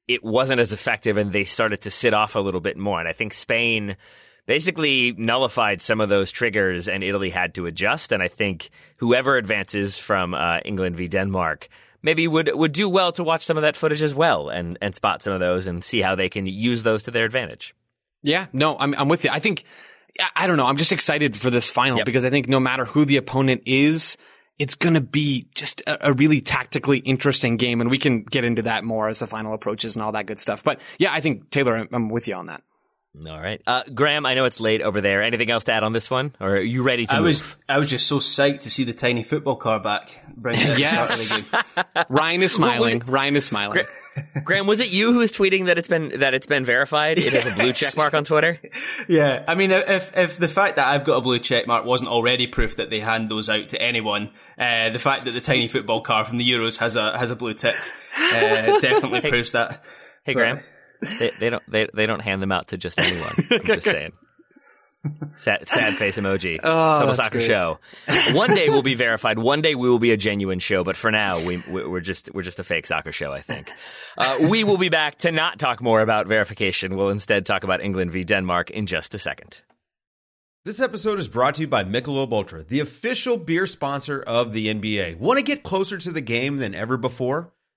it 0.07 0.23
wasn't 0.23 0.59
as 0.59 0.73
effective 0.73 1.17
and 1.17 1.32
they 1.32 1.43
started 1.43 1.82
to 1.82 1.91
sit 1.91 2.13
off 2.13 2.36
a 2.36 2.39
little 2.39 2.61
bit 2.61 2.77
more. 2.77 2.99
And 2.99 3.07
I 3.07 3.13
think 3.13 3.34
Spain 3.34 3.95
basically 4.45 5.13
nullified 5.13 5.82
some 5.82 6.01
of 6.01 6.09
those 6.09 6.32
triggers 6.32 6.88
and 6.89 7.03
Italy 7.03 7.30
had 7.30 7.53
to 7.55 7.67
adjust. 7.67 8.11
And 8.11 8.21
I 8.21 8.27
think 8.27 8.69
whoever 8.97 9.38
advances 9.38 9.97
from 9.97 10.34
uh, 10.34 10.59
England 10.65 10.95
v 10.95 11.07
Denmark 11.07 11.69
maybe 12.02 12.28
would 12.28 12.50
would 12.54 12.72
do 12.72 12.89
well 12.89 13.12
to 13.14 13.24
watch 13.24 13.45
some 13.45 13.58
of 13.58 13.64
that 13.64 13.76
footage 13.76 14.02
as 14.02 14.14
well 14.14 14.50
and 14.50 14.78
and 14.82 14.95
spot 14.95 15.24
some 15.24 15.34
of 15.34 15.39
those 15.39 15.68
and 15.68 15.84
see 15.84 16.02
how 16.02 16.16
they 16.16 16.30
can 16.30 16.45
use 16.45 16.84
those 16.84 17.04
to 17.04 17.12
their 17.12 17.26
advantage. 17.26 17.76
Yeah, 18.22 18.47
no, 18.54 18.78
I'm 18.78 18.93
I'm 18.95 19.08
with 19.08 19.24
you. 19.24 19.30
I 19.32 19.39
think 19.39 19.64
I 20.36 20.47
don't 20.47 20.58
know. 20.58 20.66
I'm 20.66 20.78
just 20.78 20.91
excited 20.91 21.38
for 21.38 21.50
this 21.50 21.70
final 21.70 21.97
yep. 21.97 22.06
because 22.06 22.26
I 22.26 22.30
think 22.30 22.47
no 22.47 22.60
matter 22.60 22.86
who 22.86 23.06
the 23.06 23.18
opponent 23.18 23.64
is, 23.66 24.18
it's 24.58 24.76
going 24.76 24.95
to 24.95 25.02
be 25.02 25.47
just 25.56 25.82
a, 25.82 26.10
a, 26.10 26.14
really 26.14 26.41
tactically 26.41 27.00
interesting 27.00 27.58
game, 27.58 27.80
and 27.80 27.89
we 27.89 27.97
can 27.97 28.24
get 28.24 28.43
into 28.43 28.64
that 28.64 28.84
more 28.84 29.08
as 29.08 29.20
the 29.20 29.28
final 29.28 29.54
approaches 29.54 29.95
and 29.95 30.04
all 30.04 30.12
that 30.12 30.26
good 30.26 30.39
stuff. 30.39 30.64
But 30.64 30.82
yeah, 30.97 31.14
I 31.14 31.22
think 31.22 31.50
Taylor, 31.50 31.78
I'm, 31.78 31.89
I'm 31.93 32.10
with 32.10 32.28
you 32.28 32.36
on 32.36 32.47
that. 32.47 32.62
All 33.18 33.41
right, 33.41 33.60
uh, 33.66 33.84
Graham. 33.93 34.26
I 34.26 34.36
know 34.36 34.45
it's 34.45 34.60
late 34.60 34.82
over 34.84 35.01
there. 35.01 35.24
Anything 35.24 35.49
else 35.49 35.64
to 35.64 35.74
add 35.74 35.84
on 35.84 35.93
this 35.93 36.12
one, 36.12 36.34
or 36.39 36.57
are 36.57 36.62
you 36.62 36.84
ready 36.84 37.07
to? 37.07 37.14
I 37.14 37.18
move? 37.18 37.26
was 37.26 37.55
I 37.68 37.80
was 37.80 37.89
just 37.89 38.07
so 38.07 38.20
psyched 38.20 38.62
to 38.62 38.70
see 38.70 38.84
the 38.84 38.93
tiny 38.93 39.24
football 39.24 39.55
car 39.55 39.80
back. 39.80 40.12
Bring 40.38 40.55
it 40.60 40.78
yes. 40.78 41.43
Ryan 42.07 42.43
is 42.43 42.53
smiling. 42.53 42.99
Ryan 43.07 43.36
is 43.36 43.45
smiling. 43.45 43.84
Graham, 44.43 44.68
was 44.68 44.80
it 44.80 44.91
you 44.91 45.12
who 45.12 45.20
was 45.20 45.32
tweeting 45.32 45.66
that 45.68 45.78
it's 45.80 45.88
been 45.88 46.20
that 46.20 46.36
it's 46.36 46.45
been 46.45 46.66
verified? 46.66 47.18
It 47.18 47.34
yes. 47.34 47.45
has 47.45 47.53
a 47.53 47.55
blue 47.55 47.74
check 47.74 47.97
mark 47.97 48.14
on 48.14 48.24
Twitter. 48.24 48.60
Yeah, 49.07 49.43
I 49.47 49.55
mean, 49.55 49.72
if 49.72 50.16
if 50.16 50.38
the 50.38 50.47
fact 50.47 50.76
that 50.76 50.88
I've 50.88 51.03
got 51.03 51.18
a 51.18 51.22
blue 51.22 51.39
check 51.39 51.66
mark 51.66 51.86
wasn't 51.86 52.12
already 52.12 52.45
proof 52.45 52.76
that 52.76 52.91
they 52.91 52.99
hand 52.99 53.30
those 53.30 53.49
out 53.49 53.70
to 53.70 53.82
anyone, 53.82 54.30
uh, 54.57 54.91
the 54.91 54.99
fact 54.99 55.26
that 55.26 55.32
the 55.32 55.41
tiny 55.41 55.68
football 55.68 56.01
car 56.01 56.26
from 56.26 56.38
the 56.38 56.49
Euros 56.49 56.78
has 56.78 56.95
a 56.95 57.18
has 57.18 57.32
a 57.32 57.36
blue 57.36 57.55
tick 57.55 57.76
uh, 58.18 58.32
definitely 58.82 59.22
hey, 59.22 59.30
proves 59.30 59.53
that. 59.53 59.84
Hey, 60.24 60.34
but, 60.34 60.39
Graham 60.39 60.60
they, 61.02 61.32
they 61.39 61.50
don't 61.50 61.64
they, 61.72 61.88
they 61.93 62.06
don't 62.06 62.22
hand 62.22 62.41
them 62.41 62.52
out 62.52 62.70
to 62.70 62.78
just 62.78 63.00
anyone. 63.00 63.34
I'm 63.52 63.66
just 63.66 63.86
saying. 63.86 64.14
Sad, 65.38 65.70
sad 65.70 65.95
face 65.95 66.18
emoji. 66.18 66.60
Oh, 66.62 67.00
Total 67.00 67.16
Soccer 67.16 67.38
great. 67.38 67.47
Show. 67.47 67.80
One 68.34 68.54
day 68.54 68.68
we'll 68.70 68.84
be 68.84 68.95
verified. 68.95 69.39
One 69.39 69.62
day 69.62 69.74
we 69.74 69.89
will 69.89 70.00
be 70.00 70.12
a 70.12 70.18
genuine 70.18 70.60
show. 70.60 70.84
But 70.84 70.97
for 70.97 71.10
now, 71.10 71.41
we 71.41 71.64
we're 71.70 72.02
just 72.02 72.34
we're 72.34 72.41
just 72.41 72.60
a 72.60 72.66
fake 72.66 72.86
soccer 72.86 73.14
show. 73.14 73.32
I 73.32 73.39
think. 73.39 73.72
Uh, 74.18 74.47
we 74.50 74.66
will 74.66 74.78
be 74.78 74.89
back 74.89 75.20
to 75.20 75.32
not 75.32 75.58
talk 75.58 75.82
more 75.82 76.02
about 76.02 76.28
verification. 76.28 76.97
We'll 76.97 77.10
instead 77.10 77.45
talk 77.45 77.64
about 77.64 77.82
England 77.82 78.12
v 78.12 78.26
Denmark 78.26 78.72
in 78.72 78.88
just 78.88 79.16
a 79.16 79.20
second. 79.20 79.62
This 80.66 80.82
episode 80.82 81.20
is 81.20 81.30
brought 81.30 81.56
to 81.56 81.62
you 81.62 81.68
by 81.68 81.86
Michelob 81.86 82.34
Ultra, 82.34 82.66
the 82.66 82.82
official 82.82 83.38
beer 83.38 83.66
sponsor 83.66 84.22
of 84.22 84.52
the 84.52 84.68
NBA. 84.68 85.18
Want 85.18 85.38
to 85.38 85.43
get 85.43 85.64
closer 85.64 85.97
to 85.97 86.12
the 86.12 86.20
game 86.20 86.58
than 86.58 86.76
ever 86.76 86.97
before? 86.97 87.54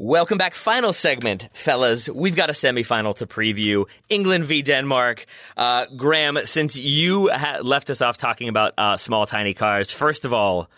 Welcome 0.00 0.38
back. 0.38 0.54
Final 0.54 0.92
segment, 0.92 1.48
fellas. 1.52 2.08
We've 2.08 2.36
got 2.36 2.50
a 2.50 2.52
semifinal 2.52 3.16
to 3.16 3.26
preview. 3.26 3.86
England 4.08 4.44
v 4.44 4.62
Denmark. 4.62 5.26
Uh, 5.56 5.86
Graham, 5.96 6.38
since 6.44 6.76
you 6.76 7.28
ha- 7.32 7.58
left 7.62 7.90
us 7.90 8.00
off 8.00 8.16
talking 8.16 8.48
about 8.48 8.74
uh, 8.78 8.96
small, 8.96 9.26
tiny 9.26 9.54
cars, 9.54 9.90
first 9.90 10.24
of 10.24 10.32
all, 10.32 10.70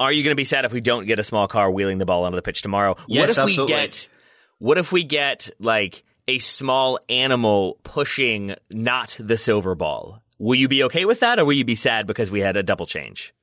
are 0.00 0.10
you 0.10 0.24
going 0.24 0.32
to 0.32 0.36
be 0.36 0.42
sad 0.42 0.64
if 0.64 0.72
we 0.72 0.80
don't 0.80 1.06
get 1.06 1.20
a 1.20 1.22
small 1.22 1.46
car 1.46 1.70
wheeling 1.70 1.98
the 1.98 2.04
ball 2.04 2.24
onto 2.24 2.34
the 2.34 2.42
pitch 2.42 2.62
tomorrow? 2.62 2.96
Yes, 3.06 3.20
what 3.20 3.30
if 3.30 3.38
absolutely. 3.38 3.74
we 3.74 3.80
get? 3.80 4.08
What 4.58 4.78
if 4.78 4.90
we 4.90 5.04
get 5.04 5.50
like 5.60 6.02
a 6.26 6.40
small 6.40 6.98
animal 7.08 7.78
pushing 7.84 8.56
not 8.70 9.16
the 9.20 9.38
silver 9.38 9.76
ball? 9.76 10.20
Will 10.40 10.56
you 10.56 10.66
be 10.66 10.82
okay 10.82 11.04
with 11.04 11.20
that, 11.20 11.38
or 11.38 11.44
will 11.44 11.52
you 11.52 11.64
be 11.64 11.76
sad 11.76 12.08
because 12.08 12.28
we 12.28 12.40
had 12.40 12.56
a 12.56 12.62
double 12.64 12.86
change? 12.86 13.34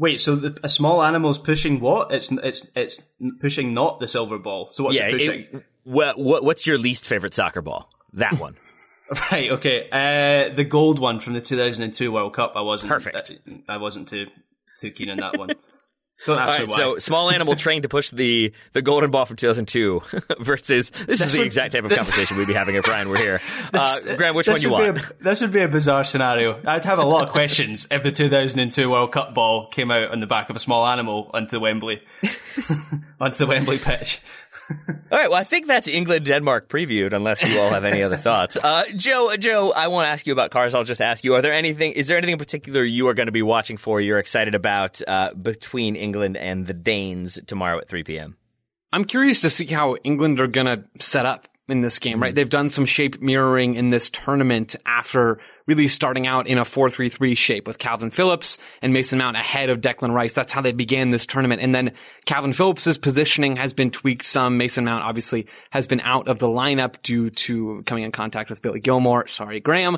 Wait, 0.00 0.18
so 0.18 0.34
the, 0.34 0.58
a 0.64 0.68
small 0.70 1.02
animal's 1.02 1.36
pushing 1.36 1.78
what? 1.78 2.10
It's 2.10 2.32
it's 2.32 2.66
it's 2.74 3.02
pushing 3.38 3.74
not 3.74 4.00
the 4.00 4.08
silver 4.08 4.38
ball. 4.38 4.68
So 4.68 4.84
what's 4.84 4.98
it 4.98 5.10
pushing? 5.12 5.40
it- 5.52 5.64
what, 5.84 6.18
what, 6.18 6.42
what's 6.44 6.66
your 6.66 6.78
least 6.78 7.06
favorite 7.06 7.34
soccer 7.34 7.62
ball? 7.62 7.90
That 8.14 8.38
one. 8.38 8.56
Right. 9.32 9.50
Okay. 9.50 9.88
Uh, 9.90 10.54
the 10.54 10.62
gold 10.62 11.00
one 11.00 11.18
from 11.18 11.32
the 11.32 11.40
2002 11.40 12.12
World 12.12 12.32
Cup. 12.32 12.52
I 12.54 12.60
wasn't 12.60 12.92
Perfect. 12.92 13.32
I 13.68 13.76
wasn't 13.78 14.06
too 14.08 14.28
too 14.78 14.92
keen 14.92 15.10
on 15.10 15.16
that 15.18 15.36
one. 15.36 15.50
Don't 16.26 16.38
ask 16.38 16.58
All 16.58 16.66
me 16.66 16.70
why. 16.70 16.76
so 16.76 16.98
small 16.98 17.30
animal 17.30 17.56
trained 17.56 17.82
to 17.84 17.88
push 17.88 18.10
the 18.10 18.52
the 18.72 18.82
golden 18.82 19.10
ball 19.10 19.24
from 19.24 19.36
2002 19.36 20.02
versus 20.40 20.90
this 20.90 21.20
is 21.20 21.32
the 21.32 21.42
exact 21.42 21.72
type 21.72 21.84
of 21.84 21.90
conversation 21.92 22.36
we'd 22.36 22.46
be 22.46 22.52
having 22.52 22.74
if 22.74 22.86
Ryan 22.86 23.08
were 23.08 23.16
here. 23.16 23.40
Uh, 23.72 24.16
Graham, 24.16 24.34
which 24.34 24.48
one 24.48 24.60
you 24.60 24.70
want? 24.70 24.98
A, 24.98 25.14
this 25.20 25.40
would 25.40 25.52
be 25.52 25.60
a 25.60 25.68
bizarre 25.68 26.04
scenario. 26.04 26.60
I'd 26.66 26.84
have 26.84 26.98
a 26.98 27.04
lot 27.04 27.22
of 27.26 27.30
questions 27.30 27.86
if 27.90 28.02
the 28.02 28.10
2002 28.12 28.90
World 28.90 29.12
Cup 29.12 29.32
ball 29.32 29.68
came 29.68 29.90
out 29.90 30.10
on 30.10 30.20
the 30.20 30.26
back 30.26 30.50
of 30.50 30.56
a 30.56 30.58
small 30.58 30.86
animal 30.86 31.30
onto 31.32 31.60
Wembley, 31.60 32.02
onto 33.20 33.36
the 33.38 33.46
Wembley 33.46 33.78
pitch. 33.78 34.20
All 34.70 35.18
right, 35.18 35.30
well, 35.30 35.40
I 35.40 35.44
think 35.44 35.66
that's 35.66 35.88
England 35.88 36.26
Denmark 36.26 36.68
previewed. 36.68 37.12
Unless 37.12 37.48
you 37.48 37.60
all 37.60 37.70
have 37.70 37.84
any 37.84 38.02
other 38.02 38.16
thoughts, 38.16 38.56
uh, 38.62 38.84
Joe. 38.96 39.34
Joe, 39.38 39.72
I 39.72 39.88
want 39.88 40.06
to 40.06 40.10
ask 40.10 40.26
you 40.26 40.32
about 40.32 40.50
cars. 40.50 40.74
I'll 40.74 40.84
just 40.84 41.00
ask 41.00 41.24
you: 41.24 41.34
Are 41.34 41.42
there 41.42 41.52
anything? 41.52 41.92
Is 41.92 42.08
there 42.08 42.16
anything 42.18 42.34
in 42.34 42.38
particular 42.38 42.84
you 42.84 43.08
are 43.08 43.14
going 43.14 43.26
to 43.26 43.32
be 43.32 43.42
watching 43.42 43.76
for? 43.76 44.00
You're 44.00 44.18
excited 44.18 44.54
about 44.54 45.00
uh, 45.06 45.34
between 45.34 45.96
England 45.96 46.36
and 46.36 46.66
the 46.66 46.74
Danes 46.74 47.38
tomorrow 47.46 47.78
at 47.78 47.88
3 47.88 48.02
p.m. 48.04 48.36
I'm 48.92 49.04
curious 49.04 49.40
to 49.42 49.50
see 49.50 49.66
how 49.66 49.96
England 50.02 50.40
are 50.40 50.48
going 50.48 50.66
to 50.66 50.84
set 50.98 51.26
up 51.26 51.46
in 51.68 51.80
this 51.80 51.98
game, 51.98 52.20
right? 52.20 52.34
They've 52.34 52.48
done 52.48 52.68
some 52.68 52.86
shape 52.86 53.20
mirroring 53.20 53.76
in 53.76 53.90
this 53.90 54.10
tournament 54.10 54.74
after 54.84 55.38
really 55.70 55.86
starting 55.86 56.26
out 56.26 56.48
in 56.48 56.58
a 56.58 56.62
4-3-3 56.62 57.36
shape 57.36 57.68
with 57.68 57.78
Kalvin 57.78 58.12
Phillips 58.12 58.58
and 58.82 58.92
Mason 58.92 59.20
Mount 59.20 59.36
ahead 59.36 59.70
of 59.70 59.80
Declan 59.80 60.12
Rice. 60.12 60.34
That's 60.34 60.52
how 60.52 60.62
they 60.62 60.72
began 60.72 61.10
this 61.10 61.26
tournament. 61.26 61.62
And 61.62 61.72
then 61.72 61.92
Kalvin 62.26 62.52
Phillips's 62.52 62.98
positioning 62.98 63.54
has 63.54 63.72
been 63.72 63.92
tweaked 63.92 64.24
some. 64.24 64.56
Mason 64.56 64.84
Mount 64.84 65.04
obviously 65.04 65.46
has 65.70 65.86
been 65.86 66.00
out 66.00 66.26
of 66.26 66.40
the 66.40 66.48
lineup 66.48 67.00
due 67.02 67.30
to 67.30 67.84
coming 67.86 68.02
in 68.02 68.10
contact 68.10 68.50
with 68.50 68.62
Billy 68.62 68.80
Gilmour. 68.80 69.28
Sorry, 69.28 69.60
Graham. 69.60 69.96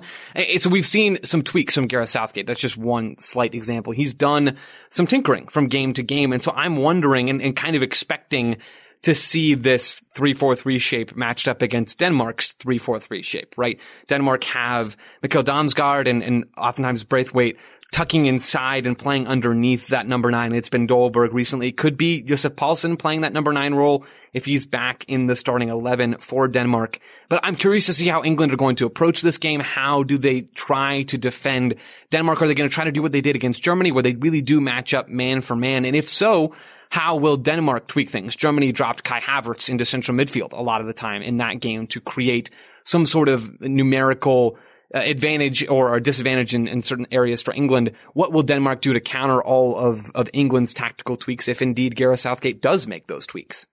So 0.58 0.68
we've 0.68 0.86
seen 0.86 1.24
some 1.24 1.40
tweaks 1.40 1.74
from 1.74 1.86
Gareth 1.86 2.10
Southgate. 2.10 2.46
That's 2.46 2.60
just 2.60 2.76
one 2.76 3.18
slight 3.18 3.54
example. 3.54 3.94
He's 3.94 4.12
done 4.12 4.58
some 4.90 5.06
tinkering 5.06 5.48
from 5.48 5.68
game 5.68 5.94
to 5.94 6.02
game. 6.02 6.34
And 6.34 6.42
so 6.42 6.52
I'm 6.52 6.76
wondering 6.76 7.30
and, 7.30 7.40
and 7.40 7.56
kind 7.56 7.76
of 7.76 7.82
expecting 7.82 8.58
to 9.02 9.14
see 9.14 9.54
this 9.54 10.00
3-4-3 10.14 10.80
shape 10.80 11.16
matched 11.16 11.48
up 11.48 11.60
against 11.62 11.98
Denmark's 11.98 12.54
3-4-3 12.54 13.24
shape, 13.24 13.54
right? 13.56 13.78
Denmark 14.08 14.44
have 14.44 14.96
Mikkel 15.22 15.44
Damsgaard 15.44 16.08
and, 16.08 16.22
and 16.22 16.44
oftentimes 16.56 17.04
Braithwaite 17.04 17.56
tucking 17.92 18.24
inside 18.24 18.86
and 18.86 18.98
playing 18.98 19.28
underneath 19.28 19.88
that 19.88 20.06
number 20.06 20.30
nine. 20.30 20.54
It's 20.54 20.70
been 20.70 20.86
Dolberg 20.86 21.32
recently. 21.34 21.68
It 21.68 21.76
could 21.76 21.98
be 21.98 22.24
Yussuf 22.26 22.54
Poulsen 22.54 22.98
playing 22.98 23.20
that 23.20 23.34
number 23.34 23.52
nine 23.52 23.74
role 23.74 24.06
if 24.32 24.46
he's 24.46 24.64
back 24.64 25.04
in 25.08 25.26
the 25.26 25.36
starting 25.36 25.68
11 25.68 26.14
for 26.14 26.48
Denmark. 26.48 26.98
But 27.28 27.40
I'm 27.42 27.54
curious 27.54 27.86
to 27.86 27.92
see 27.92 28.08
how 28.08 28.24
England 28.24 28.50
are 28.52 28.56
going 28.56 28.76
to 28.76 28.86
approach 28.86 29.20
this 29.20 29.36
game. 29.36 29.60
How 29.60 30.04
do 30.04 30.16
they 30.16 30.42
try 30.54 31.02
to 31.02 31.18
defend 31.18 31.74
Denmark? 32.10 32.40
Are 32.40 32.48
they 32.48 32.54
going 32.54 32.68
to 32.68 32.74
try 32.74 32.84
to 32.84 32.92
do 32.92 33.02
what 33.02 33.12
they 33.12 33.20
did 33.20 33.36
against 33.36 33.62
Germany 33.62 33.92
where 33.92 34.02
they 34.02 34.14
really 34.14 34.40
do 34.40 34.58
match 34.60 34.94
up 34.94 35.08
man 35.08 35.42
for 35.42 35.54
man? 35.54 35.84
And 35.84 35.94
if 35.94 36.08
so, 36.08 36.54
how 36.92 37.16
will 37.16 37.38
Denmark 37.38 37.86
tweak 37.86 38.10
things? 38.10 38.36
Germany 38.36 38.70
dropped 38.70 39.02
Kai 39.02 39.18
Havertz 39.18 39.70
into 39.70 39.86
central 39.86 40.14
midfield 40.14 40.52
a 40.52 40.60
lot 40.60 40.82
of 40.82 40.86
the 40.86 40.92
time 40.92 41.22
in 41.22 41.38
that 41.38 41.58
game 41.58 41.86
to 41.86 42.02
create 42.02 42.50
some 42.84 43.06
sort 43.06 43.30
of 43.30 43.58
numerical 43.62 44.58
uh, 44.94 44.98
advantage 44.98 45.66
or, 45.68 45.98
disadvantage 46.00 46.54
in, 46.54 46.68
in 46.68 46.82
certain 46.82 47.06
areas 47.10 47.40
for 47.40 47.54
England. 47.54 47.92
What 48.12 48.34
will 48.34 48.42
Denmark 48.42 48.82
do 48.82 48.92
to 48.92 49.00
counter 49.00 49.42
all 49.42 49.74
of, 49.74 50.10
of 50.14 50.28
England's 50.34 50.74
tactical 50.74 51.16
tweaks 51.16 51.48
if 51.48 51.62
indeed 51.62 51.96
Gareth 51.96 52.20
Southgate 52.20 52.60
does 52.60 52.86
make 52.86 53.06
those 53.06 53.26
tweaks? 53.26 53.66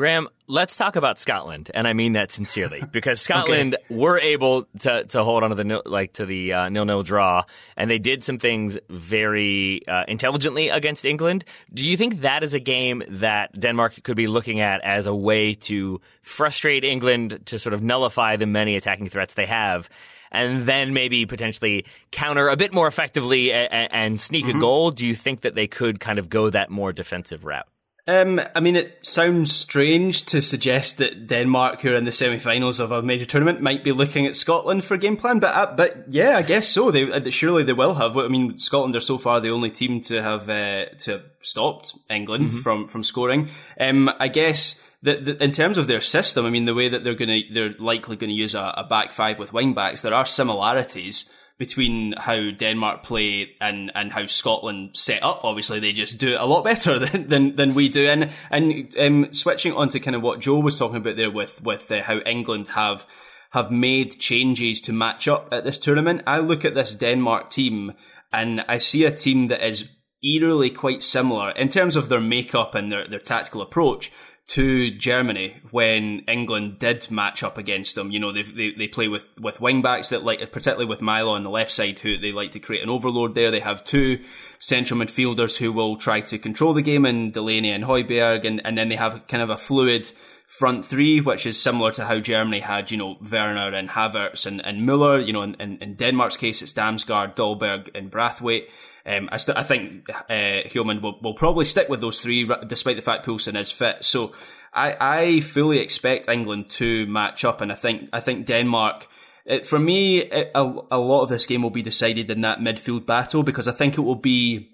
Graham, 0.00 0.30
let's 0.46 0.76
talk 0.76 0.96
about 0.96 1.18
Scotland, 1.18 1.70
and 1.74 1.86
I 1.86 1.92
mean 1.92 2.14
that 2.14 2.32
sincerely, 2.32 2.82
because 2.90 3.20
Scotland 3.20 3.76
were 3.90 4.18
able 4.18 4.66
to 4.78 5.04
to 5.04 5.22
hold 5.22 5.42
on 5.42 5.50
to 5.50 5.56
the 5.56 5.82
like 5.84 6.14
to 6.14 6.24
the 6.24 6.54
uh, 6.54 6.68
nil 6.70 6.86
nil 6.86 7.02
draw, 7.02 7.44
and 7.76 7.90
they 7.90 7.98
did 7.98 8.24
some 8.24 8.38
things 8.38 8.78
very 8.88 9.86
uh, 9.86 10.04
intelligently 10.08 10.70
against 10.70 11.04
England. 11.04 11.44
Do 11.74 11.86
you 11.86 11.98
think 11.98 12.22
that 12.22 12.42
is 12.42 12.54
a 12.54 12.58
game 12.58 13.02
that 13.08 13.52
Denmark 13.60 14.02
could 14.02 14.16
be 14.16 14.26
looking 14.26 14.60
at 14.60 14.82
as 14.82 15.06
a 15.06 15.14
way 15.14 15.52
to 15.68 16.00
frustrate 16.22 16.82
England 16.82 17.40
to 17.44 17.58
sort 17.58 17.74
of 17.74 17.82
nullify 17.82 18.36
the 18.36 18.46
many 18.46 18.76
attacking 18.76 19.10
threats 19.10 19.34
they 19.34 19.44
have? 19.44 19.90
And 20.32 20.64
then 20.64 20.94
maybe 20.94 21.26
potentially 21.26 21.84
counter 22.10 22.48
a 22.48 22.56
bit 22.56 22.72
more 22.72 22.86
effectively 22.86 23.52
and, 23.52 23.92
and 23.92 24.18
sneak 24.18 24.48
a 24.48 24.58
goal. 24.58 24.92
Do 24.92 25.04
you 25.04 25.14
think 25.14 25.42
that 25.42 25.54
they 25.54 25.66
could 25.66 26.00
kind 26.00 26.18
of 26.18 26.30
go 26.30 26.48
that 26.48 26.70
more 26.70 26.90
defensive 26.90 27.44
route? 27.44 27.66
Um, 28.08 28.40
I 28.54 28.60
mean, 28.60 28.76
it 28.76 29.06
sounds 29.06 29.54
strange 29.54 30.24
to 30.26 30.42
suggest 30.42 30.98
that 30.98 31.26
Denmark, 31.26 31.80
who 31.80 31.90
are 31.90 31.94
in 31.94 32.04
the 32.04 32.12
semi-finals 32.12 32.80
of 32.80 32.90
a 32.90 33.02
major 33.02 33.24
tournament, 33.24 33.60
might 33.60 33.84
be 33.84 33.92
looking 33.92 34.26
at 34.26 34.36
Scotland 34.36 34.84
for 34.84 34.94
a 34.94 34.98
game 34.98 35.16
plan. 35.16 35.38
But 35.38 35.54
uh, 35.54 35.74
but 35.76 36.04
yeah, 36.08 36.36
I 36.36 36.42
guess 36.42 36.68
so. 36.68 36.90
They 36.90 37.10
uh, 37.10 37.30
surely 37.30 37.62
they 37.62 37.72
will 37.72 37.94
have. 37.94 38.16
I 38.16 38.28
mean, 38.28 38.58
Scotland 38.58 38.96
are 38.96 39.00
so 39.00 39.18
far 39.18 39.40
the 39.40 39.50
only 39.50 39.70
team 39.70 40.00
to 40.02 40.22
have 40.22 40.48
uh, 40.48 40.86
to 41.00 41.10
have 41.12 41.24
stopped 41.38 41.94
England 42.08 42.52
from 42.52 42.88
from 42.88 43.04
scoring. 43.04 43.48
Um, 43.78 44.10
I 44.18 44.28
guess. 44.28 44.82
that 45.02 45.24
that 45.24 45.42
in 45.42 45.50
terms 45.50 45.78
of 45.78 45.86
their 45.86 46.00
system, 46.00 46.44
I 46.44 46.50
mean, 46.50 46.66
the 46.66 46.74
way 46.74 46.90
that 46.90 47.04
they're 47.04 47.14
going 47.14 47.42
to, 47.42 47.54
they're 47.54 47.74
likely 47.78 48.16
going 48.16 48.28
to 48.28 48.36
use 48.36 48.54
a, 48.54 48.74
a 48.76 48.84
back 48.84 49.12
five 49.12 49.38
with 49.38 49.52
wing 49.52 49.72
backs. 49.72 50.02
There 50.02 50.14
are 50.14 50.26
similarities 50.26 51.24
between 51.60 52.12
how 52.12 52.50
Denmark 52.52 53.02
play 53.02 53.54
and, 53.60 53.92
and 53.94 54.10
how 54.10 54.24
Scotland 54.24 54.92
set 54.94 55.22
up. 55.22 55.44
Obviously, 55.44 55.78
they 55.78 55.92
just 55.92 56.18
do 56.18 56.32
it 56.32 56.40
a 56.40 56.46
lot 56.46 56.64
better 56.70 56.98
than 56.98 57.28
than, 57.28 57.54
than 57.54 57.74
we 57.74 57.90
do. 57.90 58.06
And 58.06 58.30
and 58.50 58.96
um, 58.98 59.32
switching 59.32 59.74
on 59.74 59.90
to 59.90 60.00
kind 60.00 60.16
of 60.16 60.22
what 60.22 60.40
Joe 60.40 60.58
was 60.58 60.78
talking 60.78 60.96
about 60.96 61.16
there 61.16 61.30
with 61.30 61.62
with 61.62 61.92
uh, 61.92 62.02
how 62.02 62.18
England 62.20 62.68
have 62.70 63.06
have 63.50 63.70
made 63.70 64.18
changes 64.18 64.80
to 64.80 64.92
match 64.92 65.28
up 65.28 65.48
at 65.52 65.64
this 65.64 65.78
tournament. 65.78 66.22
I 66.26 66.38
look 66.38 66.64
at 66.64 66.74
this 66.74 66.94
Denmark 66.94 67.50
team 67.50 67.92
and 68.32 68.64
I 68.66 68.78
see 68.78 69.04
a 69.04 69.10
team 69.10 69.48
that 69.48 69.62
is 69.62 69.86
eerily 70.22 70.70
quite 70.70 71.02
similar 71.02 71.50
in 71.50 71.68
terms 71.68 71.96
of 71.96 72.08
their 72.08 72.20
makeup 72.20 72.74
and 72.74 72.90
their, 72.90 73.06
their 73.06 73.18
tactical 73.18 73.60
approach 73.60 74.10
to 74.50 74.90
Germany 74.90 75.54
when 75.70 76.24
England 76.26 76.80
did 76.80 77.08
match 77.08 77.44
up 77.44 77.56
against 77.56 77.94
them. 77.94 78.10
You 78.10 78.18
know, 78.18 78.32
they 78.32 78.42
they, 78.42 78.72
they 78.72 78.88
play 78.88 79.06
with, 79.06 79.28
with 79.38 79.60
wing 79.60 79.80
backs 79.80 80.08
that 80.08 80.24
like, 80.24 80.40
particularly 80.50 80.86
with 80.86 81.00
Mæhle 81.00 81.30
on 81.30 81.44
the 81.44 81.50
left 81.50 81.70
side, 81.70 82.00
who 82.00 82.16
they 82.16 82.32
like 82.32 82.50
to 82.52 82.58
create 82.58 82.82
an 82.82 82.90
overload 82.90 83.36
there. 83.36 83.52
They 83.52 83.60
have 83.60 83.84
two 83.84 84.18
central 84.58 84.98
midfielders 84.98 85.58
who 85.58 85.70
will 85.70 85.96
try 85.96 86.20
to 86.22 86.38
control 86.38 86.72
the 86.72 86.82
game 86.82 87.06
in 87.06 87.30
Delaney 87.30 87.70
and 87.70 87.84
Højbjerg, 87.84 88.44
and, 88.44 88.60
and 88.64 88.76
then 88.76 88.88
they 88.88 88.96
have 88.96 89.24
kind 89.28 89.42
of 89.42 89.50
a 89.50 89.56
fluid 89.56 90.10
front 90.48 90.84
three, 90.84 91.20
which 91.20 91.46
is 91.46 91.62
similar 91.62 91.92
to 91.92 92.04
how 92.04 92.18
Germany 92.18 92.58
had, 92.58 92.90
you 92.90 92.96
know, 92.96 93.18
Werner 93.30 93.72
and 93.72 93.88
Havertz 93.88 94.46
and, 94.46 94.60
and 94.66 94.80
Müller. 94.80 95.24
You 95.24 95.32
know, 95.32 95.42
in, 95.42 95.54
in, 95.60 95.78
in 95.78 95.94
Denmark's 95.94 96.36
case, 96.36 96.60
it's 96.60 96.72
Damsgaard, 96.72 97.36
Dolberg, 97.36 97.88
and 97.94 98.10
Braithwaite. 98.10 98.68
Um, 99.10 99.28
I, 99.32 99.38
st- 99.38 99.58
I 99.58 99.62
think 99.62 100.08
uh, 100.10 100.68
Hjulmand 100.68 101.02
will, 101.02 101.18
will 101.20 101.34
probably 101.34 101.64
stick 101.64 101.88
with 101.88 102.00
those 102.00 102.20
three, 102.20 102.48
despite 102.66 102.96
the 102.96 103.02
fact 103.02 103.26
Poulsen 103.26 103.58
is 103.58 103.72
fit. 103.72 104.04
So 104.04 104.32
I, 104.72 104.96
I 105.00 105.40
fully 105.40 105.78
expect 105.78 106.28
England 106.28 106.70
to 106.70 107.06
match 107.06 107.44
up, 107.44 107.60
and 107.60 107.72
I 107.72 107.74
think 107.74 108.08
I 108.12 108.20
think 108.20 108.46
Denmark. 108.46 109.08
It, 109.46 109.66
for 109.66 109.78
me, 109.78 110.18
it, 110.18 110.50
a, 110.54 110.74
a 110.92 110.98
lot 110.98 111.22
of 111.22 111.28
this 111.28 111.46
game 111.46 111.62
will 111.62 111.70
be 111.70 111.82
decided 111.82 112.30
in 112.30 112.42
that 112.42 112.60
midfield 112.60 113.06
battle 113.06 113.42
because 113.42 113.66
I 113.66 113.72
think 113.72 113.98
it 113.98 114.02
will 114.02 114.14
be 114.14 114.70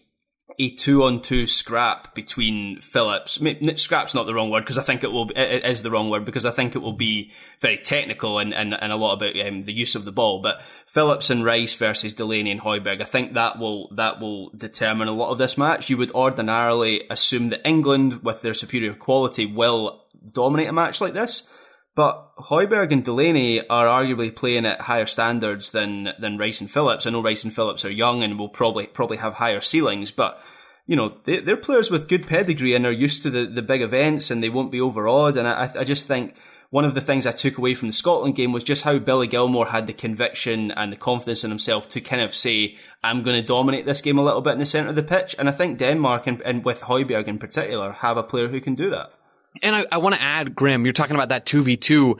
a 0.58 0.70
two 0.70 1.04
on 1.04 1.20
two 1.20 1.46
scrap 1.46 2.14
between 2.14 2.80
Phillips. 2.80 3.38
Scrap's 3.76 4.14
not 4.14 4.26
the 4.26 4.34
wrong 4.34 4.50
word 4.50 4.60
because 4.60 4.78
I 4.78 4.82
think 4.82 5.04
it 5.04 5.12
will. 5.12 5.30
It 5.30 5.64
is 5.64 5.82
the 5.82 5.90
wrong 5.90 6.10
word 6.10 6.24
because 6.24 6.44
I 6.44 6.50
think 6.50 6.74
it 6.74 6.80
will 6.80 6.92
be 6.92 7.32
very 7.60 7.76
technical 7.76 8.38
and, 8.38 8.54
and, 8.54 8.74
and 8.74 8.92
a 8.92 8.96
lot 8.96 9.14
about 9.14 9.38
um, 9.38 9.64
the 9.64 9.72
use 9.72 9.94
of 9.94 10.04
the 10.04 10.12
ball. 10.12 10.40
But 10.40 10.62
Phillips 10.86 11.30
and 11.30 11.44
Rice 11.44 11.74
versus 11.74 12.14
Delaney 12.14 12.50
and 12.50 12.60
Højbjerg, 12.60 13.00
I 13.00 13.04
think 13.04 13.34
that 13.34 13.58
will 13.58 13.88
that 13.96 14.20
will 14.20 14.50
determine 14.50 15.08
a 15.08 15.12
lot 15.12 15.30
of 15.30 15.38
this 15.38 15.58
match. 15.58 15.90
You 15.90 15.98
would 15.98 16.12
ordinarily 16.12 17.04
assume 17.10 17.50
that 17.50 17.66
England, 17.66 18.22
with 18.22 18.42
their 18.42 18.54
superior 18.54 18.94
quality, 18.94 19.46
will 19.46 20.04
dominate 20.32 20.68
a 20.68 20.72
match 20.72 21.00
like 21.00 21.12
this. 21.12 21.46
But 21.96 22.36
Højbjerg 22.36 22.92
and 22.92 23.02
Delaney 23.02 23.66
are 23.68 23.86
arguably 23.86 24.34
playing 24.34 24.66
at 24.66 24.82
higher 24.82 25.06
standards 25.06 25.72
than 25.72 26.12
than 26.20 26.36
Rice 26.36 26.60
and 26.60 26.70
Phillips. 26.70 27.06
I 27.06 27.10
know 27.10 27.22
Rice 27.22 27.42
and 27.42 27.54
Phillips 27.54 27.86
are 27.86 27.90
young 27.90 28.22
and 28.22 28.38
will 28.38 28.50
probably 28.50 28.86
probably 28.86 29.16
have 29.16 29.34
higher 29.34 29.62
ceilings, 29.62 30.10
but 30.10 30.38
you 30.86 30.94
know 30.94 31.14
they, 31.24 31.38
are 31.38 31.56
players 31.56 31.90
with 31.90 32.06
good 32.06 32.26
pedigree 32.26 32.74
and 32.74 32.84
are 32.84 32.92
used 32.92 33.22
to 33.22 33.30
the, 33.30 33.46
the 33.46 33.62
big 33.62 33.80
events 33.80 34.30
and 34.30 34.42
they 34.42 34.50
won't 34.50 34.70
be 34.70 34.80
overawed. 34.80 35.38
And 35.38 35.48
I, 35.48 35.70
I 35.74 35.84
just 35.84 36.06
think 36.06 36.34
one 36.68 36.84
of 36.84 36.92
the 36.92 37.00
things 37.00 37.26
I 37.26 37.32
took 37.32 37.56
away 37.56 37.72
from 37.72 37.88
the 37.88 37.94
Scotland 37.94 38.34
game 38.34 38.52
was 38.52 38.62
just 38.62 38.84
how 38.84 38.98
Billy 38.98 39.26
Gilmour 39.26 39.68
had 39.68 39.86
the 39.86 39.94
conviction 39.94 40.72
and 40.72 40.92
the 40.92 40.96
confidence 40.96 41.44
in 41.44 41.50
himself 41.50 41.88
to 41.90 42.02
kind 42.02 42.20
of 42.20 42.34
say, 42.34 42.76
I'm 43.02 43.22
going 43.22 43.40
to 43.40 43.46
dominate 43.46 43.86
this 43.86 44.02
game 44.02 44.18
a 44.18 44.24
little 44.24 44.42
bit 44.42 44.52
in 44.52 44.58
the 44.58 44.66
centre 44.66 44.90
of 44.90 44.96
the 44.96 45.02
pitch. 45.02 45.34
And 45.38 45.48
I 45.48 45.52
think 45.52 45.78
Denmark, 45.78 46.26
and, 46.26 46.42
and 46.42 46.62
with 46.62 46.82
Højbjerg 46.82 47.28
in 47.28 47.38
particular, 47.38 47.92
have 47.92 48.18
a 48.18 48.22
player 48.22 48.48
who 48.48 48.60
can 48.60 48.74
do 48.74 48.90
that. 48.90 49.12
And 49.62 49.76
I, 49.76 49.86
I 49.92 49.98
want 49.98 50.14
to 50.14 50.22
add, 50.22 50.54
Graham, 50.54 50.84
you're 50.84 50.92
talking 50.92 51.16
about 51.16 51.30
that 51.30 51.46
2v2. 51.46 52.18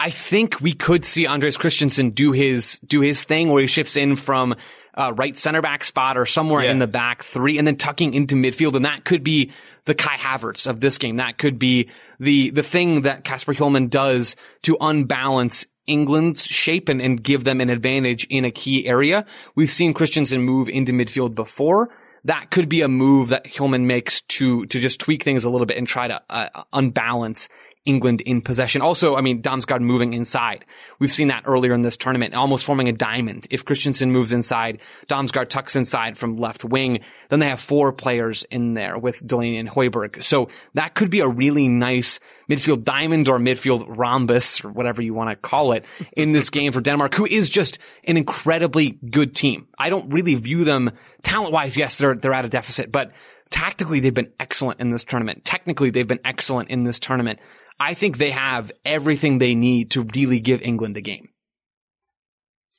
I 0.00 0.10
think 0.10 0.60
we 0.60 0.72
could 0.72 1.04
see 1.04 1.26
Andreas 1.26 1.56
Christensen 1.56 2.10
do 2.10 2.32
his, 2.32 2.78
do 2.80 3.00
his 3.00 3.22
thing 3.22 3.50
where 3.50 3.60
he 3.60 3.68
shifts 3.68 3.96
in 3.96 4.16
from 4.16 4.54
uh, 4.94 5.12
right 5.14 5.36
center 5.36 5.62
back 5.62 5.84
spot 5.84 6.18
or 6.18 6.26
somewhere 6.26 6.64
yeah. 6.64 6.70
in 6.70 6.78
the 6.78 6.86
back 6.86 7.22
three 7.22 7.58
and 7.58 7.66
then 7.66 7.76
tucking 7.76 8.14
into 8.14 8.34
midfield. 8.34 8.74
And 8.74 8.84
that 8.84 9.04
could 9.04 9.24
be 9.24 9.52
the 9.84 9.94
Kai 9.94 10.16
Havertz 10.16 10.66
of 10.66 10.80
this 10.80 10.98
game. 10.98 11.16
That 11.16 11.38
could 11.38 11.58
be 11.58 11.88
the, 12.18 12.50
the 12.50 12.62
thing 12.62 13.02
that 13.02 13.24
Casper 13.24 13.54
Hjulmand 13.54 13.90
does 13.90 14.36
to 14.62 14.76
unbalance 14.80 15.66
England's 15.86 16.44
shape 16.44 16.88
and, 16.88 17.00
and 17.00 17.22
give 17.22 17.44
them 17.44 17.60
an 17.60 17.70
advantage 17.70 18.26
in 18.30 18.44
a 18.44 18.50
key 18.50 18.86
area. 18.86 19.24
We've 19.54 19.70
seen 19.70 19.94
Christensen 19.94 20.42
move 20.42 20.68
into 20.68 20.92
midfield 20.92 21.34
before 21.34 21.90
that 22.24 22.50
could 22.50 22.68
be 22.68 22.82
a 22.82 22.88
move 22.88 23.28
that 23.28 23.44
Hjulmand 23.44 23.84
makes 23.84 24.20
to 24.22 24.66
to 24.66 24.80
just 24.80 25.00
tweak 25.00 25.22
things 25.22 25.44
a 25.44 25.50
little 25.50 25.66
bit 25.66 25.76
and 25.76 25.86
try 25.86 26.08
to 26.08 26.22
uh, 26.30 26.64
unbalance 26.72 27.48
England 27.84 28.20
in 28.20 28.40
possession. 28.40 28.80
Also, 28.80 29.16
I 29.16 29.22
mean, 29.22 29.42
Damsgaard 29.42 29.80
moving 29.80 30.14
inside. 30.14 30.64
We've 31.00 31.10
seen 31.10 31.28
that 31.28 31.42
earlier 31.46 31.74
in 31.74 31.82
this 31.82 31.96
tournament, 31.96 32.34
almost 32.34 32.64
forming 32.64 32.88
a 32.88 32.92
diamond. 32.92 33.48
If 33.50 33.64
Christensen 33.64 34.12
moves 34.12 34.32
inside, 34.32 34.80
Damsgaard 35.08 35.48
tucks 35.48 35.74
inside 35.74 36.16
from 36.16 36.36
left 36.36 36.64
wing, 36.64 37.00
then 37.28 37.40
they 37.40 37.48
have 37.48 37.58
four 37.58 37.92
players 37.92 38.44
in 38.50 38.74
there 38.74 38.96
with 38.96 39.26
Delaney 39.26 39.58
and 39.58 39.68
Højbjerg. 39.68 40.22
So 40.22 40.48
that 40.74 40.94
could 40.94 41.10
be 41.10 41.20
a 41.20 41.28
really 41.28 41.68
nice 41.68 42.20
midfield 42.48 42.84
diamond 42.84 43.28
or 43.28 43.38
midfield 43.38 43.84
rhombus 43.88 44.64
or 44.64 44.70
whatever 44.70 45.02
you 45.02 45.12
want 45.12 45.30
to 45.30 45.36
call 45.36 45.72
it 45.72 45.84
in 46.16 46.30
this 46.30 46.50
game 46.50 46.70
for 46.70 46.80
Denmark, 46.80 47.14
who 47.14 47.26
is 47.26 47.50
just 47.50 47.78
an 48.04 48.16
incredibly 48.16 48.98
good 49.10 49.34
team. 49.34 49.66
I 49.76 49.90
don't 49.90 50.12
really 50.12 50.36
view 50.36 50.62
them 50.62 50.92
talent 51.22 51.52
wise. 51.52 51.76
Yes, 51.76 51.98
they're, 51.98 52.14
they're 52.14 52.34
at 52.34 52.44
a 52.44 52.48
deficit, 52.48 52.92
but 52.92 53.10
tactically 53.50 53.98
they've 53.98 54.14
been 54.14 54.32
excellent 54.38 54.80
in 54.80 54.90
this 54.90 55.02
tournament. 55.02 55.44
Technically 55.44 55.90
they've 55.90 56.06
been 56.06 56.20
excellent 56.24 56.70
in 56.70 56.84
this 56.84 57.00
tournament. 57.00 57.40
I 57.82 57.94
think 57.94 58.16
they 58.16 58.30
have 58.30 58.70
everything 58.84 59.38
they 59.38 59.56
need 59.56 59.90
to 59.90 60.06
really 60.14 60.38
give 60.38 60.62
England 60.62 60.96
a 60.96 61.00
game. 61.00 61.30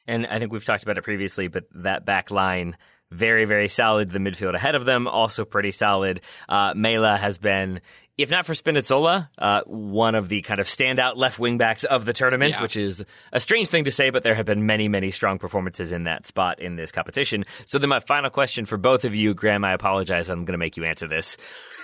And 0.08 0.26
I 0.26 0.40
think 0.40 0.54
we've 0.54 0.64
talked 0.64 0.84
about 0.84 0.98
it 0.98 1.04
previously, 1.04 1.50
but 1.50 1.66
that 1.76 2.06
back 2.06 2.32
line, 2.32 2.78
very, 3.12 3.44
very 3.44 3.68
solid. 3.68 4.12
The 4.12 4.20
midfield 4.20 4.56
ahead 4.56 4.76
of 4.76 4.86
them, 4.86 5.10
also 5.10 5.44
pretty 5.44 5.72
solid. 5.72 6.22
Uh, 6.48 6.74
Mæhle 6.74 7.20
has 7.20 7.38
been, 7.38 7.82
if 8.18 8.32
not 8.32 8.46
for 8.46 8.54
Spinazzola, 8.54 9.28
uh, 9.38 9.64
one 9.66 10.16
of 10.16 10.30
the 10.30 10.42
kind 10.42 10.62
of 10.62 10.68
standout 10.68 11.18
left 11.18 11.38
wing 11.38 11.58
backs 11.58 11.84
of 11.84 12.06
the 12.06 12.14
tournament, 12.14 12.54
yeah. 12.54 12.62
which 12.62 12.78
is 12.78 13.04
a 13.34 13.42
strange 13.42 13.68
thing 13.68 13.84
to 13.84 13.92
say, 13.92 14.10
but 14.10 14.24
there 14.24 14.36
have 14.36 14.46
been 14.46 14.66
many, 14.66 14.88
many 14.88 15.12
strong 15.12 15.38
performances 15.38 15.92
in 15.92 16.06
that 16.06 16.26
spot 16.26 16.62
in 16.62 16.78
this 16.78 16.94
competition. 16.94 17.44
So 17.66 17.78
then 17.78 17.90
my 17.90 18.00
final 18.00 18.30
question 18.30 18.64
for 18.64 18.78
both 18.78 19.04
of 19.04 19.14
you, 19.14 19.34
Graham, 19.34 19.66
I 19.66 19.74
apologize. 19.74 20.30
I'm 20.30 20.46
going 20.46 20.54
to 20.54 20.58
make 20.58 20.78
you 20.78 20.86
answer 20.86 21.10
this. 21.10 21.36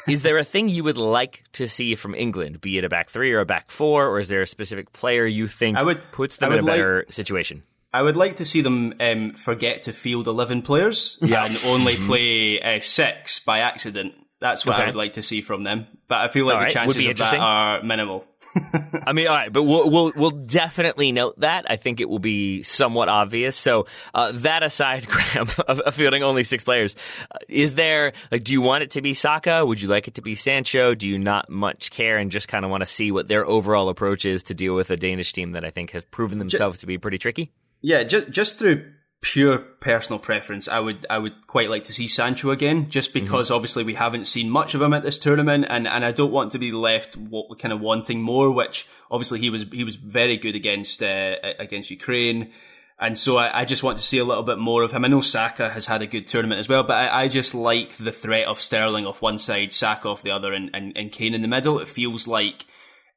Is 0.08 0.22
there 0.22 0.38
a 0.38 0.44
thing 0.44 0.70
you 0.70 0.84
would 0.84 0.98
like 0.98 1.44
to 1.54 1.68
see 1.68 1.96
from 1.96 2.16
England, 2.16 2.62
be 2.62 2.78
it 2.78 2.84
a 2.84 2.90
back 2.90 3.10
three 3.10 3.32
or 3.32 3.40
a 3.40 3.46
back 3.46 3.72
four, 3.72 4.08
or 4.08 4.20
is 4.20 4.28
there 4.28 4.42
a 4.42 4.48
specific 4.48 4.94
player 4.94 5.26
you 5.26 5.48
think 5.48 5.78
I 5.78 5.84
would, 5.84 6.02
puts 6.12 6.38
them 6.38 6.52
in 6.52 6.60
a 6.60 6.64
better 6.64 7.00
like, 7.00 7.14
situation? 7.14 7.64
I 7.94 8.04
would 8.04 8.16
like 8.16 8.38
to 8.38 8.46
see 8.46 8.62
them 8.62 8.94
um, 9.00 9.32
forget 9.34 9.84
to 9.84 9.94
field 9.94 10.28
11 10.28 10.62
players 10.62 11.18
yeah. 11.22 11.46
and 11.46 11.60
only 11.66 11.96
mm-hmm. 11.96 12.06
play 12.06 12.62
uh, 12.62 12.80
six 12.80 13.40
by 13.40 13.60
accident. 13.60 14.14
That's 14.40 14.66
what 14.66 14.76
okay. 14.76 14.84
I 14.84 14.86
would 14.88 14.96
like 14.96 15.14
to 15.14 15.24
see 15.24 15.42
from 15.42 15.64
them. 15.64 15.88
But 16.08 16.18
I 16.20 16.28
feel 16.30 16.46
like 16.46 16.54
All 16.54 16.60
the 16.60 16.66
right. 16.66 16.74
chances 16.74 17.06
of 17.06 17.18
that 17.18 17.40
are 17.40 17.84
minimal. 17.84 18.26
I 19.06 19.14
mean, 19.14 19.28
all 19.28 19.36
right, 19.36 19.52
but 19.52 19.64
we'll, 19.64 19.90
we'll, 19.90 20.12
we'll 20.16 20.32
definitely 20.32 21.12
note 21.12 21.40
that. 21.40 21.70
I 21.70 21.76
think 21.76 22.02
it 22.02 22.10
will 22.10 22.20
be 22.20 22.64
somewhat 22.64 23.10
obvious. 23.10 23.56
So 23.56 23.88
uh, 24.14 24.32
that 24.34 24.64
aside, 24.64 25.08
Graham, 25.10 25.48
of, 25.68 25.80
of, 25.80 25.96
fielding 25.96 26.24
only 26.24 26.44
six 26.44 26.64
players, 26.64 26.96
uh, 27.32 27.38
is 27.48 27.76
there 27.76 28.14
like, 28.32 28.44
do 28.44 28.52
you 28.52 28.62
want 28.62 28.84
it 28.84 28.92
to 28.92 29.02
be 29.02 29.14
Saka? 29.14 29.66
Would 29.66 29.82
you 29.82 29.88
like 29.88 30.08
it 30.08 30.16
to 30.16 30.22
be 30.22 30.36
Sancho? 30.36 30.96
Do 30.96 31.08
you 31.08 31.20
not 31.20 31.50
much 31.50 31.92
care 31.92 32.18
and 32.18 32.32
just 32.32 32.48
kind 32.48 32.66
of 32.66 32.72
want 32.72 32.82
to 32.82 32.88
see 32.88 33.12
what 33.12 33.28
their 33.28 33.46
overall 33.46 33.90
approach 33.90 34.26
is 34.26 34.44
to 34.44 34.54
deal 34.54 34.76
with 34.76 34.90
a 34.92 34.98
Danish 34.98 35.34
team 35.34 35.52
that 35.52 35.64
I 35.64 35.70
think 35.70 35.92
has 35.92 36.06
proven 36.06 36.40
themselves 36.40 36.76
just, 36.76 36.82
to 36.82 36.88
be 36.88 36.98
pretty 36.98 37.18
tricky? 37.18 37.52
Yeah, 37.82 38.04
just 38.04 38.30
just 38.30 38.60
through 38.60 38.92
pure 39.22 39.58
personal 39.58 40.20
preference, 40.20 40.68
I 40.68 40.80
would 40.80 41.06
I 41.10 41.18
would 41.20 41.48
quite 41.48 41.70
like 41.70 41.84
to 41.84 41.94
see 41.94 42.08
Sancho 42.08 42.52
again, 42.52 42.90
just 42.90 43.14
mm-hmm. 43.14 43.26
because 43.26 43.48
mm-hmm. 43.48 43.56
obviously 43.56 43.84
we 43.84 43.96
haven't 43.96 44.26
seen 44.26 44.50
much 44.50 44.74
of 44.74 44.82
him 44.82 44.94
at 44.94 45.04
this 45.04 45.20
tournament, 45.20 45.66
and, 45.70 45.88
and 45.88 46.06
I 46.06 46.12
don't 46.12 46.32
want 46.32 46.54
to 46.54 46.60
be 46.60 46.72
left 46.72 47.18
what, 47.18 47.60
kind 47.60 47.74
of 47.74 47.82
wanting 47.82 48.22
more. 48.22 48.52
Which 48.52 48.88
obviously 49.12 49.40
he 49.40 49.50
was 49.50 49.66
he 49.72 49.84
was 49.84 49.96
very 49.96 50.38
good 50.38 50.56
against 50.56 51.04
uh, 51.04 51.36
against 51.60 51.92
Ukraine, 51.92 52.52
and 53.00 53.20
so 53.20 53.38
I, 53.38 53.62
I, 53.62 53.66
just 53.66 53.84
want 53.84 53.98
to 53.98 54.04
see 54.04 54.18
a 54.18 54.26
little 54.26 54.44
bit 54.44 54.58
more 54.58 54.84
of 54.84 54.92
him. 54.92 55.04
I 55.04 55.10
know 55.10 55.22
Saka 55.22 55.70
has 55.70 55.86
had 55.86 56.02
a 56.02 56.08
good 56.08 56.28
tournament 56.28 56.60
as 56.60 56.70
well, 56.70 56.84
but 56.84 56.98
I, 56.98 57.24
I 57.24 57.28
just 57.28 57.54
like 57.54 57.94
the 57.94 58.12
threat 58.12 58.48
of 58.48 58.62
Sterling 58.62 59.06
off 59.06 59.22
one 59.22 59.40
side, 59.40 59.74
Saka 59.74 60.10
off 60.10 60.24
the 60.24 60.32
other, 60.32 60.54
and, 60.54 60.70
and, 60.74 60.98
and 60.98 61.12
Kane 61.12 61.34
in 61.34 61.42
the 61.42 61.48
middle. 61.48 61.80
It 61.80 61.88
feels 61.88 62.28
like 62.28 62.66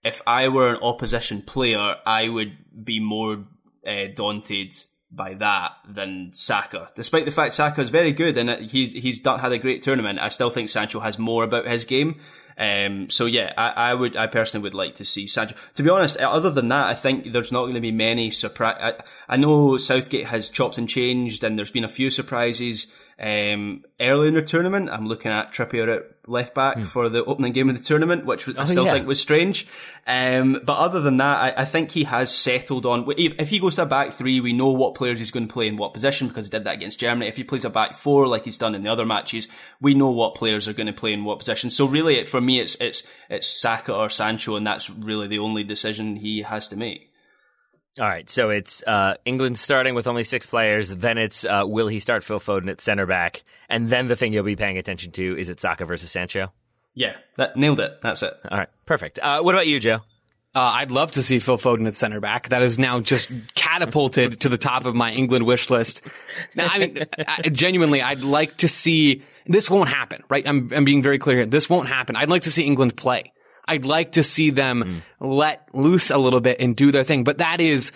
if 0.05 0.21
I 0.27 0.49
were 0.49 0.75
an 0.75 0.83
opposition 0.83 1.43
player, 1.43 1.97
I 2.05 2.29
would 2.29 2.85
be 2.85 3.01
more 3.01 3.45
uh, 3.87 4.07
daunted 4.15 4.75
by 5.15 5.35
that 5.35 5.73
than 5.87 6.31
Saka. 6.33 6.89
Despite 6.95 7.27
the 7.27 7.31
fact 7.31 7.55
Saka 7.55 7.81
is 7.81 7.91
very 7.91 8.13
good 8.13 8.39
and 8.39 8.51
he's 8.71 8.93
he's 8.93 9.21
done, 9.21 9.39
had 9.39 9.53
a 9.53 9.59
great 9.59 9.83
tournament, 9.83 10.19
I 10.19 10.31
still 10.31 10.51
think 10.51 10.69
Sancho 10.69 11.01
has 11.01 11.19
more 11.19 11.45
about 11.45 11.67
his 11.67 11.85
game. 11.85 12.21
Um, 12.59 13.09
so 13.11 13.27
yeah, 13.27 13.53
I, 13.57 13.91
I, 13.91 13.95
would, 13.95 14.17
I 14.17 14.27
personally 14.27 14.63
would 14.63 14.75
like 14.75 14.97
to 14.97 15.05
see 15.05 15.27
Sancho. 15.27 15.57
To 15.75 15.83
be 15.83 15.91
honest, 15.91 16.19
other 16.19 16.51
than 16.51 16.69
that, 16.69 16.87
I 16.87 16.95
think 16.95 17.33
there's 17.33 17.53
not 17.53 17.63
going 17.63 17.75
to 17.75 17.81
be 17.81 17.93
many 17.93 18.31
surprise. 18.31 18.77
I, 18.81 18.95
I, 19.29 19.37
know 19.37 19.77
Southgate 19.79 20.27
has 20.27 20.51
chopped 20.51 20.79
and 20.79 20.89
changed, 20.89 21.45
and 21.45 21.59
there's 21.59 21.71
been 21.71 21.85
a 21.85 21.89
few 21.89 22.11
surprises. 22.11 22.87
Um, 23.19 23.85
early 24.01 24.29
in 24.29 24.35
the 24.35 24.43
tournament, 24.43 24.91
I'm 24.91 25.07
looking 25.07 25.31
at 25.31 25.53
Trippier 25.53 25.97
at 25.97 26.13
left 26.27 26.55
back 26.55 26.77
hmm. 26.77 26.85
for 26.85 27.09
the 27.09 27.25
opening 27.25 27.53
game 27.53 27.69
of 27.69 27.77
the 27.77 27.83
tournament, 27.83 28.25
which 28.25 28.49
I 28.49 28.53
oh, 28.59 28.67
still 28.67 28.85
yeah. 28.85 28.93
think 28.93 29.07
was 29.07 29.21
strange. 29.21 29.67
Um, 30.07 30.61
but 30.65 30.79
other 30.79 31.01
than 31.01 31.17
that, 31.19 31.57
I, 31.59 31.63
I, 31.63 31.65
think 31.65 31.91
he 31.91 32.05
has 32.05 32.35
settled 32.35 32.87
on. 32.87 33.09
If, 33.17 33.35
if, 33.39 33.49
he 33.49 33.59
goes 33.59 33.77
to 33.77 33.83
a 33.83 33.87
back 33.87 34.13
three, 34.13 34.41
we 34.41 34.53
know 34.53 34.71
what 34.71 34.95
players 34.95 35.19
he's 35.19 35.31
going 35.31 35.47
to 35.47 35.53
play 35.53 35.67
in 35.69 35.77
what 35.77 35.95
position 35.95 36.29
because 36.29 36.47
he 36.47 36.51
did 36.51 36.65
that 36.65 36.75
against 36.75 37.01
Germany. 37.01 37.29
If 37.29 37.37
he 37.37 37.45
plays 37.45 37.65
a 37.65 37.71
back 37.71 37.95
four 37.95 38.27
like 38.27 38.45
he's 38.45 38.59
done 38.59 38.75
in 38.75 38.83
the 38.83 38.91
other 38.91 39.07
matches, 39.07 39.49
we 39.81 39.95
know 39.95 40.11
what 40.11 40.35
players 40.35 40.69
are 40.69 40.73
going 40.73 40.87
to 40.89 40.93
play 40.93 41.13
in 41.13 41.25
what 41.25 41.39
position. 41.39 41.71
So 41.71 41.87
really, 41.87 42.25
for 42.25 42.41
me, 42.41 42.61
it's 42.61 42.77
it's 42.77 43.03
it's 43.29 43.47
Saka 43.47 43.95
or 43.95 44.09
Sancho, 44.09 44.57
and 44.57 44.67
that's 44.67 44.91
really 44.91 45.29
the 45.29 45.39
only 45.39 45.65
decision 45.65 46.17
he 46.17 46.43
has 46.43 46.69
to 46.69 46.77
make. 46.77 47.12
All 48.01 48.07
right, 48.07 48.29
so 48.31 48.49
it's 48.49 48.83
uh, 48.87 49.15
England 49.27 49.59
starting 49.59 49.95
with 49.95 50.07
only 50.07 50.25
six 50.25 50.47
players. 50.47 50.89
Then 50.97 51.19
it's 51.19 51.45
uh, 51.45 51.65
will 51.67 51.89
he 51.89 52.01
start 52.01 52.25
Phil 52.25 52.41
Foden 52.41 52.71
at 52.71 52.81
center 52.81 53.05
back, 53.05 53.43
and 53.69 53.89
then 53.91 54.09
the 54.09 54.17
thing 54.17 54.33
you'll 54.33 54.45
be 54.45 54.57
paying 54.57 54.79
attention 54.79 55.13
to 55.13 55.39
is 55.39 55.51
it 55.51 55.61
Saka 55.61 55.85
versus 55.85 56.11
Sancho. 56.11 56.51
Yeah, 56.95 57.17
that 57.37 57.57
nailed 57.57 57.81
it. 57.81 58.01
That's 58.03 58.23
it. 58.23 58.33
All 58.51 58.59
right, 58.59 58.69
perfect. 58.87 59.19
Uh, 59.19 59.43
what 59.43 59.55
about 59.55 59.67
you, 59.67 59.79
Joe? 59.79 60.01
Uh, 60.55 60.61
I'd 60.61 60.91
love 60.91 61.13
to 61.13 61.23
see 61.23 61.39
Phil 61.39 61.59
Foden 61.59 61.87
at 61.87 61.95
center 61.95 62.21
back. 62.21 62.51
That 62.51 62.63
is 62.63 62.79
now 62.79 63.01
just 63.01 63.31
catapulted 63.55 64.41
to 64.41 64.49
the 64.49 64.59
top 64.59 64.85
of 64.87 64.95
my 64.95 65.11
England 65.11 65.47
wish 65.47 65.69
list. 65.71 66.03
Now, 66.55 66.69
I 66.71 66.79
mean, 66.79 66.99
I, 67.27 67.49
genuinely, 67.49 68.03
I'd 68.03 68.21
like 68.21 68.59
to 68.59 68.69
see. 68.69 69.23
This 69.47 69.71
won't 69.71 69.89
happen, 69.89 70.23
right? 70.29 70.47
I'm, 70.47 70.71
I'm 70.75 70.85
being 70.85 71.03
very 71.03 71.19
clear 71.19 71.39
here. 71.39 71.47
This 71.47 71.69
won't 71.69 71.89
happen. 71.89 72.17
I'd 72.17 72.31
like 72.31 72.43
to 72.43 72.51
see 72.51 72.65
England 72.65 72.97
play. 72.97 73.33
I'd 73.67 73.85
like 73.85 74.13
to 74.13 74.23
see 74.23 74.51
them 74.51 74.83
mm. 74.83 75.03
let 75.21 75.69
loose 75.73 76.11
a 76.11 76.19
little 76.19 76.41
bit 76.41 76.61
and 76.61 76.75
do 76.75 76.91
their 76.91 77.05
thing. 77.05 77.25
But 77.25 77.39
that 77.39 77.61
is, 77.61 77.93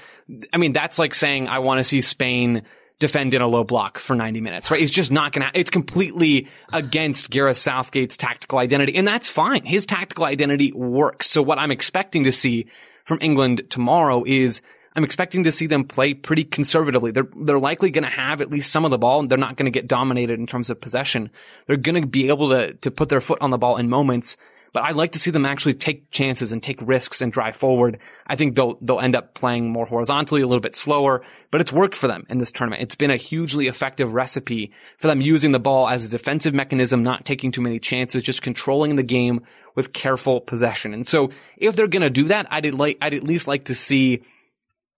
I 0.53 0.59
mean, 0.59 0.73
that's 0.73 0.99
like 0.99 1.15
saying 1.15 1.49
I 1.49 1.59
want 1.59 1.79
to 1.79 1.85
see 1.85 2.01
Spain 2.01 2.63
defend 2.99 3.35
in 3.35 3.43
a 3.43 3.47
low 3.47 3.65
block 3.65 3.99
for 3.99 4.17
90 4.17 4.41
minutes, 4.41 4.71
right? 4.71 4.81
It's 4.81 4.93
just 4.93 5.13
not 5.13 5.33
gonna, 5.33 5.51
it's 5.55 5.71
completely 5.71 6.49
against 6.73 7.31
Gareth 7.31 7.59
Southgate's 7.59 8.17
tactical 8.17 8.59
identity. 8.59 8.97
And 8.97 9.07
that's 9.07 9.29
fine. 9.29 9.65
His 9.65 9.85
tactical 9.85 10.25
identity 10.25 10.73
works. 10.73 11.29
So 11.29 11.43
what 11.43 11.59
I'm 11.59 11.71
expecting 11.71 12.25
to 12.25 12.33
see 12.33 12.67
from 13.05 13.19
England 13.21 13.65
tomorrow 13.69 14.25
is 14.25 14.63
I'm 14.95 15.05
expecting 15.05 15.45
to 15.45 15.53
see 15.53 15.67
them 15.67 15.85
play 15.85 16.15
pretty 16.15 16.45
conservatively. 16.45 17.11
They're, 17.11 17.29
they're 17.37 17.59
likely 17.59 17.91
going 17.91 18.05
to 18.05 18.11
have 18.11 18.41
at 18.41 18.51
least 18.51 18.73
some 18.73 18.87
of 18.87 18.91
the 18.91 18.97
ball 18.97 19.21
and 19.21 19.29
they're 19.29 19.37
not 19.37 19.57
going 19.57 19.71
to 19.71 19.79
get 19.79 19.87
dominated 19.87 20.39
in 20.41 20.47
terms 20.47 20.71
of 20.71 20.81
possession. 20.81 21.31
They're 21.67 21.77
going 21.77 22.01
to 22.01 22.07
be 22.07 22.29
able 22.29 22.49
to, 22.49 22.73
to 22.73 22.91
put 22.91 23.11
their 23.11 23.21
foot 23.21 23.43
on 23.43 23.51
the 23.51 23.59
ball 23.59 23.77
in 23.77 23.91
moments 23.91 24.39
but 24.77 24.85
I'd 24.85 24.95
like 24.95 25.13
to 25.13 25.19
see 25.19 25.31
them 25.31 25.47
actually 25.47 25.73
take 25.73 26.11
chances 26.11 26.53
and 26.53 26.63
take 26.63 26.79
risks 26.83 27.23
and 27.23 27.33
drive 27.33 27.57
forward. 27.57 27.99
I 28.27 28.37
think 28.37 28.57
they'll, 28.57 28.77
they'll 28.83 29.01
end 29.01 29.17
up 29.17 29.33
playing 29.33 29.73
more 29.73 29.87
horizontally, 29.87 30.43
a 30.43 30.47
little 30.47 30.61
bit 30.61 30.77
slower, 30.77 31.23
but 31.51 31.63
it's 31.63 31.73
worked 31.73 31.95
for 31.95 32.09
them 32.09 32.27
in 32.29 32.37
this 32.37 32.53
tournament. 32.53 32.83
It's 32.83 32.95
been 32.95 33.11
a 33.11 33.17
hugely 33.17 33.69
effective 33.69 34.13
recipe 34.13 34.75
for 34.99 35.07
them 35.07 35.23
using 35.23 35.53
the 35.53 35.59
ball 35.59 35.89
as 35.89 36.05
a 36.05 36.11
defensive 36.11 36.53
mechanism, 36.53 37.03
not 37.03 37.25
taking 37.25 37.53
too 37.53 37.63
many 37.63 37.79
chances, 37.79 38.23
just 38.23 38.43
controlling 38.43 38.97
the 38.97 39.03
game 39.03 39.47
with 39.77 39.95
careful 39.95 40.43
possession. 40.43 40.93
And 40.93 41.09
so 41.09 41.31
if 41.57 41.75
they're 41.75 41.87
going 41.87 42.03
to 42.03 42.11
do 42.11 42.29
that, 42.29 42.47
I'd 42.51 42.71
like, 42.75 42.99
I'd 43.01 43.15
at 43.15 43.25
least 43.25 43.49
like 43.49 43.65
to 43.65 43.75
see 43.75 44.25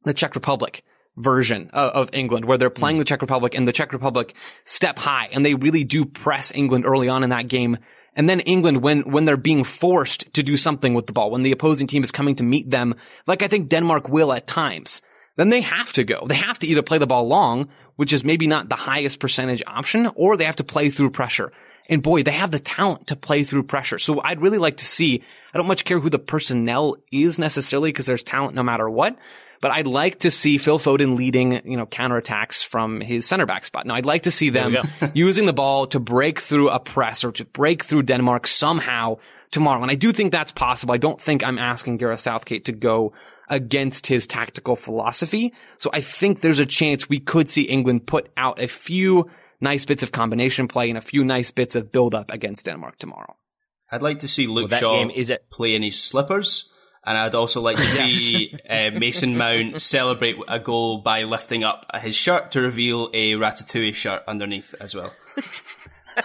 the 0.02 0.12
Czech 0.12 0.34
Republic 0.34 0.82
version 1.16 1.70
of, 1.72 1.90
of, 1.92 2.10
England 2.12 2.46
where 2.46 2.58
they're 2.58 2.68
playing 2.68 2.96
mm. 2.96 3.00
the 3.00 3.04
Czech 3.04 3.22
Republic 3.22 3.54
and 3.54 3.68
the 3.68 3.72
Czech 3.72 3.92
Republic 3.92 4.34
step 4.64 4.98
high 4.98 5.28
and 5.30 5.44
they 5.44 5.54
really 5.54 5.84
do 5.84 6.04
press 6.04 6.52
England 6.52 6.84
early 6.84 7.08
on 7.08 7.22
in 7.22 7.30
that 7.30 7.46
game 7.46 7.76
and 8.14 8.28
then 8.28 8.40
England, 8.40 8.82
when, 8.82 9.02
when 9.10 9.24
they're 9.24 9.36
being 9.36 9.64
forced 9.64 10.32
to 10.34 10.42
do 10.42 10.56
something 10.56 10.94
with 10.94 11.06
the 11.06 11.12
ball, 11.12 11.30
when 11.30 11.42
the 11.42 11.52
opposing 11.52 11.86
team 11.86 12.02
is 12.02 12.10
coming 12.10 12.34
to 12.36 12.42
meet 12.42 12.70
them, 12.70 12.94
like 13.26 13.42
I 13.42 13.48
think 13.48 13.68
Denmark 13.68 14.08
will 14.08 14.32
at 14.32 14.46
times, 14.46 15.02
then 15.36 15.50
they 15.50 15.60
have 15.60 15.92
to 15.92 16.04
go. 16.04 16.26
They 16.26 16.34
have 16.34 16.58
to 16.60 16.66
either 16.66 16.82
play 16.82 16.98
the 16.98 17.06
ball 17.06 17.28
long, 17.28 17.68
which 17.96 18.12
is 18.12 18.24
maybe 18.24 18.46
not 18.46 18.68
the 18.68 18.74
highest 18.74 19.20
percentage 19.20 19.62
option, 19.66 20.10
or 20.16 20.36
they 20.36 20.44
have 20.44 20.56
to 20.56 20.64
play 20.64 20.90
through 20.90 21.10
pressure. 21.10 21.52
And 21.88 22.02
boy, 22.02 22.22
they 22.22 22.32
have 22.32 22.50
the 22.50 22.58
talent 22.58 23.06
to 23.08 23.16
play 23.16 23.44
through 23.44 23.62
pressure. 23.62 23.98
So 23.98 24.20
I'd 24.20 24.42
really 24.42 24.58
like 24.58 24.78
to 24.78 24.84
see, 24.84 25.22
I 25.54 25.58
don't 25.58 25.66
much 25.66 25.84
care 25.84 25.98
who 25.98 26.10
the 26.10 26.18
personnel 26.18 26.96
is 27.10 27.38
necessarily 27.38 27.90
because 27.90 28.06
there's 28.06 28.22
talent 28.22 28.54
no 28.54 28.62
matter 28.62 28.88
what. 28.88 29.16
But 29.60 29.72
I'd 29.72 29.86
like 29.86 30.20
to 30.20 30.30
see 30.30 30.58
Phil 30.58 30.78
Foden 30.78 31.16
leading, 31.16 31.66
you 31.68 31.76
know, 31.76 31.86
counterattacks 31.86 32.64
from 32.64 33.00
his 33.00 33.26
center 33.26 33.46
back 33.46 33.64
spot. 33.64 33.86
Now 33.86 33.94
I'd 33.94 34.06
like 34.06 34.22
to 34.24 34.30
see 34.30 34.50
them 34.50 34.76
using 35.14 35.46
the 35.46 35.52
ball 35.52 35.86
to 35.88 35.98
break 35.98 36.38
through 36.38 36.68
a 36.70 36.78
press 36.78 37.24
or 37.24 37.32
to 37.32 37.44
break 37.44 37.84
through 37.84 38.04
Denmark 38.04 38.46
somehow 38.46 39.18
tomorrow. 39.50 39.82
And 39.82 39.90
I 39.90 39.94
do 39.94 40.12
think 40.12 40.30
that's 40.30 40.52
possible. 40.52 40.94
I 40.94 40.98
don't 40.98 41.20
think 41.20 41.42
I'm 41.42 41.58
asking 41.58 41.96
Gareth 41.96 42.20
Southgate 42.20 42.66
to 42.66 42.72
go 42.72 43.12
against 43.48 44.06
his 44.06 44.26
tactical 44.26 44.76
philosophy. 44.76 45.54
So 45.78 45.90
I 45.92 46.02
think 46.02 46.40
there's 46.40 46.58
a 46.58 46.66
chance 46.66 47.08
we 47.08 47.18
could 47.18 47.48
see 47.48 47.62
England 47.62 48.06
put 48.06 48.28
out 48.36 48.60
a 48.62 48.68
few 48.68 49.30
nice 49.60 49.84
bits 49.84 50.02
of 50.02 50.12
combination 50.12 50.68
play 50.68 50.88
and 50.88 50.98
a 50.98 51.02
few 51.02 51.24
nice 51.24 51.50
bits 51.50 51.76
of 51.76 51.92
build 51.92 52.14
up 52.14 52.30
against 52.30 52.64
Denmark 52.66 52.98
tomorrow. 52.98 53.36
I'd 53.90 54.02
like 54.02 54.20
to 54.20 54.28
see 54.28 54.46
Luke 54.46 54.70
well, 54.70 54.80
Shaw 54.80 54.98
game, 54.98 55.10
is 55.10 55.30
it- 55.30 55.48
play 55.50 55.74
in 55.74 55.82
his 55.82 56.02
slippers 56.02 56.70
and 57.04 57.16
I'd 57.16 57.34
also 57.34 57.60
like 57.60 57.76
to 57.76 57.82
see 57.84 58.54
uh, 58.68 58.90
Mason 58.90 59.36
Mount 59.36 59.80
celebrate 59.96 60.36
a 60.46 60.58
goal 60.58 60.98
by 60.98 61.22
lifting 61.24 61.64
up 61.64 61.86
his 61.96 62.14
shirt 62.14 62.50
to 62.52 62.60
reveal 62.60 63.08
a 63.14 63.32
Ratatouille 63.32 63.94
shirt 63.94 64.22
underneath 64.28 64.74
as 64.80 64.94
well. 64.94 65.12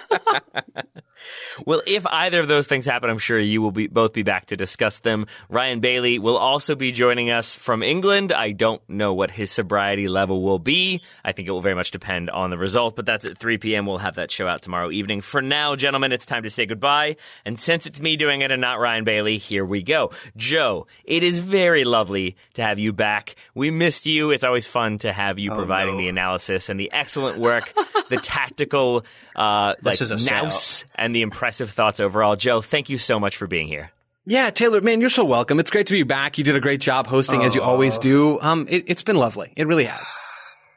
well, 1.65 1.81
if 1.85 2.05
either 2.07 2.39
of 2.39 2.47
those 2.47 2.67
things 2.67 2.85
happen, 2.85 3.09
I'm 3.09 3.17
sure 3.17 3.39
you 3.39 3.61
will 3.61 3.71
be 3.71 3.87
both 3.87 4.13
be 4.13 4.23
back 4.23 4.47
to 4.47 4.57
discuss 4.57 4.99
them. 4.99 5.27
Ryan 5.49 5.79
Bailey 5.79 6.19
will 6.19 6.37
also 6.37 6.75
be 6.75 6.91
joining 6.91 7.29
us 7.29 7.55
from 7.55 7.83
England. 7.83 8.31
I 8.31 8.51
don't 8.51 8.81
know 8.89 9.13
what 9.13 9.31
his 9.31 9.51
sobriety 9.51 10.07
level 10.07 10.41
will 10.41 10.59
be. 10.59 11.01
I 11.23 11.31
think 11.31 11.47
it 11.47 11.51
will 11.51 11.61
very 11.61 11.75
much 11.75 11.91
depend 11.91 12.29
on 12.29 12.49
the 12.49 12.57
result, 12.57 12.95
but 12.95 13.05
that's 13.05 13.25
at 13.25 13.37
3 13.37 13.57
p.m. 13.57 13.85
We'll 13.85 13.97
have 13.99 14.15
that 14.15 14.31
show 14.31 14.47
out 14.47 14.61
tomorrow 14.61 14.91
evening. 14.91 15.21
For 15.21 15.41
now, 15.41 15.75
gentlemen, 15.75 16.11
it's 16.11 16.25
time 16.25 16.43
to 16.43 16.49
say 16.49 16.65
goodbye. 16.65 17.17
And 17.45 17.59
since 17.59 17.85
it's 17.85 18.01
me 18.01 18.15
doing 18.15 18.41
it 18.41 18.51
and 18.51 18.61
not 18.61 18.79
Ryan 18.79 19.03
Bailey, 19.03 19.37
here 19.37 19.65
we 19.65 19.83
go. 19.83 20.11
Joe, 20.35 20.87
it 21.03 21.23
is 21.23 21.39
very 21.39 21.83
lovely 21.83 22.35
to 22.53 22.63
have 22.63 22.79
you 22.79 22.93
back. 22.93 23.35
We 23.55 23.71
missed 23.71 24.05
you. 24.05 24.31
It's 24.31 24.43
always 24.43 24.67
fun 24.67 24.99
to 24.99 25.11
have 25.11 25.39
you 25.39 25.51
oh, 25.51 25.55
providing 25.55 25.95
no. 25.95 26.01
the 26.01 26.09
analysis 26.09 26.69
and 26.69 26.79
the 26.79 26.91
excellent 26.91 27.37
work, 27.37 27.73
the 28.09 28.17
tactical, 28.21 29.05
uh, 29.35 29.75
like 29.83 29.99
nous 29.99 30.85
and 30.95 31.15
the 31.15 31.21
impressive 31.21 31.69
thoughts 31.69 31.99
overall. 31.99 32.35
Joe, 32.35 32.61
thank 32.61 32.89
you 32.89 32.97
so 32.97 33.19
much 33.19 33.37
for 33.37 33.47
being 33.47 33.67
here. 33.67 33.91
Yeah, 34.25 34.49
Taylor, 34.51 34.79
man, 34.79 35.01
you're 35.01 35.09
so 35.09 35.25
welcome. 35.25 35.59
It's 35.59 35.69
great 35.69 35.87
to 35.87 35.93
be 35.93 36.03
back. 36.03 36.37
You 36.37 36.45
did 36.45 36.55
a 36.55 36.61
great 36.61 36.79
job 36.79 37.07
hosting 37.07 37.41
oh. 37.41 37.45
as 37.45 37.55
you 37.55 37.61
always 37.61 37.97
do. 37.97 38.39
Um, 38.39 38.67
it, 38.69 38.85
it's 38.87 39.03
been 39.03 39.17
lovely. 39.17 39.53
It 39.55 39.67
really 39.67 39.85
has. 39.85 40.15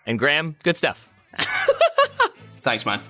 And 0.09 0.21
Graham, 0.21 0.55
good 0.63 0.77
stuff. 0.77 1.09
Thanks, 2.63 2.87
man. 2.87 3.01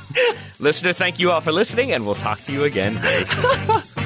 Listeners, 0.58 0.96
thank 0.96 1.18
you 1.18 1.30
all 1.30 1.42
for 1.42 1.52
listening, 1.52 1.92
and 1.92 2.06
we'll 2.06 2.14
talk 2.14 2.40
to 2.40 2.52
you 2.52 2.64
again 2.64 2.94
very 2.94 3.26
soon. 3.26 3.82